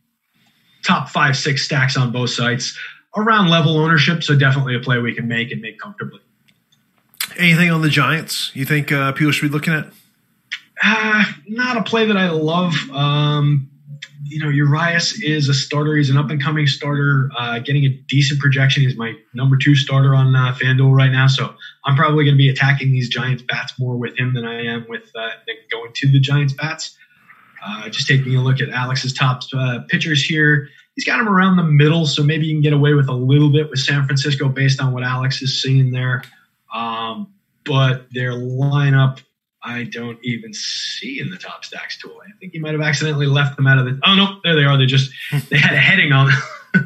top 0.83 1.09
five, 1.09 1.37
six 1.37 1.63
stacks 1.63 1.95
on 1.95 2.11
both 2.11 2.31
sites 2.31 2.77
around 3.15 3.49
level 3.49 3.77
ownership. 3.77 4.23
So, 4.23 4.35
definitely 4.35 4.75
a 4.75 4.79
play 4.79 4.99
we 4.99 5.13
can 5.13 5.27
make 5.27 5.51
and 5.51 5.61
make 5.61 5.79
comfortably. 5.79 6.21
Anything 7.37 7.69
on 7.69 7.81
the 7.81 7.89
Giants 7.89 8.51
you 8.53 8.65
think 8.65 8.91
uh, 8.91 9.11
people 9.11 9.31
should 9.31 9.49
be 9.49 9.53
looking 9.53 9.73
at? 9.73 9.87
Uh, 10.83 11.23
not 11.47 11.77
a 11.77 11.83
play 11.83 12.05
that 12.05 12.17
I 12.17 12.29
love. 12.29 12.73
Um, 12.91 13.69
you 14.27 14.39
know, 14.39 14.49
Urias 14.49 15.21
is 15.21 15.49
a 15.49 15.53
starter. 15.53 15.95
He's 15.95 16.09
an 16.09 16.17
up 16.17 16.31
and 16.31 16.41
coming 16.41 16.65
starter, 16.65 17.29
uh, 17.37 17.59
getting 17.59 17.85
a 17.85 17.89
decent 17.89 18.39
projection. 18.39 18.81
He's 18.81 18.97
my 18.97 19.13
number 19.35 19.55
two 19.55 19.75
starter 19.75 20.15
on 20.15 20.35
uh, 20.35 20.55
FanDuel 20.59 20.95
right 20.95 21.11
now. 21.11 21.27
So 21.27 21.53
I'm 21.85 21.95
probably 21.95 22.25
going 22.25 22.33
to 22.33 22.37
be 22.37 22.49
attacking 22.49 22.91
these 22.91 23.07
Giants 23.07 23.43
bats 23.43 23.77
more 23.79 23.95
with 23.97 24.17
him 24.17 24.33
than 24.33 24.43
I 24.43 24.65
am 24.65 24.87
with 24.89 25.11
uh, 25.15 25.29
going 25.71 25.91
to 25.93 26.11
the 26.11 26.19
Giants 26.19 26.53
bats. 26.53 26.97
Uh, 27.63 27.89
just 27.89 28.07
taking 28.07 28.35
a 28.35 28.41
look 28.41 28.61
at 28.61 28.69
Alex's 28.69 29.13
top 29.13 29.41
uh, 29.53 29.79
pitchers 29.89 30.23
here. 30.23 30.69
He's 30.95 31.05
got 31.05 31.19
him 31.19 31.27
around 31.27 31.57
the 31.57 31.63
middle, 31.63 32.07
so 32.07 32.23
maybe 32.23 32.47
you 32.47 32.55
can 32.55 32.61
get 32.61 32.73
away 32.73 32.93
with 32.93 33.09
a 33.09 33.13
little 33.13 33.51
bit 33.51 33.69
with 33.69 33.79
San 33.79 34.05
Francisco 34.05 34.49
based 34.49 34.81
on 34.81 34.91
what 34.93 35.03
Alex 35.03 35.41
is 35.41 35.61
seeing 35.61 35.91
there. 35.91 36.23
Um, 36.73 37.33
but 37.65 38.07
their 38.11 38.31
lineup 38.31 39.19
I 39.65 39.83
don't 39.83 40.19
even 40.23 40.53
see 40.53 41.19
in 41.19 41.31
the 41.31 41.37
top 41.37 41.65
stacks 41.65 41.97
tool. 41.97 42.15
I 42.21 42.31
think 42.39 42.53
you 42.53 42.61
might 42.61 42.73
have 42.73 42.81
accidentally 42.81 43.25
left 43.25 43.57
them 43.57 43.65
out 43.65 43.79
of 43.79 43.85
the. 43.85 43.99
Oh 44.05 44.15
no, 44.15 44.39
there 44.43 44.55
they 44.55 44.63
are. 44.63 44.77
They 44.77 44.85
just 44.85 45.11
they 45.49 45.57
had 45.57 45.73
a 45.73 45.79
heading 45.79 46.11
on 46.11 46.29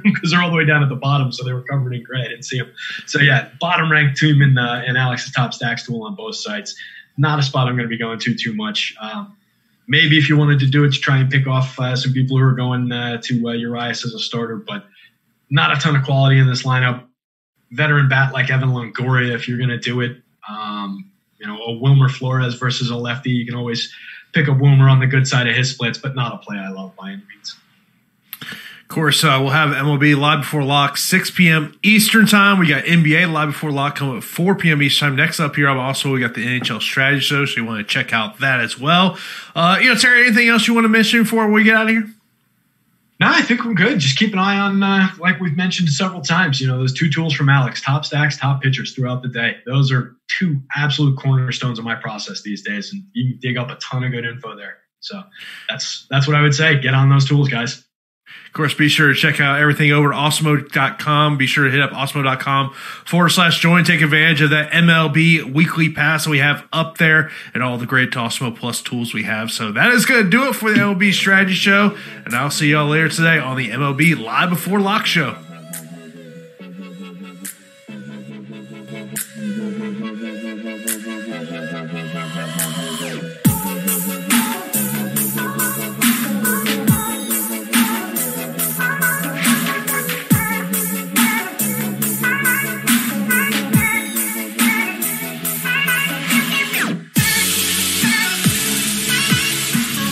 because 0.04 0.32
they're 0.32 0.42
all 0.42 0.50
the 0.50 0.56
way 0.56 0.66
down 0.66 0.82
at 0.82 0.90
the 0.90 0.96
bottom, 0.96 1.32
so 1.32 1.44
they 1.44 1.52
were 1.52 1.64
covered 1.64 1.94
in 1.94 2.04
gray. 2.04 2.22
I 2.22 2.30
didn't 2.30 2.44
see 2.44 2.58
them. 2.58 2.72
So 3.06 3.20
yeah, 3.20 3.50
bottom 3.60 3.92
ranked 3.92 4.18
team 4.18 4.42
in 4.42 4.58
uh, 4.58 4.84
in 4.88 4.96
Alex's 4.96 5.34
top 5.34 5.54
stacks 5.54 5.86
tool 5.86 6.04
on 6.04 6.16
both 6.16 6.36
sites. 6.36 6.76
Not 7.18 7.38
a 7.38 7.44
spot 7.44 7.68
I'm 7.68 7.76
going 7.76 7.88
to 7.88 7.90
be 7.90 7.98
going 7.98 8.18
to 8.20 8.34
too 8.34 8.54
much. 8.54 8.96
Um, 9.02 9.36
maybe 9.90 10.18
if 10.18 10.30
you 10.30 10.38
wanted 10.38 10.60
to 10.60 10.68
do 10.68 10.86
it 10.86 10.94
to 10.94 11.00
try 11.00 11.18
and 11.18 11.30
pick 11.30 11.48
off 11.48 11.78
uh, 11.78 11.98
some 11.98 12.14
people 12.14 12.38
who 12.38 12.44
are 12.44 12.54
going 12.54 12.90
uh, 12.94 13.20
to 13.24 13.50
uh, 13.50 13.52
Urias 13.52 14.06
as 14.06 14.14
a 14.14 14.20
starter, 14.20 14.56
but 14.56 14.86
not 15.50 15.76
a 15.76 15.80
ton 15.82 15.98
of 15.98 16.06
quality 16.06 16.40
in 16.40 16.48
this 16.48 16.64
lineup. 16.64 17.04
Veteran 17.72 18.08
bat 18.08 18.32
like 18.32 18.50
Evan 18.50 18.70
Longoria, 18.70 19.36
if 19.36 19.50
you're 19.50 19.58
going 19.58 19.70
to 19.70 19.78
do 19.78 20.00
it. 20.00 20.18
Um, 20.50 21.09
you 21.40 21.48
know, 21.48 21.58
a 21.58 21.72
Wilmer 21.74 22.10
Flores 22.10 22.56
versus 22.56 22.90
a 22.90 22.96
lefty. 22.96 23.32
You 23.32 23.46
can 23.46 23.56
always 23.56 23.94
pick 24.34 24.48
a 24.48 24.54
Wilmer 24.54 24.90
on 24.90 25.00
the 25.00 25.08
good 25.08 25.28
side 25.28 25.48
of 25.48 25.56
his 25.56 25.72
splits, 25.72 25.98
but 25.98 26.16
not 26.16 26.34
a 26.34 26.38
play 26.38 26.58
I 26.58 26.70
love 26.70 26.96
by 26.96 27.12
any 27.12 27.24
means. 27.34 27.56
Of 28.42 28.96
course, 28.96 29.24
uh, 29.24 29.38
we'll 29.40 29.52
have 29.52 29.70
MLB 29.70 30.18
live 30.18 30.42
before 30.42 30.64
lock, 30.64 30.98
6 30.98 31.30
p.m. 31.32 31.78
Eastern 31.84 32.26
time. 32.26 32.58
We 32.58 32.68
got 32.68 32.86
NBA 32.86 33.32
live 33.32 33.50
before 33.50 33.72
lock 33.72 33.98
coming 33.98 34.18
at 34.18 34.24
4 34.24 34.56
p.m. 34.56 34.82
Eastern 34.82 35.10
time. 35.10 35.16
Next 35.16 35.40
up 35.40 35.56
here, 35.56 35.70
I've 35.70 35.78
also 35.78 36.12
we 36.12 36.20
got 36.20 36.34
the 36.34 36.44
NHL 36.44 36.82
strategy 36.82 37.22
show, 37.22 37.46
so 37.46 37.62
you 37.62 37.66
want 37.66 37.88
to 37.88 37.94
check 37.94 38.14
out 38.14 38.40
that 38.40 38.60
as 38.60 38.80
well. 38.80 39.16
Uh, 39.56 39.78
you 39.80 39.90
know, 39.90 39.96
Terry, 39.96 40.26
anything 40.26 40.50
else 40.50 40.68
you 40.68 40.74
want 40.74 40.86
to 40.86 40.90
mention 40.90 41.22
before 41.22 41.48
we 41.52 41.64
get 41.64 41.76
out 41.76 41.84
of 41.84 41.90
here? 41.90 42.10
No, 43.20 43.28
I 43.30 43.42
think 43.42 43.66
we're 43.66 43.74
good. 43.74 44.00
Just 44.00 44.18
keep 44.18 44.32
an 44.32 44.40
eye 44.40 44.58
on, 44.58 44.82
uh, 44.82 45.10
like 45.20 45.42
we've 45.42 45.58
mentioned 45.58 45.90
several 45.90 46.22
times, 46.22 46.62
you 46.62 46.68
know, 46.68 46.78
those 46.78 46.94
two 46.94 47.12
tools 47.12 47.34
from 47.34 47.50
Alex, 47.50 47.82
top 47.82 48.06
stacks, 48.06 48.38
top 48.38 48.62
pitchers 48.62 48.94
throughout 48.94 49.22
the 49.22 49.28
day. 49.28 49.58
Those 49.66 49.92
are 49.92 50.16
two 50.40 50.62
absolute 50.74 51.18
cornerstones 51.20 51.80
of 51.80 51.86
my 51.86 51.96
process 51.96 52.44
these 52.44 52.62
days, 52.62 52.94
and 52.94 53.04
you 53.14 53.32
can 53.32 53.40
dig 53.42 53.58
up 53.58 53.70
a 53.70 53.76
ton 53.76 54.06
of 54.06 54.12
good 54.12 54.24
info 54.24 54.56
there. 54.56 54.78
So 55.02 55.22
that's 55.70 56.08
that's 56.10 56.28
what 56.28 56.36
I 56.38 56.42
would 56.42 56.54
say. 56.54 56.80
Get 56.80 56.94
on 56.94 57.10
those 57.10 57.26
tools, 57.26 57.50
guys. 57.50 57.84
Of 58.48 58.54
course, 58.54 58.74
be 58.74 58.90
sure 58.90 59.10
to 59.10 59.14
check 59.14 59.40
out 59.40 59.60
everything 59.60 59.92
over 59.92 60.12
at 60.12 60.18
awesemo.com. 60.18 61.38
Be 61.38 61.46
sure 61.46 61.66
to 61.66 61.72
hit 61.72 61.82
up 61.82 61.92
awesemo.com 61.92 62.74
forward 63.06 63.30
slash 63.30 63.60
join. 63.60 63.84
Take 63.84 64.02
advantage 64.02 64.42
of 64.42 64.50
that 64.50 64.72
MLB 64.72 65.54
weekly 65.54 65.92
pass 65.92 66.26
we 66.26 66.40
have 66.40 66.68
up 66.74 66.98
there 66.98 67.30
and 67.54 67.62
all 67.62 67.78
the 67.78 67.86
great 67.86 68.10
Awesemo 68.10 68.56
Plus 68.56 68.82
tools 68.82 69.14
we 69.14 69.24
have. 69.24 69.52
So 69.52 69.72
that 69.72 69.92
is 69.92 70.08
going 70.08 70.24
to 70.24 70.30
do 70.30 70.50
it 70.50 70.56
for 70.56 70.72
the 70.72 70.78
MLB 70.78 71.14
Strategy 71.14 71.54
Show. 71.54 71.96
And 72.26 72.34
I'll 72.34 72.50
see 72.50 72.72
y'all 72.72 72.88
later 72.88 73.10
today 73.10 73.38
on 73.38 73.56
the 73.56 73.70
MLB 73.70 74.20
Live 74.20 74.50
Before 74.50 74.80
Lock 74.80 75.06
Show. 75.06 75.38